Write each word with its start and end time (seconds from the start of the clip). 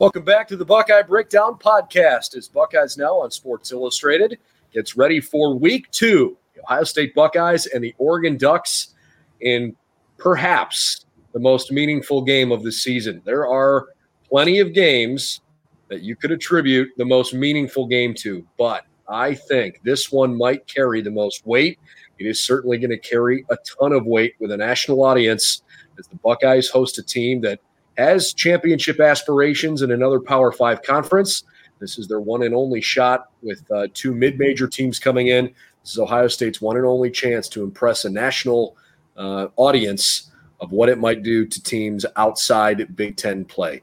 Welcome 0.00 0.24
back 0.24 0.48
to 0.48 0.56
the 0.56 0.64
Buckeye 0.64 1.02
Breakdown 1.02 1.56
Podcast. 1.56 2.36
As 2.36 2.48
Buckeyes 2.48 2.98
now 2.98 3.20
on 3.20 3.30
Sports 3.30 3.70
Illustrated 3.70 4.38
gets 4.74 4.96
ready 4.96 5.20
for 5.20 5.54
week 5.56 5.88
two. 5.92 6.36
The 6.56 6.62
Ohio 6.62 6.82
State 6.82 7.14
Buckeyes 7.14 7.66
and 7.66 7.84
the 7.84 7.94
Oregon 7.98 8.36
Ducks 8.36 8.94
in 9.40 9.76
perhaps 10.16 11.06
the 11.32 11.38
most 11.38 11.70
meaningful 11.70 12.22
game 12.22 12.50
of 12.50 12.64
the 12.64 12.72
season. 12.72 13.22
There 13.24 13.46
are 13.46 13.86
plenty 14.28 14.58
of 14.58 14.74
games 14.74 15.42
that 15.86 16.02
you 16.02 16.16
could 16.16 16.32
attribute 16.32 16.88
the 16.96 17.04
most 17.04 17.34
meaningful 17.34 17.86
game 17.86 18.14
to, 18.14 18.44
but 18.58 18.84
I 19.08 19.34
think 19.34 19.80
this 19.84 20.10
one 20.10 20.36
might 20.36 20.66
carry 20.66 21.02
the 21.02 21.12
most 21.12 21.46
weight. 21.46 21.78
It 22.18 22.26
is 22.26 22.40
certainly 22.40 22.78
going 22.78 22.90
to 22.90 22.98
carry 22.98 23.44
a 23.48 23.56
ton 23.78 23.92
of 23.92 24.06
weight 24.06 24.34
with 24.40 24.50
a 24.50 24.56
national 24.56 25.04
audience 25.04 25.62
as 25.98 26.06
the 26.06 26.16
Buckeyes 26.16 26.68
host 26.68 26.98
a 26.98 27.02
team 27.02 27.40
that 27.42 27.60
has 27.96 28.32
championship 28.32 29.00
aspirations 29.00 29.82
in 29.82 29.90
another 29.90 30.20
Power 30.20 30.52
Five 30.52 30.82
conference. 30.82 31.42
This 31.80 31.98
is 31.98 32.08
their 32.08 32.20
one 32.20 32.42
and 32.42 32.54
only 32.54 32.80
shot 32.80 33.30
with 33.42 33.62
uh, 33.70 33.88
two 33.94 34.14
mid 34.14 34.38
major 34.38 34.66
teams 34.66 34.98
coming 34.98 35.28
in. 35.28 35.46
This 35.82 35.92
is 35.92 35.98
Ohio 35.98 36.28
State's 36.28 36.60
one 36.60 36.76
and 36.76 36.86
only 36.86 37.10
chance 37.10 37.48
to 37.50 37.62
impress 37.62 38.04
a 38.04 38.10
national 38.10 38.76
uh, 39.16 39.48
audience 39.56 40.30
of 40.60 40.72
what 40.72 40.88
it 40.88 40.98
might 40.98 41.22
do 41.22 41.46
to 41.46 41.62
teams 41.62 42.04
outside 42.16 42.96
Big 42.96 43.16
Ten 43.16 43.44
play. 43.44 43.82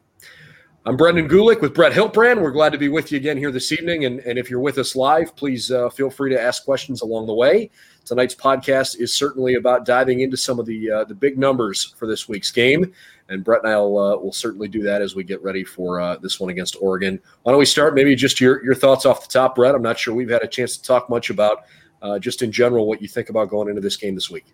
I'm 0.87 0.97
Brendan 0.97 1.27
Gulick 1.27 1.61
with 1.61 1.73
Brett 1.73 1.93
Hiltbrand. 1.93 2.39
We're 2.41 2.51
glad 2.51 2.71
to 2.73 2.77
be 2.77 2.89
with 2.89 3.11
you 3.11 3.17
again 3.17 3.37
here 3.37 3.51
this 3.51 3.71
evening. 3.71 4.05
And, 4.05 4.19
and 4.19 4.37
if 4.37 4.51
you're 4.51 4.59
with 4.59 4.77
us 4.77 4.95
live, 4.95 5.35
please 5.35 5.71
uh, 5.71 5.89
feel 5.89 6.11
free 6.11 6.29
to 6.29 6.39
ask 6.39 6.63
questions 6.63 7.01
along 7.01 7.25
the 7.25 7.33
way. 7.33 7.71
Tonight's 8.05 8.35
podcast 8.35 8.99
is 8.99 9.13
certainly 9.13 9.55
about 9.55 9.85
diving 9.85 10.21
into 10.21 10.37
some 10.37 10.59
of 10.59 10.65
the 10.65 10.91
uh, 10.91 11.03
the 11.05 11.15
big 11.15 11.37
numbers 11.37 11.95
for 11.97 12.07
this 12.07 12.29
week's 12.29 12.51
game, 12.51 12.93
and 13.29 13.43
Brett 13.43 13.63
and 13.63 13.71
I 13.71 13.77
will 13.77 13.97
uh, 13.97 14.17
will 14.17 14.31
certainly 14.31 14.67
do 14.67 14.83
that 14.83 15.01
as 15.01 15.15
we 15.15 15.23
get 15.23 15.41
ready 15.41 15.63
for 15.63 15.99
uh, 15.99 16.15
this 16.17 16.39
one 16.39 16.49
against 16.49 16.77
Oregon. 16.79 17.19
Why 17.43 17.51
don't 17.51 17.59
we 17.59 17.65
start? 17.65 17.95
Maybe 17.95 18.15
just 18.15 18.39
your 18.39 18.63
your 18.63 18.75
thoughts 18.75 19.05
off 19.05 19.27
the 19.27 19.33
top, 19.33 19.55
Brett. 19.55 19.75
I'm 19.75 19.81
not 19.81 19.97
sure 19.97 20.13
we've 20.13 20.29
had 20.29 20.43
a 20.43 20.47
chance 20.47 20.77
to 20.77 20.83
talk 20.83 21.09
much 21.09 21.29
about 21.29 21.65
uh, 22.01 22.19
just 22.19 22.41
in 22.41 22.51
general 22.51 22.87
what 22.87 23.01
you 23.01 23.07
think 23.07 23.29
about 23.29 23.49
going 23.49 23.69
into 23.69 23.81
this 23.81 23.97
game 23.97 24.15
this 24.15 24.29
week. 24.29 24.45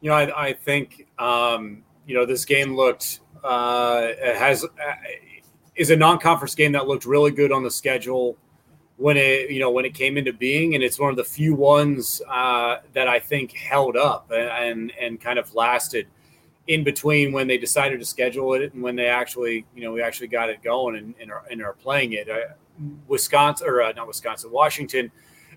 You 0.00 0.10
know, 0.10 0.16
I, 0.16 0.48
I 0.48 0.52
think 0.52 1.06
um, 1.18 1.82
you 2.06 2.14
know 2.14 2.26
this 2.26 2.44
game 2.44 2.76
looked 2.76 3.20
uh, 3.42 4.08
has 4.20 4.64
uh, 4.64 4.68
is 5.76 5.90
a 5.90 5.96
non-conference 5.96 6.54
game 6.54 6.72
that 6.72 6.86
looked 6.86 7.06
really 7.06 7.30
good 7.30 7.50
on 7.50 7.62
the 7.62 7.70
schedule 7.70 8.36
when 8.96 9.16
it 9.16 9.50
you 9.50 9.60
know 9.60 9.70
when 9.70 9.84
it 9.84 9.94
came 9.94 10.16
into 10.16 10.32
being, 10.32 10.74
and 10.74 10.84
it's 10.84 10.98
one 10.98 11.10
of 11.10 11.16
the 11.16 11.24
few 11.24 11.54
ones 11.54 12.22
uh, 12.28 12.78
that 12.92 13.08
I 13.08 13.18
think 13.18 13.52
held 13.52 13.96
up 13.96 14.30
and 14.30 14.92
and 15.00 15.20
kind 15.20 15.38
of 15.38 15.54
lasted 15.54 16.06
in 16.66 16.82
between 16.82 17.32
when 17.32 17.46
they 17.46 17.58
decided 17.58 18.00
to 18.00 18.06
schedule 18.06 18.54
it 18.54 18.72
and 18.72 18.82
when 18.82 18.96
they 18.96 19.06
actually 19.06 19.66
you 19.74 19.82
know 19.82 19.92
we 19.92 20.02
actually 20.02 20.28
got 20.28 20.48
it 20.48 20.62
going 20.62 20.96
and, 20.96 21.14
and, 21.20 21.30
are, 21.30 21.42
and 21.50 21.62
are 21.62 21.74
playing 21.74 22.12
it. 22.12 22.28
Uh, 22.28 22.54
Wisconsin 23.06 23.68
or 23.68 23.82
uh, 23.82 23.92
not 23.92 24.08
Wisconsin, 24.08 24.50
Washington 24.50 25.10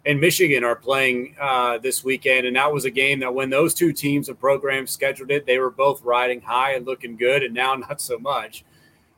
and 0.07 0.22
Michigan 0.22 0.63
are 0.63 0.75
playing 0.75 1.35
uh, 1.39 1.78
this 1.79 2.03
weekend, 2.03 2.47
and 2.47 2.56
that 2.56 2.72
was 2.72 2.85
a 2.85 2.91
game 2.91 3.19
that 3.19 3.33
when 3.33 3.50
those 3.50 3.73
two 3.73 3.91
teams 3.91 4.29
and 4.29 4.39
programs 4.39 4.91
scheduled 4.91 5.31
it, 5.31 5.45
they 5.45 5.59
were 5.59 5.69
both 5.69 6.01
riding 6.01 6.39
high 6.39 6.73
and 6.73 6.85
looking 6.85 7.17
good, 7.17 7.44
and 7.44 7.53
now 7.53 7.75
not 7.89 8.00
so 8.00 8.17
much. 8.17 8.63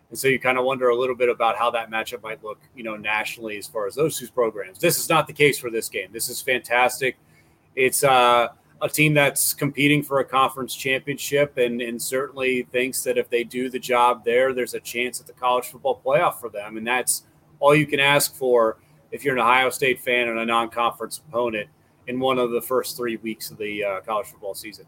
And 0.10 0.18
so 0.18 0.28
you 0.28 0.40
kind 0.40 0.58
of 0.58 0.66
wonder 0.66 0.90
a 0.90 0.96
little 0.96 1.16
bit 1.16 1.30
about 1.30 1.58
how 1.58 1.70
that 1.72 1.92
matchup 1.92 2.24
might 2.24 2.44
look, 2.44 2.60
you 2.76 2.84
know, 2.84 2.96
nationally 2.96 3.58
as 3.58 3.68
far 3.68 3.86
as 3.86 3.96
those 3.96 4.18
two 4.18 4.28
programs. 4.30 4.80
This 4.80 4.98
is 4.98 5.08
not 5.08 5.28
the 5.28 5.34
case 5.34 5.60
for 5.60 5.70
this 5.70 5.88
game. 5.88 6.10
This 6.12 6.30
is 6.30 6.42
fantastic. 6.42 7.18
It's 7.76 8.04
uh, 8.04 8.48
a 8.82 8.90
team 8.90 9.14
that's 9.14 9.54
competing 9.54 10.02
for 10.02 10.20
a 10.20 10.26
conference 10.26 10.76
championship 10.76 11.58
and, 11.58 11.82
and 11.82 12.02
certainly 12.02 12.64
thinks 12.72 13.04
that 13.04 13.18
if 13.18 13.30
they 13.30 13.44
do 13.44 13.70
the 13.70 13.78
job 13.78 14.26
there, 14.26 14.54
there's 14.54 14.74
a 14.74 14.80
chance 14.80 15.20
at 15.20 15.28
the 15.28 15.34
college 15.34 15.66
football 15.66 16.02
playoff 16.04 16.40
for 16.40 16.50
them. 16.50 16.78
And 16.78 16.88
that's 16.88 17.24
all 17.60 17.76
you 17.76 17.86
can 17.86 18.00
ask 18.00 18.36
for 18.36 18.78
if 19.12 19.24
you're 19.24 19.36
an 19.36 19.42
Ohio 19.42 19.70
State 19.70 20.00
fan 20.02 20.28
and 20.28 20.40
a 20.40 20.46
non 20.46 20.70
conference 20.70 21.20
opponent 21.20 21.70
in 22.08 22.20
one 22.20 22.40
of 22.40 22.50
the 22.52 22.62
first 22.62 22.98
three 22.98 23.18
weeks 23.18 23.52
of 23.52 23.58
the 23.58 23.84
uh, 23.84 24.02
college 24.02 24.28
football 24.28 24.56
season. 24.56 24.86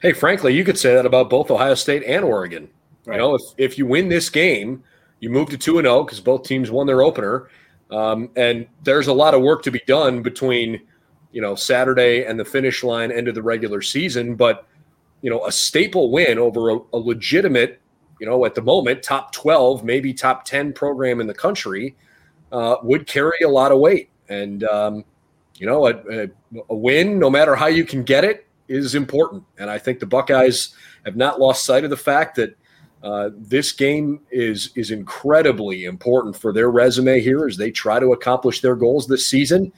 Hey, 0.00 0.12
frankly, 0.12 0.54
you 0.54 0.64
could 0.64 0.78
say 0.78 0.94
that 0.94 1.06
about 1.06 1.30
both 1.30 1.50
Ohio 1.50 1.74
State 1.74 2.02
and 2.04 2.24
Oregon. 2.24 2.68
Right. 3.04 3.16
You 3.16 3.20
know, 3.20 3.34
if, 3.34 3.42
if 3.58 3.78
you 3.78 3.86
win 3.86 4.08
this 4.08 4.30
game, 4.30 4.82
you 5.20 5.30
move 5.30 5.48
to 5.50 5.58
2 5.58 5.78
and 5.78 5.86
0 5.86 6.04
because 6.04 6.20
both 6.20 6.44
teams 6.44 6.70
won 6.70 6.86
their 6.86 7.02
opener. 7.02 7.48
Um, 7.90 8.30
and 8.36 8.66
there's 8.84 9.08
a 9.08 9.12
lot 9.12 9.34
of 9.34 9.42
work 9.42 9.62
to 9.64 9.70
be 9.70 9.80
done 9.86 10.22
between, 10.22 10.80
you 11.30 11.42
know, 11.42 11.54
Saturday 11.54 12.24
and 12.24 12.38
the 12.38 12.44
finish 12.44 12.82
line 12.82 13.12
end 13.12 13.28
of 13.28 13.34
the 13.34 13.42
regular 13.42 13.82
season. 13.82 14.34
But, 14.34 14.66
you 15.20 15.30
know, 15.30 15.46
a 15.46 15.52
staple 15.52 16.10
win 16.10 16.38
over 16.38 16.70
a, 16.70 16.78
a 16.92 16.98
legitimate, 16.98 17.80
you 18.20 18.26
know, 18.26 18.44
at 18.44 18.54
the 18.54 18.62
moment, 18.62 19.02
top 19.02 19.32
12, 19.32 19.84
maybe 19.84 20.14
top 20.14 20.44
10 20.44 20.72
program 20.72 21.20
in 21.20 21.26
the 21.26 21.34
country 21.34 21.96
uh, 22.50 22.76
would 22.82 23.06
carry 23.06 23.38
a 23.44 23.48
lot 23.48 23.72
of 23.72 23.78
weight. 23.78 24.10
And, 24.28 24.64
um, 24.64 25.04
you 25.56 25.66
know, 25.66 25.86
a, 25.86 25.94
a, 26.10 26.28
a 26.70 26.74
win, 26.74 27.18
no 27.18 27.30
matter 27.30 27.54
how 27.54 27.66
you 27.66 27.84
can 27.84 28.02
get 28.04 28.24
it, 28.24 28.46
is 28.68 28.94
important. 28.94 29.44
And 29.58 29.68
I 29.68 29.78
think 29.78 30.00
the 30.00 30.06
Buckeyes 30.06 30.74
have 31.04 31.16
not 31.16 31.38
lost 31.38 31.64
sight 31.64 31.84
of 31.84 31.90
the 31.90 31.96
fact 31.96 32.36
that 32.36 32.56
uh, 33.02 33.30
this 33.36 33.72
game 33.72 34.20
is 34.30 34.70
is 34.76 34.90
incredibly 34.90 35.84
important 35.84 36.36
for 36.36 36.52
their 36.52 36.70
resume 36.70 37.20
here 37.20 37.46
as 37.46 37.56
they 37.56 37.70
try 37.70 37.98
to 37.98 38.12
accomplish 38.12 38.60
their 38.60 38.76
goals 38.76 39.06
this 39.06 39.26
season. 39.26 39.72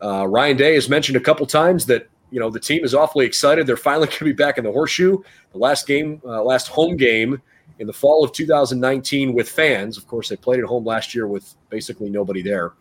Uh, 0.00 0.26
Ryan 0.28 0.56
Day 0.56 0.74
has 0.74 0.88
mentioned 0.88 1.16
a 1.16 1.20
couple 1.20 1.44
times 1.46 1.86
that 1.86 2.08
you 2.30 2.38
know 2.38 2.48
the 2.48 2.60
team 2.60 2.84
is 2.84 2.94
awfully 2.94 3.26
excited. 3.26 3.66
They're 3.66 3.76
finally 3.76 4.06
going 4.06 4.18
to 4.18 4.24
be 4.26 4.32
back 4.32 4.56
in 4.56 4.64
the 4.64 4.70
horseshoe. 4.70 5.18
The 5.52 5.58
last 5.58 5.86
game, 5.86 6.22
uh, 6.24 6.42
last 6.42 6.68
home 6.68 6.96
game 6.96 7.42
in 7.80 7.86
the 7.86 7.92
fall 7.92 8.24
of 8.24 8.32
2019 8.32 9.32
with 9.32 9.48
fans. 9.48 9.96
Of 9.96 10.06
course, 10.06 10.28
they 10.28 10.36
played 10.36 10.60
at 10.60 10.66
home 10.66 10.84
last 10.84 11.14
year 11.14 11.26
with 11.26 11.54
basically 11.70 12.08
nobody 12.08 12.42
there. 12.42 12.74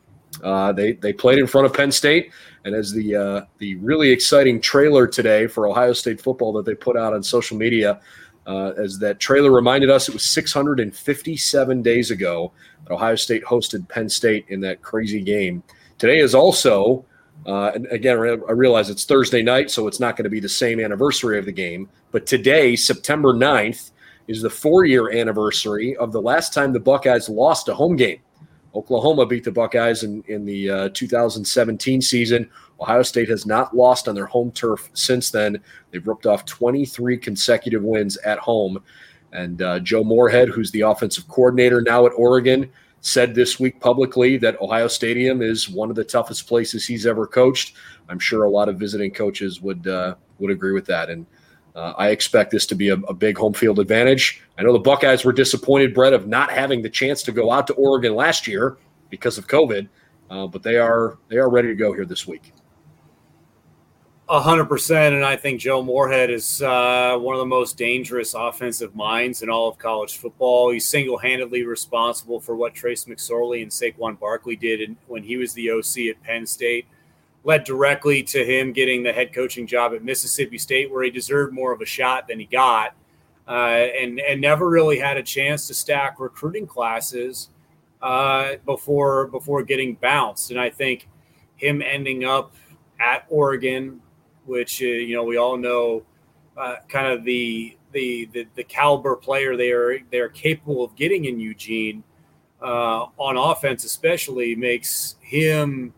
Uh, 0.43 0.71
they 0.71 0.93
they 0.93 1.13
played 1.13 1.39
in 1.39 1.47
front 1.47 1.65
of 1.65 1.73
Penn 1.73 1.91
State, 1.91 2.31
and 2.63 2.75
as 2.75 2.91
the 2.91 3.15
uh, 3.15 3.41
the 3.57 3.75
really 3.77 4.11
exciting 4.11 4.61
trailer 4.61 5.07
today 5.07 5.47
for 5.47 5.67
Ohio 5.67 5.93
State 5.93 6.21
football 6.21 6.53
that 6.53 6.65
they 6.65 6.75
put 6.75 6.95
out 6.95 7.13
on 7.13 7.23
social 7.23 7.57
media 7.57 7.99
uh, 8.47 8.71
as 8.77 8.97
that 8.99 9.19
trailer 9.19 9.51
reminded 9.51 9.89
us, 9.89 10.07
it 10.07 10.13
was 10.13 10.23
657 10.23 11.81
days 11.81 12.11
ago 12.11 12.51
that 12.85 12.93
Ohio 12.93 13.15
State 13.15 13.43
hosted 13.43 13.87
Penn 13.89 14.07
State 14.09 14.45
in 14.49 14.61
that 14.61 14.81
crazy 14.81 15.21
game. 15.21 15.61
Today 15.97 16.19
is 16.19 16.33
also, 16.33 17.05
uh, 17.45 17.71
and 17.75 17.85
again, 17.87 18.17
I 18.17 18.51
realize 18.51 18.89
it's 18.89 19.03
Thursday 19.03 19.43
night, 19.43 19.69
so 19.69 19.85
it's 19.85 19.99
not 19.99 20.15
going 20.15 20.23
to 20.23 20.29
be 20.29 20.39
the 20.39 20.49
same 20.49 20.79
anniversary 20.79 21.37
of 21.37 21.45
the 21.45 21.51
game. 21.51 21.89
But 22.11 22.25
today, 22.25 22.75
September 22.75 23.33
9th, 23.33 23.91
is 24.27 24.41
the 24.41 24.49
four 24.49 24.85
year 24.85 25.11
anniversary 25.11 25.95
of 25.97 26.11
the 26.11 26.21
last 26.21 26.53
time 26.53 26.73
the 26.73 26.79
Buckeyes 26.79 27.29
lost 27.29 27.67
a 27.69 27.75
home 27.75 27.95
game. 27.95 28.19
Oklahoma 28.77 29.25
beat 29.25 29.43
the 29.43 29.51
Buckeyes 29.51 30.03
in, 30.03 30.23
in 30.27 30.45
the 30.45 30.69
uh, 30.69 30.89
2017 30.89 31.99
season. 32.01 32.49
Ohio 32.79 33.01
State 33.01 33.27
has 33.27 33.47
not 33.47 33.75
lost 33.75 34.07
on 34.07 34.13
their 34.13 34.27
home 34.27 34.51
turf 34.51 34.89
since 34.93 35.31
then. 35.31 35.59
They've 35.89 36.07
ripped 36.07 36.27
off 36.27 36.45
23 36.45 37.17
consecutive 37.17 37.81
wins 37.81 38.17
at 38.17 38.37
home. 38.37 38.83
And 39.33 39.61
uh, 39.61 39.79
Joe 39.79 40.03
Moorhead, 40.03 40.49
who's 40.49 40.69
the 40.71 40.81
offensive 40.81 41.27
coordinator 41.27 41.81
now 41.81 42.05
at 42.05 42.11
Oregon, 42.15 42.69
said 43.01 43.33
this 43.33 43.59
week 43.59 43.79
publicly 43.79 44.37
that 44.37 44.61
Ohio 44.61 44.87
Stadium 44.87 45.41
is 45.41 45.69
one 45.69 45.89
of 45.89 45.95
the 45.95 46.03
toughest 46.03 46.47
places 46.47 46.85
he's 46.85 47.07
ever 47.07 47.25
coached. 47.25 47.75
I'm 48.09 48.19
sure 48.19 48.43
a 48.43 48.49
lot 48.49 48.69
of 48.69 48.77
visiting 48.77 49.11
coaches 49.11 49.59
would 49.59 49.87
uh, 49.87 50.15
would 50.39 50.51
agree 50.51 50.71
with 50.73 50.85
that. 50.85 51.09
And 51.09 51.25
uh, 51.77 51.93
I 51.95 52.09
expect 52.09 52.49
this 52.49 52.65
to 52.67 52.75
be 52.75 52.89
a, 52.89 52.95
a, 52.95 53.13
big 53.13 53.37
home 53.37 53.53
field 53.53 53.77
advantage. 53.77 54.41
I 54.57 54.63
know 54.63 54.73
the 54.73 54.79
Buckeyes 54.79 55.23
were 55.23 55.31
disappointed, 55.31 55.93
Brett, 55.93 56.11
of 56.11 56.27
not 56.27 56.51
having 56.51 56.81
the 56.81 56.89
chance 56.89 57.21
to 57.23 57.31
go 57.31 57.51
out 57.51 57.67
to 57.67 57.73
Oregon 57.73 58.15
last 58.15 58.47
year 58.47 58.77
because 59.11 59.37
of 59.37 59.47
COVID, 59.47 59.87
uh, 60.31 60.47
but 60.47 60.63
they 60.63 60.77
are 60.77 61.19
they 61.29 61.37
are 61.37 61.49
ready 61.49 61.67
to 61.67 61.75
go 61.75 61.93
here 61.93 62.05
this 62.05 62.27
week. 62.27 62.51
A 64.27 64.41
hundred 64.41 64.65
percent, 64.65 65.13
and 65.15 65.23
I 65.23 65.37
think 65.37 65.61
Joe 65.61 65.83
Moorhead 65.83 66.31
is 66.31 66.63
uh, 66.63 67.15
one 67.19 67.35
of 67.35 67.39
the 67.39 67.45
most 67.45 67.77
dangerous 67.77 68.33
offensive 68.33 68.95
minds 68.95 69.43
in 69.43 69.49
all 69.49 69.69
of 69.69 69.77
college 69.77 70.17
football. 70.17 70.71
He's 70.71 70.87
single-handedly 70.87 71.63
responsible 71.63 72.39
for 72.39 72.55
what 72.55 72.73
Trace 72.73 73.05
McSorley 73.05 73.61
and 73.61 73.71
Saquon 73.71 74.19
Barkley 74.19 74.55
did 74.55 74.81
in, 74.81 74.97
when 75.05 75.23
he 75.23 75.37
was 75.37 75.53
the 75.53 75.69
OC 75.69 76.09
at 76.09 76.21
Penn 76.23 76.45
State. 76.47 76.87
Led 77.43 77.63
directly 77.63 78.23
to 78.23 78.43
him 78.43 78.73
getting 78.73 79.03
the 79.03 79.13
head 79.13 79.33
coaching 79.33 79.65
job 79.67 79.93
at 79.93 80.03
Mississippi 80.03 80.57
State, 80.57 80.91
where 80.91 81.03
he 81.03 81.09
deserved 81.11 81.53
more 81.53 81.71
of 81.71 81.81
a 81.81 81.85
shot 81.85 82.27
than 82.27 82.39
he 82.39 82.45
got. 82.45 82.93
uh, 83.47 83.51
and 83.51 84.19
and 84.19 84.41
never 84.41 84.69
really 84.69 84.99
had 84.99 85.17
a 85.17 85.23
chance 85.23 85.67
to 85.67 85.73
stack 85.73 86.19
recruiting 86.19 86.67
classes 86.67 87.49
uh, 88.01 88.53
before 88.65 89.27
before 89.27 89.63
getting 89.63 89.95
bounced. 89.95 90.51
And 90.51 90.59
I 90.59 90.69
think 90.69 91.07
him 91.55 91.81
ending 91.81 92.25
up 92.25 92.53
at 92.99 93.25
Oregon, 93.29 94.01
which 94.45 94.81
uh, 94.81 94.85
you 94.85 95.15
know 95.15 95.23
we 95.23 95.37
all 95.37 95.57
know, 95.57 96.03
uh, 96.57 96.77
kind 96.89 97.07
of 97.07 97.23
the, 97.23 97.77
the 97.93 98.29
the 98.33 98.47
the 98.55 98.63
caliber 98.63 99.15
player 99.15 99.55
they 99.55 99.71
are 99.71 99.99
they 100.11 100.19
are 100.19 100.29
capable 100.29 100.83
of 100.83 100.95
getting 100.95 101.25
in 101.25 101.39
Eugene 101.39 102.03
uh, 102.61 103.05
on 103.17 103.37
offense, 103.37 103.85
especially 103.85 104.55
makes 104.55 105.15
him 105.21 105.93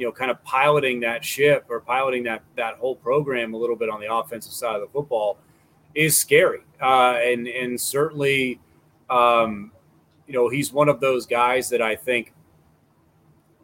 you 0.00 0.06
know 0.06 0.12
kind 0.12 0.30
of 0.30 0.42
piloting 0.44 1.00
that 1.00 1.22
ship 1.22 1.66
or 1.68 1.78
piloting 1.78 2.22
that 2.22 2.42
that 2.56 2.76
whole 2.76 2.96
program 2.96 3.52
a 3.52 3.56
little 3.56 3.76
bit 3.76 3.90
on 3.90 4.00
the 4.00 4.10
offensive 4.10 4.52
side 4.52 4.76
of 4.76 4.80
the 4.80 4.86
football 4.86 5.36
is 5.94 6.16
scary. 6.16 6.60
Uh, 6.80 7.18
and 7.22 7.46
and 7.46 7.78
certainly 7.78 8.58
um, 9.10 9.70
you 10.26 10.32
know 10.32 10.48
he's 10.48 10.72
one 10.72 10.88
of 10.88 11.00
those 11.00 11.26
guys 11.26 11.68
that 11.68 11.82
I 11.82 11.96
think 11.96 12.32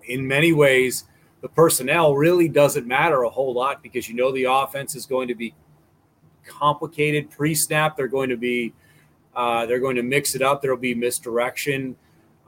in 0.04 0.28
many 0.28 0.52
ways 0.52 1.04
the 1.40 1.48
personnel 1.48 2.14
really 2.14 2.48
doesn't 2.48 2.86
matter 2.86 3.22
a 3.22 3.30
whole 3.30 3.54
lot 3.54 3.82
because 3.82 4.06
you 4.06 4.14
know 4.14 4.30
the 4.30 4.44
offense 4.44 4.94
is 4.94 5.06
going 5.06 5.28
to 5.28 5.34
be 5.34 5.54
complicated 6.44 7.30
pre-snap 7.30 7.96
they're 7.96 8.06
going 8.06 8.28
to 8.28 8.36
be 8.36 8.72
uh, 9.34 9.66
they're 9.66 9.80
going 9.80 9.96
to 9.96 10.02
mix 10.02 10.34
it 10.34 10.42
up 10.42 10.62
there'll 10.62 10.76
be 10.76 10.94
misdirection 10.94 11.96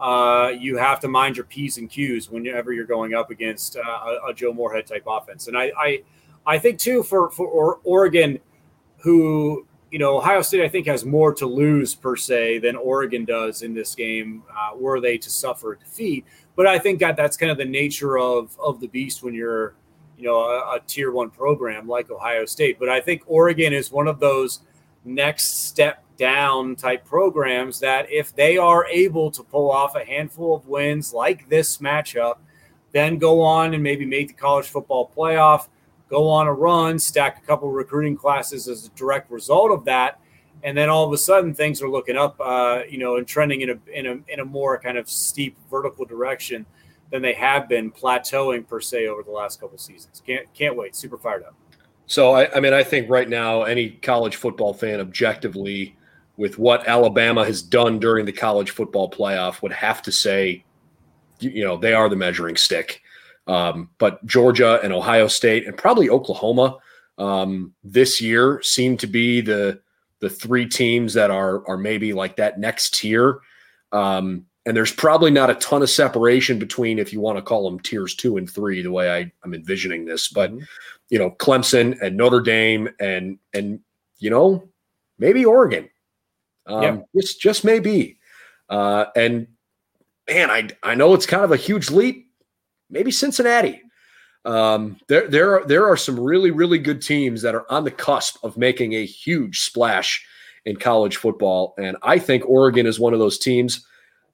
uh, 0.01 0.53
you 0.57 0.77
have 0.77 1.01
to 1.01 1.09
mind 1.09 1.37
your 1.37 1.45
p's 1.45 1.79
and 1.79 1.91
q's 1.91 2.31
whenever 2.31 2.73
you're 2.73 2.87
going 2.87 3.15
up 3.15 3.31
against 3.31 3.77
uh, 3.77 4.17
a, 4.29 4.35
joe 4.35 4.53
moorhead 4.53 4.87
type 4.87 5.05
offense 5.07 5.49
and 5.49 5.57
i 5.57 5.73
i, 5.77 6.03
I 6.47 6.59
think 6.59 6.79
too 6.79 7.03
for 7.03 7.31
for 7.31 7.81
oregon 7.85 8.39
who 8.99 9.67
you 9.91 9.99
know 9.99 10.19
ohio 10.19 10.43
state 10.43 10.63
i 10.63 10.69
think 10.69 10.87
has 10.87 11.05
more 11.05 11.35
to 11.35 11.47
lose 11.47 11.95
per 11.95 12.17
se 12.17 12.59
than 12.59 12.77
oregon 12.77 13.25
does 13.25 13.63
in 13.63 13.75
this 13.75 13.95
game 13.95 14.43
uh, 14.51 14.77
were 14.77 15.01
they 15.01 15.19
to 15.19 15.31
suffer 15.31 15.75
defeat 15.75 16.25
but 16.59 16.67
I 16.67 16.77
think 16.81 16.99
that 16.99 17.17
that's 17.17 17.37
kind 17.37 17.53
of 17.53 17.57
the 17.57 17.65
nature 17.65 18.19
of 18.19 18.59
of 18.59 18.81
the 18.81 18.89
beast 18.89 19.23
when 19.23 19.33
you're, 19.33 19.77
you 20.17 20.25
know, 20.25 20.41
a, 20.41 20.75
a 20.75 20.81
tier 20.89 21.13
one 21.13 21.31
program 21.31 21.87
like 21.87 22.11
Ohio 22.11 22.47
State. 22.47 22.81
But 22.81 22.89
I 22.89 23.01
think 23.01 23.23
Oregon 23.29 23.73
is 23.73 23.93
one 23.93 24.09
of 24.09 24.19
those 24.19 24.63
next 25.05 25.69
step 25.69 26.03
down 26.19 26.77
type 26.77 27.05
programs 27.07 27.81
that 27.81 28.11
if 28.11 28.35
they 28.35 28.59
are 28.59 28.87
able 28.89 29.31
to 29.31 29.43
pull 29.43 29.71
off 29.71 29.97
a 29.97 30.05
handful 30.05 30.55
of 30.55 30.67
wins 30.67 31.15
like 31.15 31.49
this 31.49 31.79
matchup, 31.79 32.37
then 32.93 33.17
go 33.17 33.41
on 33.41 33.73
and 33.73 33.83
maybe 33.83 34.05
make 34.05 34.29
the 34.29 34.35
college 34.35 34.67
football 34.67 35.11
playoff, 35.17 35.69
go 36.11 36.29
on 36.29 36.47
a 36.47 36.53
run, 36.53 36.99
stack 36.99 37.43
a 37.43 37.47
couple 37.47 37.71
recruiting 37.71 38.17
classes 38.17 38.69
as 38.69 38.87
a 38.87 38.91
direct 38.91 39.31
result 39.31 39.71
of 39.71 39.85
that 39.87 40.21
and 40.63 40.77
then 40.77 40.89
all 40.89 41.07
of 41.07 41.13
a 41.13 41.19
sudden 41.19 41.55
things 41.55 41.81
are 41.83 41.89
looking 41.89 42.17
up, 42.17 42.37
uh, 42.41 42.83
you 42.89 42.99
know, 42.99 43.17
and 43.17 43.27
trending 43.27 43.61
in 43.61 43.71
a, 43.71 43.79
in 43.93 44.07
a 44.07 44.33
in 44.33 44.41
a 44.41 44.45
more 44.45 44.79
kind 44.79 44.99
of 44.99 45.09
steep 45.09 45.57
vertical 45.71 46.05
direction 46.05 46.67
than 47.11 47.23
they 47.23 47.33
have 47.33 47.69
been 47.69 47.91
plateauing 47.91 48.67
per 48.67 48.81
se 48.81 49.07
over 49.07 49.23
the 49.23 49.31
last 49.31 49.61
couple 49.61 49.79
seasons. 49.79 50.23
Can't 50.27 50.53
can't 50.55 50.77
wait. 50.77 50.97
Super 50.97 51.17
fired 51.17 51.45
up. 51.45 51.55
So 52.07 52.33
I, 52.33 52.53
I 52.55 52.61
mean, 52.61 52.73
I 52.73 52.83
think 52.83 53.09
right 53.09 53.29
now 53.29 53.63
any 53.63 53.91
college 53.91 54.37
football 54.37 54.75
fan 54.75 55.01
objectively, 55.01 55.97
with 56.39 56.57
what 56.57 56.87
Alabama 56.89 57.45
has 57.45 57.61
done 57.61 57.99
during 57.99 58.25
the 58.25 58.33
college 58.33 58.71
football 58.71 59.11
playoff, 59.11 59.61
would 59.61 59.73
have 59.73 60.01
to 60.03 60.13
say, 60.13 60.65
you 61.41 61.65
know, 61.65 61.77
they 61.77 61.93
are 61.93 62.09
the 62.09 62.17
measuring 62.17 62.57
stick. 62.57 63.03
Um, 63.49 63.91
but 63.99 64.25
Georgia 64.25 64.79
and 64.83 64.93
Ohio 64.93 65.27
State 65.27 65.67
and 65.67 65.77
probably 65.77 66.09
Oklahoma 66.09 66.79
um, 67.19 67.75
this 67.83 68.21
year 68.21 68.63
seem 68.63 68.97
to 68.99 69.07
be 69.07 69.41
the 69.41 69.81
the 70.21 70.31
three 70.31 70.67
teams 70.67 71.15
that 71.15 71.31
are 71.31 71.67
are 71.69 71.77
maybe 71.77 72.13
like 72.13 72.37
that 72.37 72.61
next 72.61 72.95
tier. 72.95 73.41
Um, 73.93 74.47
and 74.65 74.77
there's 74.77 74.93
probably 74.93 75.31
not 75.31 75.51
a 75.51 75.55
ton 75.55 75.83
of 75.83 75.91
separation 75.91 76.59
between 76.59 76.99
if 76.99 77.13
you 77.13 77.21
want 77.21 77.39
to 77.39 77.43
call 77.43 77.69
them 77.69 77.81
tiers 77.81 78.15
two 78.15 78.37
and 78.37 78.49
three, 78.49 78.83
the 78.83 78.93
way 78.93 79.11
I, 79.11 79.33
I'm 79.43 79.55
envisioning 79.55 80.05
this. 80.05 80.29
But 80.29 80.53
mm-hmm. 80.53 80.65
you 81.09 81.19
know, 81.19 81.31
Clemson 81.33 82.01
and 82.01 82.17
Notre 82.17 82.41
Dame 82.41 82.89
and 83.01 83.39
and 83.55 83.81
you 84.19 84.31
know, 84.31 84.69
maybe 85.19 85.45
Oregon. 85.45 85.89
Um, 86.69 86.83
yeah. 86.83 86.99
just 87.17 87.41
just 87.41 87.65
maybe. 87.65 88.19
Uh, 88.69 89.07
and 89.17 89.49
man, 90.29 90.51
I 90.51 90.69
I 90.83 90.95
know 90.95 91.15
it's 91.15 91.27
kind 91.27 91.45
of 91.45 91.53
a 91.53 91.57
huge 91.57 91.91
leap. 91.91 92.31
Maybe 92.91 93.11
Cincinnati. 93.11 93.83
Um, 94.45 94.99
there, 95.09 95.29
there 95.29 95.57
are 95.57 95.67
there 95.67 95.87
are 95.87 95.97
some 95.97 96.19
really 96.19 96.51
really 96.51 96.79
good 96.79 97.03
teams 97.03 97.43
that 97.43 97.55
are 97.55 97.71
on 97.71 97.85
the 97.85 97.91
cusp 97.91 98.43
of 98.45 98.57
making 98.57 98.95
a 98.95 99.05
huge 99.05 99.61
splash 99.61 100.25
in 100.65 100.77
college 100.77 101.17
football, 101.17 101.75
and 101.79 101.97
I 102.03 102.19
think 102.19 102.49
Oregon 102.49 102.87
is 102.87 103.01
one 103.01 103.13
of 103.13 103.19
those 103.19 103.39
teams. 103.39 103.85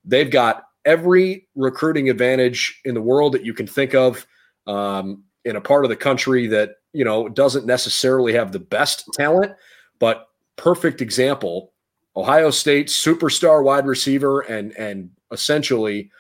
They've 0.04 0.30
got 0.30 0.64
every 0.84 1.48
recruiting 1.54 2.10
advantage 2.10 2.80
in 2.84 2.94
the 2.94 3.00
world 3.00 3.32
that 3.32 3.44
you 3.44 3.54
can 3.54 3.66
think 3.66 3.94
of 3.94 4.26
um, 4.66 5.24
in 5.44 5.56
a 5.56 5.60
part 5.60 5.84
of 5.84 5.88
the 5.88 5.96
country 5.96 6.46
that 6.48 6.76
you 6.92 7.04
know 7.04 7.28
doesn't 7.28 7.66
necessarily 7.66 8.32
have 8.32 8.52
the 8.52 8.58
best 8.58 9.08
talent, 9.14 9.52
but 9.98 10.28
perfect 10.56 11.00
example. 11.00 11.72
Ohio 12.16 12.50
State 12.50 12.88
superstar 12.88 13.62
wide 13.64 13.86
receiver 13.86 14.40
and 14.42 14.72
and 14.76 15.10
essentially, 15.32 16.10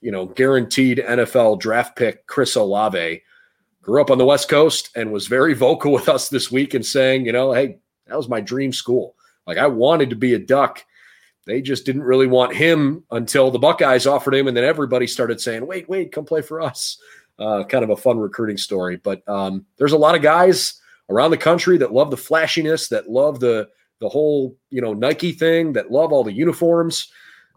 you 0.00 0.12
know, 0.12 0.26
guaranteed 0.26 0.98
NFL 0.98 1.60
draft 1.60 1.96
pick 1.96 2.26
Chris 2.26 2.54
Olave 2.54 3.22
grew 3.82 4.00
up 4.00 4.10
on 4.10 4.18
the 4.18 4.26
West 4.26 4.48
Coast 4.48 4.90
and 4.94 5.12
was 5.12 5.26
very 5.26 5.54
vocal 5.66 5.92
with 5.92 6.08
us 6.08 6.28
this 6.28 6.50
week 6.50 6.74
and 6.74 6.84
saying, 6.84 7.26
you 7.26 7.32
know, 7.32 7.52
hey, 7.52 7.78
that 8.06 8.16
was 8.16 8.28
my 8.28 8.40
dream 8.40 8.72
school. 8.72 9.14
Like 9.46 9.58
I 9.58 9.66
wanted 9.66 10.10
to 10.10 10.16
be 10.16 10.34
a 10.34 10.38
duck. 10.38 10.84
They 11.46 11.62
just 11.62 11.86
didn't 11.86 12.02
really 12.02 12.26
want 12.26 12.54
him 12.54 13.02
until 13.10 13.50
the 13.50 13.58
Buckeyes 13.58 14.06
offered 14.06 14.34
him, 14.34 14.46
and 14.46 14.56
then 14.56 14.64
everybody 14.64 15.06
started 15.06 15.40
saying, 15.40 15.66
"Wait, 15.66 15.88
wait, 15.88 16.12
come 16.12 16.24
play 16.24 16.42
for 16.42 16.60
us." 16.60 16.98
Uh, 17.38 17.64
kind 17.64 17.82
of 17.82 17.90
a 17.90 17.96
fun 17.96 18.18
recruiting 18.18 18.58
story, 18.58 18.96
but 18.96 19.26
um, 19.26 19.64
there's 19.78 19.92
a 19.92 19.98
lot 19.98 20.14
of 20.14 20.20
guys 20.20 20.80
around 21.08 21.30
the 21.30 21.38
country 21.38 21.78
that 21.78 21.92
love 21.92 22.10
the 22.10 22.16
flashiness, 22.16 22.88
that 22.88 23.08
love 23.08 23.40
the 23.40 23.66
the 24.00 24.08
whole 24.08 24.56
you 24.70 24.80
know 24.80 24.92
Nike 24.92 25.32
thing, 25.32 25.72
that 25.74 25.90
love 25.90 26.12
all 26.12 26.24
the 26.24 26.32
uniforms. 26.32 27.10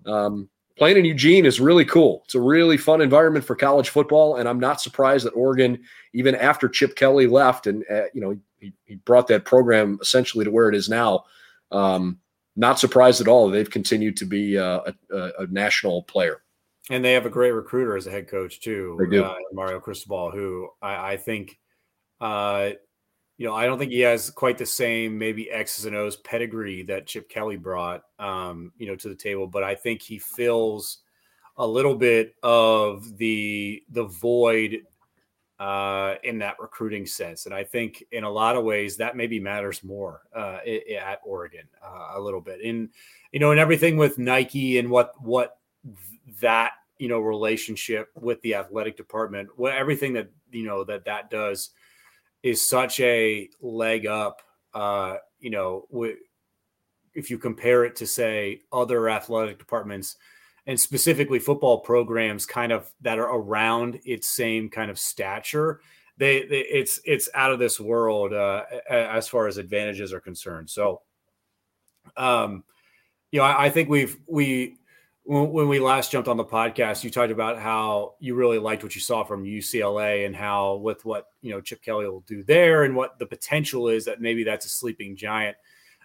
Um, 0.05 0.49
playing 0.77 0.97
in 0.97 1.05
Eugene 1.05 1.45
is 1.45 1.59
really 1.59 1.85
cool. 1.85 2.21
It's 2.25 2.35
a 2.35 2.41
really 2.41 2.77
fun 2.77 3.01
environment 3.01 3.45
for 3.45 3.55
college 3.55 3.89
football, 3.89 4.37
and 4.37 4.47
I'm 4.47 4.59
not 4.59 4.81
surprised 4.81 5.25
that 5.25 5.31
Oregon, 5.31 5.79
even 6.13 6.35
after 6.35 6.67
Chip 6.67 6.95
Kelly 6.95 7.27
left, 7.27 7.67
and 7.67 7.83
uh, 7.89 8.03
you 8.13 8.21
know 8.21 8.37
he, 8.59 8.73
he 8.85 8.95
brought 8.95 9.27
that 9.27 9.45
program 9.45 9.97
essentially 10.01 10.45
to 10.45 10.51
where 10.51 10.69
it 10.69 10.75
is 10.75 10.89
now. 10.89 11.25
Um, 11.71 12.19
not 12.55 12.77
surprised 12.77 13.19
at 13.19 13.27
all. 13.27 13.49
They've 13.49 13.69
continued 13.69 14.15
to 14.17 14.25
be 14.25 14.59
uh, 14.59 14.81
a, 15.11 15.31
a, 15.39 15.47
national 15.47 16.03
player, 16.03 16.43
and 16.89 17.03
they 17.03 17.13
have 17.13 17.25
a 17.25 17.31
great 17.31 17.51
recruiter 17.51 17.97
as 17.97 18.05
a 18.05 18.11
head 18.11 18.27
coach 18.27 18.61
too. 18.61 18.95
They 18.99 19.09
do. 19.09 19.23
Uh, 19.23 19.35
Mario 19.53 19.79
Cristobal, 19.79 20.31
who 20.31 20.69
I, 20.81 21.13
I 21.13 21.17
think 21.17 21.57
uh, 22.21 22.71
you 23.37 23.47
know, 23.47 23.55
I 23.55 23.65
don't 23.65 23.79
think 23.79 23.91
he 23.91 24.01
has 24.01 24.29
quite 24.29 24.57
the 24.57 24.65
same 24.65 25.17
maybe 25.17 25.49
X's 25.49 25.85
and 25.85 25.95
O's 25.95 26.17
pedigree 26.17 26.83
that 26.83 27.07
Chip 27.07 27.29
Kelly 27.29 27.57
brought, 27.57 28.03
um, 28.19 28.71
you 28.77 28.87
know, 28.87 28.95
to 28.95 29.09
the 29.09 29.15
table. 29.15 29.47
But 29.47 29.63
I 29.63 29.75
think 29.75 30.01
he 30.01 30.19
fills 30.19 30.99
a 31.57 31.65
little 31.65 31.95
bit 31.95 32.35
of 32.43 33.17
the 33.17 33.83
the 33.89 34.05
void 34.05 34.81
uh, 35.59 36.15
in 36.23 36.39
that 36.39 36.59
recruiting 36.59 37.05
sense, 37.05 37.45
and 37.45 37.55
I 37.55 37.63
think 37.63 38.03
in 38.11 38.23
a 38.23 38.29
lot 38.29 38.55
of 38.55 38.63
ways 38.63 38.97
that 38.97 39.15
maybe 39.15 39.39
matters 39.39 39.83
more 39.83 40.21
uh, 40.35 40.59
at 40.99 41.19
Oregon 41.25 41.67
uh, 41.83 42.13
a 42.15 42.19
little 42.19 42.41
bit. 42.41 42.61
In 42.61 42.89
you 43.31 43.39
know, 43.39 43.51
and 43.51 43.59
everything 43.59 43.97
with 43.97 44.17
Nike 44.17 44.77
and 44.77 44.89
what 44.89 45.13
what 45.21 45.57
that 46.39 46.73
you 46.99 47.07
know 47.07 47.19
relationship 47.19 48.09
with 48.15 48.41
the 48.41 48.55
athletic 48.55 48.95
department, 48.95 49.49
what 49.55 49.73
everything 49.73 50.13
that 50.13 50.29
you 50.51 50.65
know 50.65 50.83
that 50.83 51.05
that 51.05 51.29
does 51.31 51.71
is 52.43 52.67
such 52.67 52.99
a 52.99 53.49
leg 53.61 54.05
up. 54.05 54.41
Uh, 54.73 55.15
you 55.39 55.49
know, 55.49 55.87
if 57.13 57.29
you 57.29 57.37
compare 57.37 57.85
it 57.85 57.95
to 57.95 58.05
say 58.05 58.61
other 58.71 59.09
athletic 59.09 59.57
departments 59.57 60.17
and 60.65 60.79
specifically 60.79 61.39
football 61.39 61.79
programs, 61.79 62.45
kind 62.45 62.71
of 62.71 62.91
that 63.01 63.19
are 63.19 63.35
around 63.35 63.99
its 64.05 64.29
same 64.29 64.69
kind 64.69 64.91
of 64.91 64.99
stature, 64.99 65.79
they, 66.17 66.45
they 66.45 66.59
it's 66.59 66.99
it's 67.05 67.29
out 67.33 67.51
of 67.51 67.59
this 67.59 67.79
world 67.79 68.33
uh, 68.33 68.63
as 68.89 69.27
far 69.27 69.47
as 69.47 69.57
advantages 69.57 70.13
are 70.13 70.19
concerned. 70.19 70.69
So, 70.69 71.01
um, 72.17 72.63
you 73.31 73.39
know, 73.39 73.45
I, 73.45 73.65
I 73.65 73.69
think 73.69 73.89
we've 73.89 74.17
we 74.27 74.77
when, 75.25 75.67
we 75.67 75.79
last 75.79 76.11
jumped 76.11 76.27
on 76.27 76.37
the 76.37 76.43
podcast, 76.43 77.03
you 77.03 77.09
talked 77.09 77.31
about 77.31 77.57
how 77.57 78.15
you 78.19 78.35
really 78.35 78.59
liked 78.59 78.83
what 78.83 78.93
you 78.93 79.01
saw 79.01 79.23
from 79.23 79.45
UCLA 79.45 80.25
and 80.25 80.35
how 80.35 80.75
with 80.75 81.05
what 81.05 81.27
you 81.41 81.51
know 81.51 81.61
Chip 81.61 81.81
Kelly 81.81 82.07
will 82.07 82.25
do 82.27 82.43
there 82.43 82.83
and 82.83 82.95
what 82.95 83.17
the 83.19 83.25
potential 83.25 83.87
is 83.87 84.05
that 84.05 84.21
maybe 84.21 84.43
that's 84.43 84.65
a 84.65 84.69
sleeping 84.69 85.15
giant. 85.15 85.55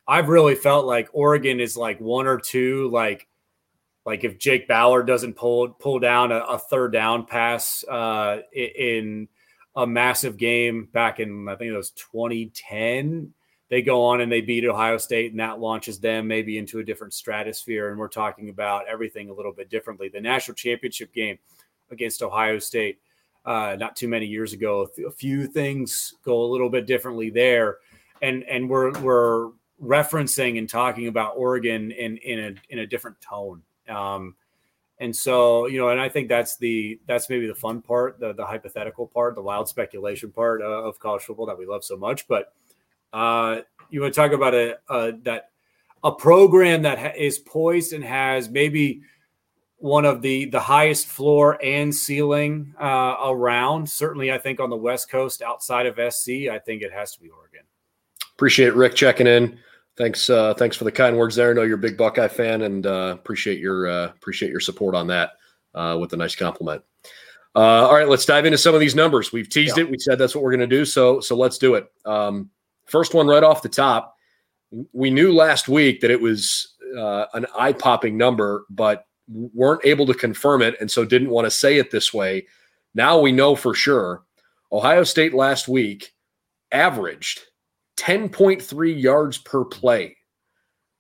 I've 0.07 0.29
really 0.29 0.55
felt 0.55 0.87
like 0.87 1.09
Oregon 1.13 1.61
is 1.61 1.77
like 1.77 2.01
one 2.01 2.27
or 2.27 2.39
two, 2.39 2.89
like 2.91 3.29
like 4.07 4.25
if 4.25 4.39
Jake 4.39 4.69
Ballard 4.69 5.07
doesn't 5.07 5.35
pull 5.35 5.69
pull 5.69 5.99
down 5.99 6.31
a, 6.31 6.39
a 6.39 6.59
third 6.59 6.93
down 6.93 7.27
pass 7.27 7.85
uh, 7.89 8.39
in 8.53 9.29
a 9.75 9.87
massive 9.87 10.37
game 10.37 10.89
back 10.93 11.19
in 11.19 11.49
I 11.49 11.57
think 11.57 11.71
it 11.73 11.77
was 11.77 11.91
2010 11.91 13.35
they 13.69 13.83
go 13.83 14.05
on 14.05 14.21
and 14.21 14.33
they 14.33 14.41
beat 14.41 14.65
Ohio 14.65 14.97
State, 14.99 15.31
and 15.31 15.41
that 15.41 15.61
launches 15.61 16.01
them 16.01 16.27
maybe 16.27 16.59
into 16.59 16.79
a 16.79 16.85
different 16.85 17.13
stratosphere. 17.13 17.91
And 17.91 17.99
we're 17.99 18.09
talking 18.09 18.49
about 18.49 18.87
everything 18.89 19.29
a 19.29 19.35
little 19.35 19.53
bit 19.53 19.69
differently. 19.69 20.09
The 20.09 20.21
national 20.21 20.55
championship 20.55 21.13
game 21.13 21.39
against 21.91 22.23
Ohio 22.23 22.59
State, 22.59 22.99
uh, 23.45 23.77
not 23.79 23.95
too 23.95 24.09
many 24.09 24.27
years 24.27 24.53
ago, 24.53 24.89
a 25.07 25.11
few 25.11 25.47
things 25.47 26.15
go 26.25 26.43
a 26.43 26.49
little 26.51 26.71
bit 26.71 26.87
differently 26.87 27.31
there, 27.31 27.79
and 28.23 28.43
and 28.45 28.69
we're 28.69 28.99
we're 29.01 29.51
referencing 29.83 30.59
and 30.59 30.69
talking 30.69 31.07
about 31.07 31.35
Oregon 31.37 31.91
in 31.93 32.17
in 32.19 32.39
a 32.39 32.55
in 32.73 32.79
a 32.81 32.87
different 32.87 33.21
tone. 33.21 33.63
Um, 33.89 34.35
and 35.01 35.15
so, 35.15 35.67
you 35.67 35.79
know, 35.79 35.91
and 35.91 36.01
I 36.01 36.09
think 36.09 36.29
that's 36.29 36.57
the 36.57 36.99
that's 37.07 37.31
maybe 37.31 37.47
the 37.47 37.55
fun 37.55 37.83
part, 37.83 38.19
the 38.19 38.33
the 38.33 38.45
hypothetical 38.45 39.07
part, 39.07 39.35
the 39.35 39.43
wild 39.43 39.69
speculation 39.69 40.33
part 40.33 40.61
uh, 40.61 40.65
of 40.65 40.99
college 40.99 41.23
football 41.23 41.47
that 41.47 41.59
we 41.59 41.67
love 41.67 41.85
so 41.85 41.97
much. 41.97 42.27
But 42.27 42.53
uh, 43.13 43.61
you 43.91 44.01
want 44.01 44.15
to 44.15 44.21
talk 44.21 44.33
about 44.33 44.55
a, 44.55 44.79
a 44.89 45.13
that 45.23 45.51
a 46.05 46.13
program 46.13 46.83
that 46.83 46.99
ha- 46.99 47.13
is 47.17 47.39
poised 47.39 47.93
and 47.93 48.05
has 48.05 48.49
maybe 48.49 49.03
one 49.79 50.05
of 50.05 50.23
the 50.23 50.47
the 50.47 50.61
highest 50.61 51.07
floor 51.07 51.59
and 51.63 51.95
ceiling 51.95 52.75
uh, 52.81 53.17
around. 53.25 53.89
Certainly, 53.89 54.33
I 54.33 54.39
think 54.39 54.61
on 54.61 54.71
the 54.71 54.77
West 54.77 55.11
Coast, 55.11 55.43
outside 55.43 55.87
of 55.87 55.95
SC, 56.13 56.49
I 56.51 56.59
think 56.59 56.83
it 56.83 56.93
has 56.93 57.15
to 57.15 57.21
be 57.21 57.31
Oregon. 57.31 57.63
Appreciate 58.35 58.75
Rick 58.75 58.95
checking 58.95 59.27
in. 59.27 59.59
Thanks, 59.97 60.31
uh, 60.31 60.55
thanks 60.55 60.77
for 60.77 60.85
the 60.85 60.93
kind 60.93 61.17
words 61.17 61.35
there. 61.35 61.51
I 61.51 61.55
know 61.55 61.63
you're 61.63 61.75
a 61.75 61.81
big 61.81 61.97
Buckeye 61.97 62.29
fan, 62.29 62.63
and 62.63 62.87
uh, 62.87 63.17
appreciate 63.19 63.59
your 63.59 63.89
uh, 63.89 64.05
appreciate 64.07 64.51
your 64.51 64.61
support 64.61 64.95
on 64.95 65.09
that 65.09 65.33
uh, 65.75 65.97
with 66.01 66.13
a 66.13 66.17
nice 66.17 66.37
compliment. 66.37 66.83
Uh, 67.57 67.87
all 67.87 67.95
right, 67.95 68.09
let's 68.09 68.25
dive 68.25 68.45
into 68.45 68.59
some 68.59 68.75
of 68.75 68.81
these 68.81 68.95
numbers. 68.95 69.33
We've 69.33 69.49
teased 69.49 69.77
yeah. 69.77 69.85
it. 69.85 69.91
We 69.91 69.99
said 69.99 70.19
that's 70.19 70.37
what 70.37 70.45
we're 70.45 70.53
going 70.53 70.69
to 70.69 70.77
do. 70.77 70.85
So 70.85 71.19
so 71.21 71.37
let's 71.37 71.59
do 71.59 71.75
it. 71.75 71.91
Um, 72.05 72.51
first 72.89 73.15
one 73.15 73.27
right 73.27 73.43
off 73.43 73.63
the 73.63 73.69
top. 73.69 74.17
We 74.93 75.11
knew 75.11 75.33
last 75.33 75.69
week 75.69 76.01
that 76.01 76.11
it 76.11 76.21
was 76.21 76.75
uh, 76.97 77.27
an 77.35 77.47
eye 77.57 77.73
popping 77.73 78.17
number, 78.17 78.65
but 78.71 79.07
weren't 79.29 79.85
able 79.85 80.07
to 80.07 80.15
confirm 80.15 80.63
it, 80.63 80.77
and 80.81 80.91
so 80.91 81.05
didn't 81.05 81.31
want 81.31 81.47
to 81.47 81.51
say 81.51 81.79
it 81.79 81.91
this 81.91 82.13
way. 82.13 82.47
Now 82.95 83.19
we 83.19 83.33
know 83.33 83.55
for 83.55 83.75
sure. 83.75 84.23
Ohio 84.73 85.05
State 85.05 85.35
last 85.35 85.69
week 85.69 86.13
averaged 86.73 87.41
10.3 87.97 89.01
yards 89.01 89.39
per 89.39 89.65
play. 89.65 90.17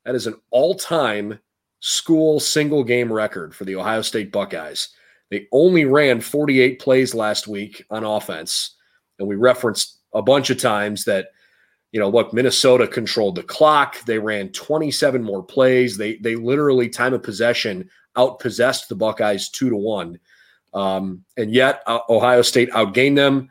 That 0.04 0.14
is 0.14 0.26
an 0.26 0.40
all 0.50 0.74
time 0.74 1.38
school 1.80 2.40
single 2.40 2.82
game 2.82 3.12
record 3.12 3.54
for 3.54 3.64
the 3.64 3.76
Ohio 3.76 4.02
State 4.02 4.32
Buckeyes. 4.32 4.88
They 5.30 5.46
only 5.52 5.84
ran 5.84 6.20
48 6.20 6.80
plays 6.80 7.14
last 7.14 7.46
week 7.46 7.84
on 7.90 8.04
offense. 8.04 8.76
And 9.18 9.28
we 9.28 9.36
referenced 9.36 9.98
a 10.14 10.22
bunch 10.22 10.50
of 10.50 10.58
times 10.58 11.04
that, 11.04 11.28
you 11.92 12.00
know, 12.00 12.08
look, 12.08 12.32
Minnesota 12.32 12.86
controlled 12.86 13.36
the 13.36 13.42
clock. 13.42 14.02
They 14.04 14.18
ran 14.18 14.50
27 14.50 15.22
more 15.22 15.42
plays. 15.42 15.96
They 15.96 16.16
they 16.16 16.36
literally 16.36 16.88
time 16.88 17.14
of 17.14 17.22
possession 17.22 17.88
outpossessed 18.16 18.88
the 18.88 18.96
Buckeyes 18.96 19.48
two 19.48 19.70
to 19.70 19.76
one. 19.76 20.18
Um, 20.74 21.24
and 21.36 21.52
yet 21.52 21.82
uh, 21.86 22.00
Ohio 22.10 22.42
State 22.42 22.70
outgained 22.72 23.16
them 23.16 23.50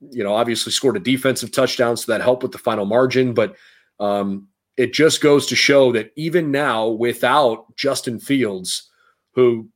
you 0.00 0.22
know, 0.22 0.34
obviously 0.34 0.72
scored 0.72 0.96
a 0.96 1.00
defensive 1.00 1.52
touchdown, 1.52 1.96
so 1.96 2.12
that 2.12 2.20
helped 2.20 2.42
with 2.42 2.52
the 2.52 2.58
final 2.58 2.84
margin. 2.84 3.32
But 3.32 3.56
um, 4.00 4.48
it 4.76 4.92
just 4.92 5.20
goes 5.20 5.46
to 5.46 5.56
show 5.56 5.92
that 5.92 6.12
even 6.16 6.50
now, 6.50 6.88
without 6.88 7.74
Justin 7.76 8.18
Fields, 8.18 8.90
who 9.32 9.68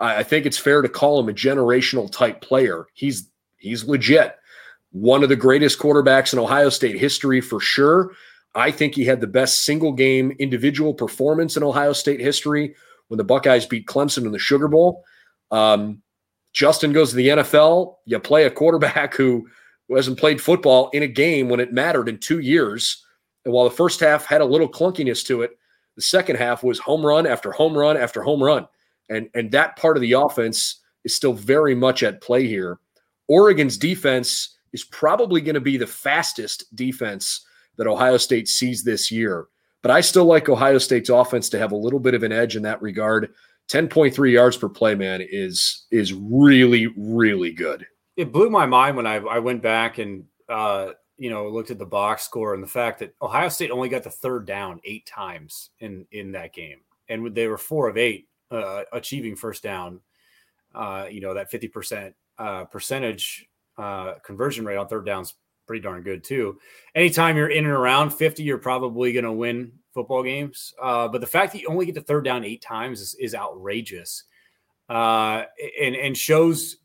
I, 0.00 0.18
I 0.18 0.22
think 0.22 0.46
it's 0.46 0.58
fair 0.58 0.82
to 0.82 0.88
call 0.88 1.18
him 1.18 1.28
a 1.28 1.32
generational 1.32 2.10
type 2.10 2.40
player, 2.40 2.86
he's 2.94 3.28
he's 3.56 3.84
legit. 3.84 4.36
One 4.94 5.24
of 5.24 5.28
the 5.28 5.36
greatest 5.36 5.80
quarterbacks 5.80 6.32
in 6.32 6.38
Ohio 6.38 6.68
State 6.68 6.96
history 6.96 7.40
for 7.40 7.58
sure. 7.58 8.12
I 8.54 8.70
think 8.70 8.94
he 8.94 9.04
had 9.04 9.20
the 9.20 9.26
best 9.26 9.64
single 9.64 9.92
game 9.92 10.30
individual 10.38 10.94
performance 10.94 11.56
in 11.56 11.64
Ohio 11.64 11.92
State 11.92 12.20
history 12.20 12.76
when 13.08 13.18
the 13.18 13.24
Buckeyes 13.24 13.66
beat 13.66 13.88
Clemson 13.88 14.24
in 14.24 14.30
the 14.30 14.38
Sugar 14.38 14.68
Bowl. 14.68 15.02
Um, 15.50 16.00
Justin 16.52 16.92
goes 16.92 17.10
to 17.10 17.16
the 17.16 17.28
NFL. 17.28 17.96
You 18.04 18.20
play 18.20 18.44
a 18.44 18.50
quarterback 18.50 19.14
who 19.14 19.48
who 19.88 19.96
hasn't 19.96 20.18
played 20.18 20.40
football 20.40 20.88
in 20.90 21.02
a 21.02 21.08
game 21.08 21.48
when 21.48 21.60
it 21.60 21.72
mattered 21.72 22.08
in 22.08 22.16
two 22.16 22.38
years. 22.38 23.04
And 23.44 23.52
while 23.52 23.64
the 23.64 23.74
first 23.74 24.00
half 24.00 24.24
had 24.24 24.40
a 24.40 24.46
little 24.46 24.68
clunkiness 24.68 25.26
to 25.26 25.42
it, 25.42 25.58
the 25.96 26.02
second 26.02 26.36
half 26.36 26.62
was 26.62 26.78
home 26.78 27.04
run 27.04 27.26
after 27.26 27.52
home 27.52 27.76
run 27.76 27.96
after 27.96 28.22
home 28.22 28.42
run. 28.42 28.66
And, 29.10 29.28
and 29.34 29.50
that 29.50 29.76
part 29.76 29.96
of 29.96 30.00
the 30.00 30.12
offense 30.12 30.80
is 31.04 31.14
still 31.14 31.34
very 31.34 31.74
much 31.74 32.02
at 32.02 32.22
play 32.22 32.46
here. 32.46 32.78
Oregon's 33.28 33.76
defense 33.76 34.53
is 34.74 34.84
probably 34.84 35.40
going 35.40 35.54
to 35.54 35.60
be 35.60 35.78
the 35.78 35.86
fastest 35.86 36.76
defense 36.76 37.46
that 37.76 37.86
Ohio 37.86 38.18
State 38.18 38.48
sees 38.48 38.84
this 38.84 39.10
year. 39.10 39.46
But 39.80 39.90
I 39.90 40.02
still 40.02 40.26
like 40.26 40.50
Ohio 40.50 40.76
State's 40.76 41.08
offense 41.08 41.48
to 41.50 41.58
have 41.58 41.72
a 41.72 41.76
little 41.76 42.00
bit 42.00 42.14
of 42.14 42.22
an 42.22 42.32
edge 42.32 42.56
in 42.56 42.62
that 42.64 42.82
regard. 42.82 43.32
10.3 43.68 44.32
yards 44.32 44.58
per 44.58 44.68
play, 44.68 44.94
man, 44.94 45.22
is 45.22 45.86
is 45.90 46.12
really, 46.12 46.88
really 46.96 47.52
good 47.52 47.86
it 48.16 48.32
blew 48.32 48.50
my 48.50 48.66
mind 48.66 48.96
when 48.96 49.06
I, 49.06 49.16
I 49.16 49.38
went 49.38 49.62
back 49.62 49.98
and 49.98 50.24
uh, 50.48 50.90
you 51.16 51.30
know 51.30 51.48
looked 51.48 51.70
at 51.70 51.78
the 51.78 51.86
box 51.86 52.22
score 52.22 52.54
and 52.54 52.62
the 52.62 52.68
fact 52.68 53.00
that 53.00 53.14
Ohio 53.20 53.48
State 53.48 53.70
only 53.70 53.88
got 53.88 54.02
the 54.02 54.10
third 54.10 54.46
down 54.46 54.80
eight 54.84 55.06
times 55.06 55.70
in 55.80 56.06
in 56.12 56.32
that 56.32 56.52
game, 56.52 56.80
and 57.08 57.34
they 57.34 57.48
were 57.48 57.58
four 57.58 57.88
of 57.88 57.96
eight 57.96 58.28
uh, 58.50 58.82
achieving 58.92 59.36
first 59.36 59.62
down. 59.62 60.00
Uh, 60.74 61.06
you 61.10 61.20
know 61.20 61.34
that 61.34 61.50
fifty 61.50 61.68
percent 61.68 62.14
uh, 62.38 62.64
percentage 62.64 63.48
uh, 63.78 64.14
conversion 64.24 64.64
rate 64.64 64.76
on 64.76 64.88
third 64.88 65.06
downs 65.06 65.34
pretty 65.66 65.82
darn 65.82 66.02
good 66.02 66.22
too. 66.22 66.58
Anytime 66.94 67.36
you're 67.36 67.48
in 67.48 67.64
and 67.64 67.72
around 67.72 68.10
fifty, 68.10 68.42
you're 68.42 68.58
probably 68.58 69.12
going 69.12 69.24
to 69.24 69.32
win 69.32 69.72
football 69.92 70.22
games. 70.22 70.74
Uh, 70.80 71.08
but 71.08 71.20
the 71.20 71.26
fact 71.26 71.52
that 71.52 71.62
you 71.62 71.68
only 71.68 71.86
get 71.86 71.94
the 71.94 72.02
third 72.02 72.24
down 72.24 72.44
eight 72.44 72.62
times 72.62 73.00
is, 73.00 73.14
is 73.18 73.34
outrageous, 73.34 74.24
uh, 74.88 75.44
and 75.80 75.94
and 75.96 76.16
shows 76.16 76.76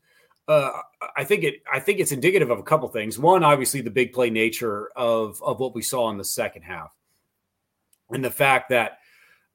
uh, 0.50 0.80
I 1.16 1.22
think 1.22 1.44
it. 1.44 1.62
I 1.72 1.78
think 1.78 2.00
it's 2.00 2.10
indicative 2.10 2.50
of 2.50 2.58
a 2.58 2.64
couple 2.64 2.88
things. 2.88 3.18
One, 3.18 3.44
obviously, 3.44 3.82
the 3.82 3.90
big 3.90 4.12
play 4.12 4.30
nature 4.30 4.90
of 4.96 5.40
of 5.42 5.60
what 5.60 5.76
we 5.76 5.82
saw 5.82 6.10
in 6.10 6.18
the 6.18 6.24
second 6.24 6.62
half, 6.62 6.90
and 8.10 8.24
the 8.24 8.32
fact 8.32 8.70
that 8.70 8.98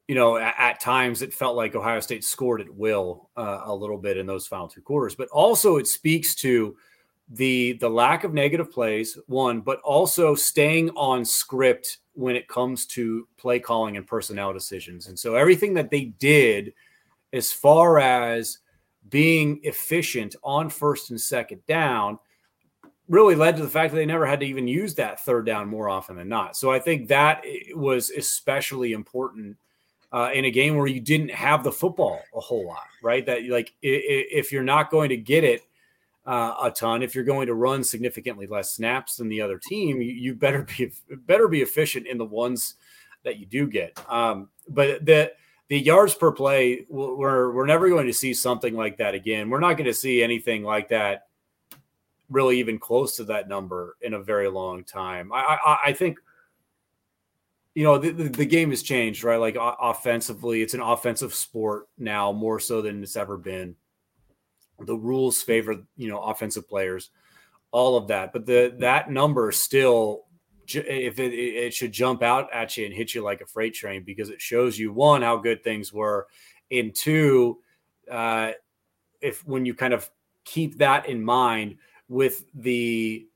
you 0.08 0.14
know 0.14 0.38
at, 0.38 0.54
at 0.58 0.80
times 0.80 1.20
it 1.20 1.34
felt 1.34 1.54
like 1.54 1.74
Ohio 1.74 2.00
State 2.00 2.24
scored 2.24 2.62
at 2.62 2.74
will 2.74 3.28
uh, 3.36 3.60
a 3.64 3.74
little 3.74 3.98
bit 3.98 4.16
in 4.16 4.24
those 4.24 4.46
final 4.46 4.68
two 4.68 4.80
quarters. 4.80 5.14
But 5.14 5.28
also, 5.28 5.76
it 5.76 5.86
speaks 5.86 6.34
to 6.36 6.76
the 7.28 7.72
the 7.74 7.88
lack 7.88 8.24
of 8.24 8.34
negative 8.34 8.72
plays. 8.72 9.18
One, 9.26 9.60
but 9.60 9.80
also 9.80 10.34
staying 10.34 10.90
on 10.90 11.24
script 11.24 11.98
when 12.14 12.36
it 12.36 12.48
comes 12.48 12.86
to 12.86 13.28
play 13.36 13.58
calling 13.58 13.96
and 13.96 14.06
personnel 14.06 14.52
decisions. 14.52 15.08
And 15.08 15.18
so 15.18 15.34
everything 15.34 15.74
that 15.74 15.90
they 15.90 16.06
did, 16.18 16.72
as 17.32 17.52
far 17.52 17.98
as 17.98 18.58
being 19.08 19.60
efficient 19.62 20.34
on 20.42 20.70
first 20.70 21.10
and 21.10 21.20
second 21.20 21.64
down 21.66 22.18
really 23.08 23.36
led 23.36 23.56
to 23.56 23.62
the 23.62 23.68
fact 23.68 23.92
that 23.92 23.98
they 23.98 24.06
never 24.06 24.26
had 24.26 24.40
to 24.40 24.46
even 24.46 24.66
use 24.66 24.94
that 24.94 25.24
third 25.24 25.46
down 25.46 25.68
more 25.68 25.88
often 25.88 26.16
than 26.16 26.28
not. 26.28 26.56
So 26.56 26.72
I 26.72 26.80
think 26.80 27.08
that 27.08 27.44
was 27.74 28.10
especially 28.10 28.92
important 28.92 29.56
uh, 30.12 30.30
in 30.32 30.44
a 30.46 30.50
game 30.50 30.76
where 30.76 30.86
you 30.86 31.00
didn't 31.00 31.30
have 31.30 31.62
the 31.62 31.70
football 31.70 32.20
a 32.34 32.40
whole 32.40 32.66
lot, 32.66 32.86
right? 33.02 33.24
That 33.26 33.44
like 33.48 33.74
if 33.82 34.50
you're 34.50 34.62
not 34.64 34.90
going 34.90 35.10
to 35.10 35.16
get 35.16 35.44
it 35.44 35.62
uh, 36.26 36.54
a 36.64 36.70
ton, 36.70 37.02
if 37.02 37.14
you're 37.14 37.24
going 37.24 37.46
to 37.46 37.54
run 37.54 37.84
significantly 37.84 38.46
less 38.46 38.72
snaps 38.72 39.16
than 39.16 39.28
the 39.28 39.40
other 39.40 39.58
team, 39.58 40.02
you, 40.02 40.12
you 40.12 40.34
better 40.34 40.62
be 40.76 40.92
better 41.10 41.46
be 41.46 41.62
efficient 41.62 42.06
in 42.06 42.18
the 42.18 42.24
ones 42.24 42.74
that 43.22 43.38
you 43.38 43.46
do 43.46 43.66
get. 43.66 43.98
Um, 44.08 44.48
but 44.68 45.04
the 45.06 45.32
the 45.68 45.78
yards 45.78 46.14
per 46.14 46.32
play, 46.32 46.86
we're 46.88 47.52
we're 47.52 47.66
never 47.66 47.88
going 47.88 48.06
to 48.06 48.12
see 48.12 48.34
something 48.34 48.74
like 48.74 48.98
that 48.98 49.14
again. 49.14 49.50
We're 49.50 49.60
not 49.60 49.76
going 49.76 49.86
to 49.86 49.94
see 49.94 50.22
anything 50.22 50.64
like 50.64 50.88
that, 50.88 51.28
really 52.28 52.58
even 52.58 52.78
close 52.78 53.16
to 53.16 53.24
that 53.24 53.48
number 53.48 53.96
in 54.00 54.14
a 54.14 54.22
very 54.22 54.48
long 54.48 54.82
time. 54.82 55.32
I 55.32 55.58
I, 55.64 55.78
I 55.86 55.92
think, 55.92 56.18
you 57.74 57.84
know, 57.84 57.98
the, 57.98 58.10
the, 58.10 58.24
the, 58.24 58.46
game 58.46 58.70
has 58.70 58.82
changed, 58.82 59.22
right? 59.22 59.36
Like 59.36 59.56
offensively, 59.60 60.62
it's 60.62 60.74
an 60.74 60.80
offensive 60.80 61.34
sport 61.34 61.88
now 61.98 62.32
more 62.32 62.58
so 62.58 62.82
than 62.82 63.02
it's 63.02 63.16
ever 63.16 63.36
been. 63.36 63.76
The 64.80 64.96
rules 64.96 65.42
favor 65.42 65.76
you 65.96 66.08
know 66.08 66.22
offensive 66.22 66.68
players, 66.68 67.10
all 67.70 67.96
of 67.96 68.08
that, 68.08 68.32
but 68.32 68.46
the 68.46 68.74
that 68.80 69.10
number 69.10 69.52
still 69.52 70.24
if 70.68 71.18
it, 71.20 71.32
it 71.32 71.74
should 71.74 71.92
jump 71.92 72.22
out 72.22 72.52
at 72.52 72.76
you 72.76 72.86
and 72.86 72.94
hit 72.94 73.14
you 73.14 73.22
like 73.22 73.40
a 73.40 73.46
freight 73.46 73.72
train 73.74 74.02
because 74.02 74.30
it 74.30 74.40
shows 74.40 74.78
you 74.78 74.92
one 74.92 75.22
how 75.22 75.36
good 75.36 75.62
things 75.62 75.92
were, 75.92 76.26
and 76.70 76.94
two, 76.94 77.58
uh, 78.10 78.50
if 79.20 79.46
when 79.46 79.64
you 79.64 79.74
kind 79.74 79.94
of 79.94 80.10
keep 80.44 80.78
that 80.78 81.08
in 81.08 81.22
mind 81.22 81.76
with 82.08 82.44
the 82.54 83.26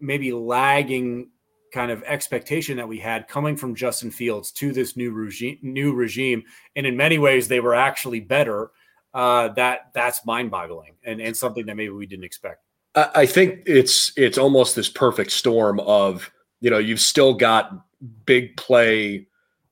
maybe 0.00 0.32
lagging 0.32 1.30
kind 1.72 1.90
of 1.90 2.02
expectation 2.04 2.76
that 2.76 2.88
we 2.88 2.98
had 2.98 3.26
coming 3.26 3.56
from 3.56 3.74
Justin 3.74 4.10
Fields 4.10 4.52
to 4.52 4.72
this 4.72 4.96
new 4.96 5.12
regime, 5.12 5.58
new 5.60 5.92
regime, 5.92 6.44
and 6.76 6.86
in 6.86 6.96
many 6.96 7.18
ways 7.18 7.48
they 7.48 7.60
were 7.60 7.74
actually 7.74 8.20
better. 8.20 8.70
Uh, 9.14 9.48
that 9.54 9.90
that's 9.94 10.26
mind-boggling 10.26 10.92
and, 11.04 11.20
and 11.20 11.36
something 11.36 11.64
that 11.66 11.76
maybe 11.76 11.90
we 11.90 12.04
didn't 12.04 12.24
expect. 12.24 12.64
I 12.96 13.26
think 13.26 13.62
it's 13.66 14.12
it's 14.16 14.38
almost 14.38 14.76
this 14.76 14.88
perfect 14.88 15.30
storm 15.32 15.80
of 15.80 16.30
you 16.64 16.70
know, 16.70 16.78
you've 16.78 17.00
still 17.00 17.34
got 17.34 17.84
big 18.24 18.56
play, 18.56 19.26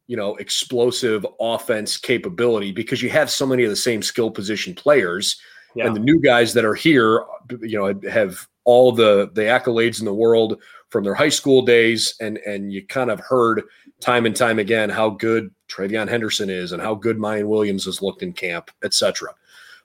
you 0.08 0.16
know, 0.16 0.36
explosive 0.36 1.26
offense 1.40 1.96
capability 1.96 2.70
because 2.70 3.00
you 3.00 3.08
have 3.08 3.30
so 3.30 3.46
many 3.46 3.64
of 3.64 3.70
the 3.70 3.76
same 3.76 4.02
skill 4.02 4.30
position 4.30 4.74
players. 4.74 5.40
Yeah. 5.74 5.86
And 5.86 5.96
the 5.96 6.00
new 6.00 6.20
guys 6.20 6.52
that 6.52 6.66
are 6.66 6.74
here, 6.74 7.24
you 7.62 7.78
know, 7.78 7.98
have 8.10 8.46
all 8.64 8.92
the 8.92 9.30
the 9.32 9.40
accolades 9.40 10.00
in 10.00 10.04
the 10.04 10.12
world 10.12 10.60
from 10.90 11.02
their 11.02 11.14
high 11.14 11.30
school 11.30 11.62
days, 11.62 12.14
and 12.20 12.36
and 12.38 12.70
you 12.70 12.86
kind 12.86 13.10
of 13.10 13.20
heard 13.20 13.62
time 14.02 14.26
and 14.26 14.36
time 14.36 14.58
again 14.58 14.90
how 14.90 15.10
good 15.10 15.50
TreVeyon 15.68 16.08
Henderson 16.08 16.50
is 16.50 16.72
and 16.72 16.82
how 16.82 16.94
good 16.94 17.18
Miyan 17.18 17.46
Williams 17.46 17.86
has 17.86 18.02
looked 18.02 18.22
in 18.22 18.32
camp, 18.32 18.70
etc. 18.84 19.34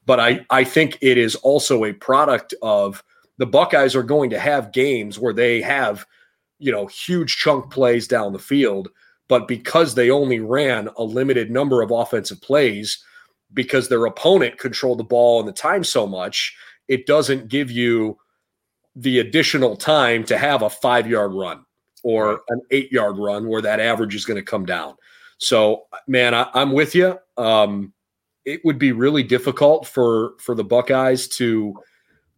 But 0.05 0.19
I 0.19 0.45
I 0.49 0.63
think 0.63 0.97
it 1.01 1.17
is 1.17 1.35
also 1.35 1.85
a 1.85 1.93
product 1.93 2.53
of 2.61 3.03
the 3.37 3.45
Buckeyes 3.45 3.95
are 3.95 4.03
going 4.03 4.29
to 4.31 4.39
have 4.39 4.73
games 4.73 5.19
where 5.19 5.33
they 5.33 5.61
have 5.61 6.05
you 6.59 6.71
know 6.71 6.87
huge 6.87 7.37
chunk 7.37 7.71
plays 7.71 8.07
down 8.07 8.33
the 8.33 8.39
field, 8.39 8.89
but 9.27 9.47
because 9.47 9.95
they 9.95 10.09
only 10.09 10.39
ran 10.39 10.89
a 10.97 11.03
limited 11.03 11.51
number 11.51 11.81
of 11.81 11.91
offensive 11.91 12.41
plays 12.41 13.03
because 13.53 13.87
their 13.87 14.05
opponent 14.05 14.57
controlled 14.57 14.99
the 14.99 15.03
ball 15.03 15.39
and 15.39 15.47
the 15.47 15.53
time 15.53 15.83
so 15.83 16.05
much, 16.05 16.57
it 16.89 17.05
doesn't 17.05 17.47
give 17.47 17.71
you 17.71 18.17
the 18.95 19.19
additional 19.19 19.77
time 19.77 20.23
to 20.25 20.37
have 20.37 20.63
a 20.63 20.69
five 20.69 21.07
yard 21.07 21.33
run 21.33 21.63
or 22.07 22.41
an 22.47 22.61
eight 22.71 22.89
yard 22.89 23.17
run 23.17 23.49
where 23.49 23.61
that 23.61 23.81
average 23.81 24.15
is 24.15 24.23
going 24.23 24.37
to 24.37 24.41
come 24.41 24.65
down. 24.65 24.95
So, 25.39 25.87
man, 26.07 26.33
I, 26.33 26.49
am 26.55 26.71
with 26.71 26.95
you. 26.95 27.19
Um, 27.35 27.91
it 28.45 28.63
would 28.63 28.79
be 28.79 28.93
really 28.93 29.23
difficult 29.23 29.85
for 29.85 30.35
for 30.39 30.55
the 30.55 30.63
Buckeyes 30.63 31.27
to, 31.35 31.75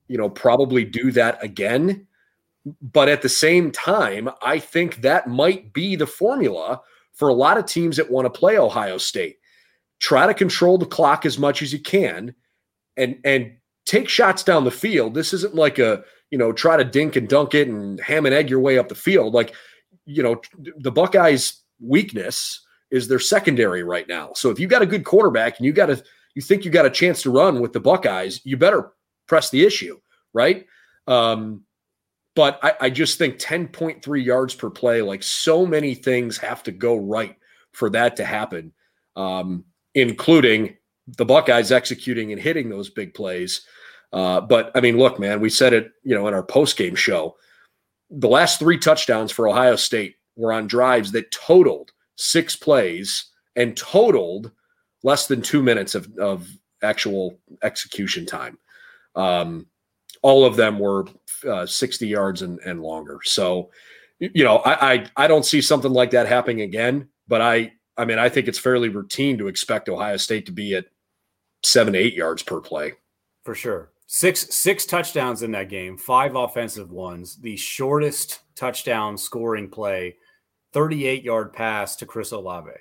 you 0.08 0.18
know, 0.18 0.28
probably 0.28 0.86
do 0.86 1.12
that 1.12 1.44
again. 1.44 2.08
But 2.82 3.10
at 3.10 3.22
the 3.22 3.30
same 3.30 3.70
time, 3.70 4.28
I 4.42 4.58
think 4.58 5.02
that 5.02 5.28
might 5.28 5.72
be 5.72 5.96
the 5.96 6.08
formula 6.08 6.82
for 7.14 7.28
a 7.28 7.34
lot 7.34 7.60
of 7.60 7.68
teams 7.68 7.98
that 7.98 8.10
want 8.10 8.26
to 8.26 8.40
play 8.40 8.58
Ohio 8.58 8.98
State. 8.98 9.38
Try 10.00 10.26
to 10.26 10.34
control 10.34 10.80
the 10.80 10.88
clock 10.88 11.28
as 11.28 11.38
much 11.38 11.62
as 11.62 11.72
you 11.72 11.80
can, 11.80 12.34
and 12.98 13.20
and 13.24 13.52
take 13.86 14.10
shots 14.10 14.42
down 14.42 14.64
the 14.64 14.72
field. 14.72 15.14
This 15.14 15.32
isn't 15.32 15.54
like 15.54 15.78
a 15.78 16.04
you 16.32 16.38
know, 16.38 16.52
try 16.52 16.78
to 16.78 16.84
dink 16.84 17.16
and 17.16 17.28
dunk 17.28 17.54
it 17.54 17.68
and 17.68 18.00
ham 18.00 18.26
and 18.26 18.36
egg 18.36 18.50
your 18.50 18.60
way 18.60 18.78
up 18.78 18.90
the 18.90 18.96
field. 18.96 19.34
Like, 19.34 19.54
you 20.06 20.24
know, 20.24 20.42
the 20.78 20.92
Buckeyes' 20.92 21.62
weakness 21.80 22.62
is 22.92 23.08
their 23.08 23.20
secondary 23.20 23.84
right 23.84 24.08
now. 24.08 24.32
So 24.36 24.50
if 24.50 24.60
you've 24.60 24.70
got 24.70 24.82
a 24.82 24.88
good 24.88 25.06
quarterback 25.06 25.58
and 25.58 25.66
you 25.66 25.74
got 25.74 25.90
a 25.90 26.04
you 26.36 26.42
think 26.42 26.64
you 26.64 26.72
got 26.72 26.86
a 26.86 26.92
chance 26.92 27.22
to 27.24 27.32
run 27.32 27.60
with 27.60 27.74
the 27.74 27.80
Buckeyes, 27.80 28.42
you 28.44 28.56
better 28.56 28.92
press 29.28 29.50
the 29.50 29.66
issue, 29.66 30.00
right? 30.34 30.66
Um, 31.08 31.64
but 32.36 32.60
I, 32.64 32.74
I 32.82 32.90
just 32.90 33.18
think 33.18 33.40
10.3 33.40 34.24
yards 34.24 34.56
per 34.56 34.70
play, 34.70 35.02
like 35.02 35.24
so 35.24 35.66
many 35.66 35.96
things 35.96 36.38
have 36.38 36.64
to 36.64 36.72
go 36.72 36.96
right 36.96 37.36
for 37.74 37.90
that 37.90 38.16
to 38.18 38.26
happen, 38.26 38.72
um, 39.16 39.66
including 39.96 40.78
the 41.18 41.26
Buckeyes 41.26 41.72
executing 41.72 42.32
and 42.32 42.42
hitting 42.42 42.70
those 42.70 42.90
big 42.90 43.14
plays. 43.14 43.66
Uh, 44.12 44.42
but 44.42 44.72
I 44.76 44.82
mean, 44.82 44.98
look, 44.98 45.20
man, 45.20 45.40
we 45.40 45.50
said 45.50 45.74
it, 45.74 45.92
you 46.04 46.16
know, 46.16 46.28
in 46.28 46.34
our 46.34 46.44
post 46.44 46.78
game 46.78 46.96
show. 46.96 47.36
The 48.10 48.28
last 48.28 48.60
three 48.60 48.78
touchdowns 48.78 49.32
for 49.32 49.48
Ohio 49.48 49.76
State 49.76 50.16
were 50.36 50.52
on 50.52 50.68
drives 50.68 51.12
that 51.12 51.32
totaled 51.32 51.92
six 52.16 52.56
plays 52.56 53.26
and 53.56 53.78
totaled 53.78 54.52
less 55.04 55.28
than 55.28 55.42
two 55.42 55.62
minutes 55.62 55.96
of, 55.96 56.12
of 56.18 56.50
actual 56.82 57.40
execution 57.64 58.26
time. 58.26 58.58
Um, 59.16 59.68
all 60.22 60.46
of 60.46 60.56
them 60.56 60.80
were 60.80 61.06
uh, 61.48 61.66
60 61.66 62.08
yards 62.08 62.42
and, 62.42 62.60
and 62.66 62.82
longer. 62.82 63.20
So, 63.24 63.70
you 64.20 64.44
know, 64.44 64.58
I, 64.58 64.94
I 64.94 65.06
I 65.16 65.28
don't 65.28 65.46
see 65.46 65.62
something 65.62 65.92
like 65.92 66.12
that 66.12 66.28
happening 66.28 66.62
again. 66.62 67.08
But 67.28 67.42
I 67.42 67.74
I 67.98 68.06
mean, 68.06 68.20
I 68.20 68.28
think 68.30 68.48
it's 68.48 68.60
fairly 68.60 68.90
routine 68.90 69.38
to 69.38 69.48
expect 69.48 69.88
Ohio 69.88 70.18
State 70.18 70.46
to 70.48 70.52
be 70.52 70.76
at 70.76 70.86
seven 71.64 71.96
eight 71.96 72.14
yards 72.14 72.44
per 72.44 72.60
play. 72.60 72.94
For 73.44 73.56
sure. 73.56 73.92
Six 74.12 74.56
six 74.56 74.88
touchdowns 74.88 75.44
in 75.44 75.52
that 75.52 75.70
game, 75.70 75.96
five 75.96 76.36
offensive 76.36 76.90
ones. 76.90 77.36
The 77.36 77.56
shortest 77.56 78.40
touchdown 78.56 79.16
scoring 79.16 79.70
play, 79.70 80.16
38 80.74 81.24
yard 81.24 81.54
pass 81.54 81.96
to 81.98 82.08
Chris 82.08 82.32
Olave. 82.32 82.72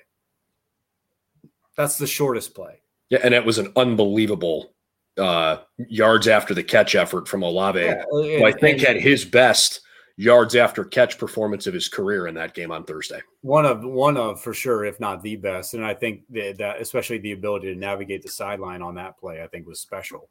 That's 1.77 1.99
the 1.99 2.07
shortest 2.07 2.55
play. 2.55 2.81
Yeah, 3.11 3.19
and 3.23 3.35
it 3.35 3.45
was 3.45 3.59
an 3.59 3.71
unbelievable 3.75 4.73
uh, 5.19 5.57
yards 5.77 6.27
after 6.27 6.55
the 6.55 6.63
catch 6.63 6.95
effort 6.95 7.27
from 7.27 7.43
Olave. 7.43 7.79
Yeah, 7.79 8.03
and, 8.11 8.43
I 8.43 8.51
think 8.51 8.81
had 8.81 8.97
his 8.97 9.23
best 9.23 9.81
yards 10.17 10.55
after 10.55 10.83
catch 10.83 11.19
performance 11.19 11.67
of 11.67 11.75
his 11.75 11.87
career 11.87 12.25
in 12.25 12.33
that 12.33 12.55
game 12.55 12.71
on 12.71 12.85
Thursday. 12.85 13.21
One 13.41 13.67
of 13.67 13.83
one 13.83 14.17
of 14.17 14.41
for 14.41 14.55
sure, 14.55 14.83
if 14.83 14.99
not 14.99 15.21
the 15.21 15.35
best. 15.35 15.75
And 15.75 15.85
I 15.85 15.93
think 15.93 16.23
that, 16.31 16.57
that 16.57 16.81
especially 16.81 17.19
the 17.19 17.33
ability 17.33 17.71
to 17.71 17.79
navigate 17.79 18.23
the 18.23 18.29
sideline 18.29 18.81
on 18.81 18.95
that 18.95 19.19
play, 19.19 19.43
I 19.43 19.47
think 19.47 19.67
was 19.67 19.79
special. 19.79 20.27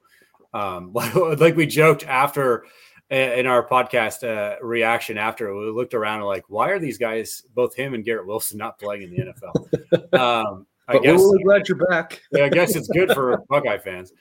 Um, 0.52 0.92
like 0.94 1.56
we 1.56 1.66
joked 1.66 2.04
after 2.04 2.64
in 3.10 3.46
our 3.46 3.66
podcast 3.66 4.22
uh, 4.22 4.62
reaction 4.62 5.16
after 5.16 5.54
we 5.54 5.70
looked 5.70 5.94
around 5.94 6.18
and 6.18 6.26
like, 6.26 6.44
why 6.48 6.68
are 6.68 6.78
these 6.78 6.98
guys, 6.98 7.42
both 7.54 7.74
him 7.74 7.94
and 7.94 8.04
Garrett 8.04 8.26
Wilson, 8.26 8.58
not 8.58 8.78
playing 8.78 9.02
in 9.02 9.10
the 9.10 9.32
NFL? 9.32 9.64
Um, 10.18 10.66
I 10.86 10.94
but 10.94 11.02
guess 11.02 11.18
we're 11.18 11.32
really 11.32 11.44
glad 11.44 11.68
you're 11.68 11.86
back. 11.88 12.22
yeah, 12.32 12.44
I 12.44 12.48
guess 12.48 12.74
it's 12.74 12.88
good 12.88 13.12
for 13.12 13.42
Buckeye 13.48 13.78
fans. 13.78 14.12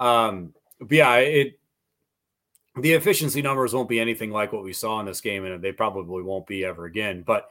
Um, 0.00 0.54
but 0.80 0.90
yeah, 0.90 1.16
it 1.16 1.58
the 2.80 2.92
efficiency 2.92 3.42
numbers 3.42 3.72
won't 3.72 3.88
be 3.88 4.00
anything 4.00 4.30
like 4.30 4.52
what 4.52 4.64
we 4.64 4.72
saw 4.72 4.98
in 5.00 5.06
this 5.06 5.20
game, 5.20 5.44
and 5.44 5.62
they 5.62 5.72
probably 5.72 6.22
won't 6.22 6.46
be 6.46 6.64
ever 6.64 6.84
again. 6.84 7.22
But 7.24 7.48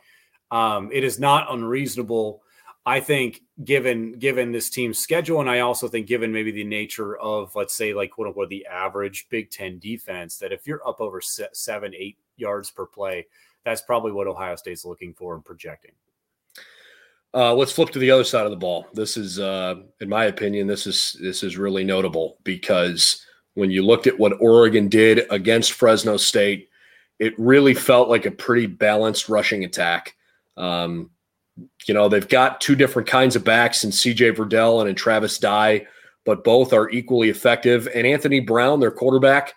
um, 0.52 0.90
it 0.92 1.04
is 1.04 1.20
not 1.20 1.52
unreasonable 1.54 2.44
I 2.86 3.00
think 3.00 3.42
given 3.64 4.14
given 4.20 4.52
this 4.52 4.70
team's 4.70 5.00
schedule, 5.00 5.40
and 5.42 5.50
I 5.50 5.62
also 5.62 5.88
think 5.88 6.06
given 6.06 6.32
maybe 6.32 6.52
the 6.52 6.64
nature 6.64 7.18
of 7.18 7.56
let's 7.56 7.74
say 7.74 7.94
like 7.94 8.12
quote 8.12 8.28
unquote 8.28 8.50
the 8.50 8.66
average 8.68 9.28
Big 9.30 9.50
Ten 9.50 9.80
defense, 9.80 10.38
that 10.38 10.52
if 10.52 10.68
you're 10.68 10.88
up 10.88 11.02
over 11.02 11.20
seven 11.22 11.94
eight 11.96 12.18
yards 12.38 12.70
per 12.70 12.86
play, 12.86 13.26
that's 13.64 13.82
probably 13.82 14.12
what 14.12 14.28
Ohio 14.28 14.56
State's 14.56 14.86
looking 14.86 15.14
for 15.14 15.34
and 15.34 15.44
projecting. 15.44 15.94
Uh, 17.34 17.54
let's 17.54 17.72
flip 17.72 17.90
to 17.90 18.00
the 18.00 18.12
other 18.12 18.24
side 18.24 18.46
of 18.46 18.52
the 18.52 18.56
ball. 18.58 18.88
This 18.94 19.18
is, 19.18 19.40
uh, 19.40 19.76
in 20.00 20.08
my 20.08 20.26
opinion, 20.26 20.68
this 20.68 20.88
is 20.88 21.18
this 21.20 21.44
is 21.44 21.58
really 21.58 21.84
notable 21.84 22.38
because 22.44 23.26
when 23.56 23.72
you 23.72 23.84
looked 23.84 24.08
at 24.08 24.18
what 24.18 24.40
Oregon 24.40 24.88
did 24.88 25.26
against 25.32 25.74
Fresno 25.74 26.18
State, 26.18 26.70
it 27.20 27.34
really 27.38 27.74
felt 27.74 28.10
like 28.10 28.26
a 28.26 28.32
pretty 28.32 28.68
balanced 28.68 29.28
rushing 29.28 29.66
attack. 29.66 30.16
Um, 30.56 31.10
you 31.86 31.94
know, 31.94 32.10
they've 32.10 32.28
got 32.28 32.62
two 32.62 32.76
different 32.76 33.08
kinds 33.08 33.36
of 33.36 33.44
backs 33.44 33.84
in 33.84 33.92
CJ 33.92 34.36
Verdell 34.36 34.82
and 34.82 34.90
in 34.90 34.96
Travis 34.96 35.38
Dye, 35.38 35.86
but 36.26 36.44
both 36.44 36.74
are 36.74 36.90
equally 36.90 37.30
effective. 37.30 37.88
And 37.94 38.06
Anthony 38.06 38.40
Brown, 38.40 38.80
their 38.80 38.92
quarterback, 38.92 39.54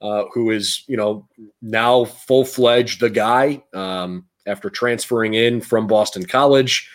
uh, 0.00 0.24
who 0.32 0.50
is, 0.50 0.84
you 0.86 0.96
know, 0.96 1.26
now 1.60 2.04
full 2.04 2.44
fledged 2.44 3.00
the 3.00 3.10
guy 3.10 3.62
um, 3.72 4.26
after 4.46 4.70
transferring 4.70 5.34
in 5.34 5.60
from 5.60 5.86
Boston 5.86 6.24
College, 6.24 6.88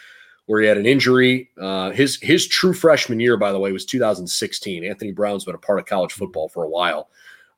where 0.45 0.61
he 0.61 0.67
had 0.67 0.77
an 0.77 0.85
injury. 0.85 1.49
Uh, 1.59 1.91
his 1.91 2.17
his 2.21 2.47
true 2.47 2.73
freshman 2.73 3.19
year, 3.19 3.37
by 3.37 3.51
the 3.51 3.59
way, 3.59 3.71
was 3.71 3.85
2016. 3.85 4.83
Anthony 4.83 5.11
Brown's 5.11 5.45
been 5.45 5.55
a 5.55 5.59
part 5.59 5.79
of 5.79 5.85
college 5.85 6.13
football 6.13 6.49
for 6.49 6.63
a 6.63 6.69
while. 6.69 7.09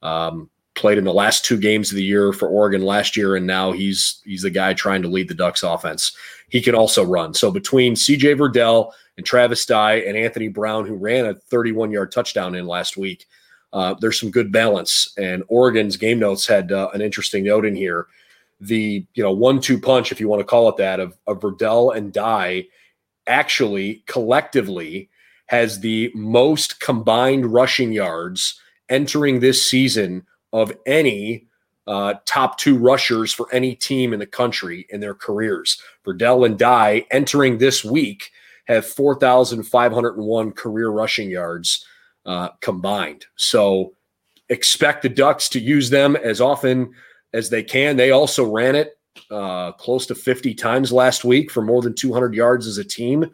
Um, 0.01 0.49
played 0.79 0.97
in 0.97 1.03
the 1.03 1.13
last 1.13 1.45
two 1.45 1.57
games 1.57 1.91
of 1.91 1.97
the 1.97 2.03
year 2.03 2.33
for 2.33 2.47
Oregon 2.47 2.81
last 2.81 3.15
year, 3.15 3.35
and 3.35 3.45
now 3.45 3.71
he's 3.71 4.21
he's 4.25 4.41
the 4.41 4.49
guy 4.49 4.73
trying 4.73 5.01
to 5.03 5.07
lead 5.07 5.27
the 5.27 5.35
Ducks 5.35 5.61
offense. 5.61 6.15
He 6.49 6.61
can 6.61 6.73
also 6.73 7.05
run. 7.05 7.33
So 7.33 7.51
between 7.51 7.93
CJ 7.93 8.37
Verdell 8.37 8.91
and 9.17 9.25
Travis 9.25 9.65
Dye 9.65 9.99
and 9.99 10.17
Anthony 10.17 10.47
Brown, 10.47 10.87
who 10.87 10.95
ran 10.95 11.25
a 11.25 11.35
31 11.35 11.91
yard 11.91 12.11
touchdown 12.11 12.55
in 12.55 12.65
last 12.65 12.97
week, 12.97 13.27
uh, 13.73 13.93
there's 13.99 14.19
some 14.19 14.31
good 14.31 14.51
balance. 14.51 15.13
And 15.17 15.43
Oregon's 15.47 15.97
game 15.97 16.17
notes 16.17 16.47
had 16.47 16.71
uh, 16.71 16.89
an 16.93 17.01
interesting 17.01 17.43
note 17.43 17.65
in 17.65 17.75
here. 17.75 18.07
The 18.61 19.05
you 19.13 19.23
know 19.23 19.31
one 19.31 19.61
two 19.61 19.79
punch, 19.79 20.11
if 20.11 20.19
you 20.19 20.27
want 20.27 20.39
to 20.39 20.45
call 20.45 20.69
it 20.69 20.77
that, 20.77 20.99
of, 20.99 21.17
of 21.27 21.39
Verdell 21.39 21.95
and 21.95 22.11
Dye 22.11 22.65
actually 23.27 24.03
collectively 24.07 25.09
has 25.47 25.79
the 25.79 26.11
most 26.15 26.79
combined 26.79 27.45
rushing 27.45 27.91
yards 27.91 28.59
entering 28.89 29.39
this 29.39 29.65
season 29.67 30.25
of 30.53 30.71
any 30.85 31.47
uh, 31.88 32.13
top 32.25 32.57
two 32.57 32.77
rushers 32.77 33.33
for 33.33 33.47
any 33.51 33.75
team 33.75 34.13
in 34.13 34.19
the 34.19 34.27
country 34.27 34.85
in 34.89 34.99
their 34.99 35.15
careers. 35.15 35.81
Verdell 36.05 36.45
and 36.45 36.57
Dye 36.57 37.05
entering 37.09 37.57
this 37.57 37.83
week 37.83 38.31
have 38.65 38.85
4,501 38.85 40.51
career 40.51 40.89
rushing 40.89 41.31
yards 41.31 41.85
uh, 42.25 42.49
combined. 42.62 43.25
So 43.38 43.93
expect 44.49 45.01
the 45.01 45.09
Ducks 45.09 45.49
to 45.49 45.59
use 45.59 45.89
them 45.89 46.15
as 46.15 46.39
often 46.39 46.93
as 47.33 47.49
they 47.49 47.63
can. 47.63 47.97
They 47.97 48.12
also 48.12 48.45
ran 48.45 48.75
it 48.75 48.97
uh, 49.31 49.71
close 49.73 50.05
to 50.07 50.15
50 50.15 50.53
times 50.53 50.91
last 50.91 51.23
week 51.23 51.49
for 51.49 51.62
more 51.62 51.81
than 51.81 51.95
200 51.95 52.33
yards 52.33 52.67
as 52.67 52.77
a 52.77 52.83
team. 52.83 53.29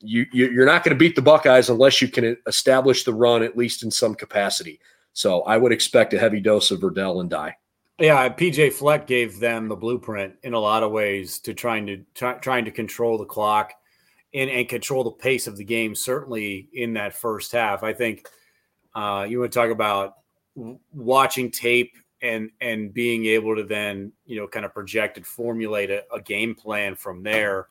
You, 0.00 0.26
you, 0.32 0.62
are 0.62 0.66
not 0.66 0.84
going 0.84 0.94
to 0.94 0.98
beat 0.98 1.16
the 1.16 1.22
Buckeyes 1.22 1.68
unless 1.68 2.00
you 2.00 2.08
can 2.08 2.36
establish 2.46 3.04
the 3.04 3.14
run, 3.14 3.42
at 3.42 3.56
least 3.56 3.82
in 3.82 3.90
some 3.90 4.14
capacity. 4.14 4.80
So 5.12 5.42
I 5.42 5.56
would 5.56 5.72
expect 5.72 6.14
a 6.14 6.18
heavy 6.18 6.40
dose 6.40 6.70
of 6.70 6.80
Verdell 6.80 7.20
and 7.20 7.30
Dye. 7.30 7.56
Yeah, 7.98 8.28
PJ 8.28 8.72
Fleck 8.72 9.06
gave 9.06 9.38
them 9.38 9.68
the 9.68 9.76
blueprint 9.76 10.34
in 10.42 10.54
a 10.54 10.58
lot 10.58 10.82
of 10.82 10.90
ways 10.90 11.38
to 11.40 11.54
trying 11.54 11.86
to 11.86 12.04
try, 12.14 12.34
trying 12.34 12.64
to 12.64 12.70
control 12.70 13.18
the 13.18 13.24
clock 13.24 13.74
and, 14.34 14.50
and 14.50 14.68
control 14.68 15.04
the 15.04 15.10
pace 15.10 15.46
of 15.46 15.56
the 15.56 15.64
game. 15.64 15.94
Certainly 15.94 16.68
in 16.72 16.94
that 16.94 17.14
first 17.14 17.52
half, 17.52 17.82
I 17.82 17.92
think 17.92 18.26
uh, 18.94 19.26
you 19.28 19.40
want 19.40 19.52
to 19.52 19.58
talk 19.58 19.70
about 19.70 20.16
watching 20.92 21.50
tape 21.50 21.96
and 22.22 22.50
and 22.60 22.94
being 22.94 23.26
able 23.26 23.56
to 23.56 23.64
then 23.64 24.12
you 24.26 24.36
know 24.36 24.46
kind 24.46 24.64
of 24.64 24.72
project 24.72 25.16
and 25.16 25.26
formulate 25.26 25.90
a, 25.90 26.04
a 26.12 26.20
game 26.20 26.54
plan 26.54 26.94
from 26.94 27.22
there 27.22 27.68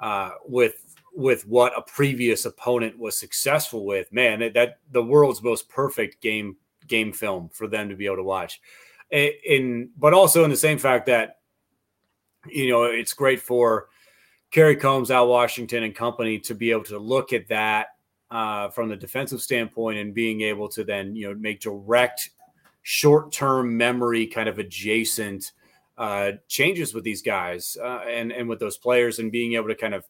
uh, 0.00 0.30
with 0.44 0.96
with 1.14 1.46
what 1.46 1.76
a 1.76 1.82
previous 1.82 2.44
opponent 2.44 2.98
was 2.98 3.16
successful 3.16 3.86
with. 3.86 4.12
Man, 4.12 4.52
that 4.54 4.78
the 4.92 5.02
world's 5.02 5.42
most 5.42 5.68
perfect 5.68 6.20
game 6.20 6.56
game 6.86 7.12
film 7.12 7.50
for 7.52 7.66
them 7.66 7.88
to 7.88 7.96
be 7.96 8.06
able 8.06 8.16
to 8.16 8.22
watch. 8.22 8.60
In 9.10 9.90
but 9.96 10.14
also 10.14 10.44
in 10.44 10.50
the 10.50 10.56
same 10.56 10.78
fact 10.78 11.06
that 11.06 11.36
you 12.48 12.68
know 12.70 12.84
it's 12.84 13.14
great 13.14 13.40
for 13.40 13.88
Kerry 14.50 14.76
Coombs, 14.76 15.10
Al 15.10 15.28
Washington, 15.28 15.84
and 15.84 15.94
company 15.94 16.38
to 16.40 16.54
be 16.54 16.70
able 16.70 16.84
to 16.84 16.98
look 16.98 17.32
at 17.32 17.48
that 17.48 17.88
uh, 18.30 18.68
from 18.70 18.88
the 18.88 18.96
defensive 18.96 19.40
standpoint 19.40 19.98
and 19.98 20.14
being 20.14 20.40
able 20.40 20.68
to 20.70 20.82
then 20.84 21.14
you 21.14 21.28
know 21.28 21.38
make 21.38 21.60
direct 21.60 22.30
short-term 22.82 23.76
memory 23.76 24.26
kind 24.26 24.48
of 24.48 24.58
adjacent 24.58 25.52
uh, 25.98 26.32
changes 26.48 26.94
with 26.94 27.04
these 27.04 27.22
guys 27.22 27.76
uh, 27.82 28.00
and 28.08 28.32
and 28.32 28.48
with 28.48 28.58
those 28.58 28.76
players 28.76 29.18
and 29.18 29.32
being 29.32 29.54
able 29.54 29.68
to 29.68 29.74
kind 29.74 29.94
of 29.94 30.04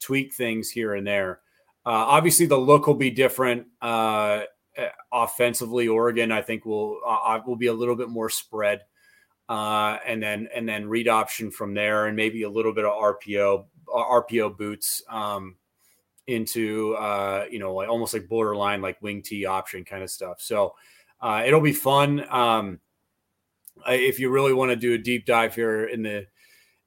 tweak 0.00 0.34
things 0.34 0.70
here 0.70 0.94
and 0.94 1.06
there. 1.06 1.40
Uh, 1.84 1.90
obviously, 1.90 2.46
the 2.46 2.56
look 2.56 2.86
will 2.86 2.94
be 2.94 3.10
different 3.10 3.66
uh, 3.80 4.42
offensively. 5.12 5.88
Oregon, 5.88 6.32
I 6.32 6.42
think, 6.42 6.64
will 6.64 7.00
uh, 7.06 7.40
will 7.46 7.56
be 7.56 7.66
a 7.66 7.72
little 7.72 7.96
bit 7.96 8.08
more 8.08 8.30
spread, 8.30 8.82
uh, 9.48 9.98
and 10.06 10.22
then 10.22 10.48
and 10.54 10.68
then 10.68 10.88
read 10.88 11.08
option 11.08 11.50
from 11.50 11.74
there, 11.74 12.06
and 12.06 12.16
maybe 12.16 12.42
a 12.42 12.50
little 12.50 12.72
bit 12.72 12.84
of 12.84 12.92
RPO 12.92 13.64
RPO 13.88 14.56
boots 14.56 15.02
um, 15.08 15.56
into 16.26 16.94
uh, 16.94 17.46
you 17.50 17.58
know 17.58 17.74
like 17.74 17.88
almost 17.88 18.14
like 18.14 18.28
borderline 18.28 18.80
like 18.80 19.00
wing 19.02 19.22
T 19.22 19.44
option 19.46 19.84
kind 19.84 20.02
of 20.02 20.10
stuff. 20.10 20.40
So 20.40 20.74
uh, 21.20 21.42
it'll 21.46 21.60
be 21.60 21.72
fun. 21.72 22.24
Um, 22.30 22.80
if 23.86 24.18
you 24.18 24.30
really 24.30 24.52
want 24.52 24.70
to 24.70 24.76
do 24.76 24.94
a 24.94 24.98
deep 24.98 25.26
dive 25.26 25.54
here 25.54 25.86
in 25.86 26.02
the 26.02 26.26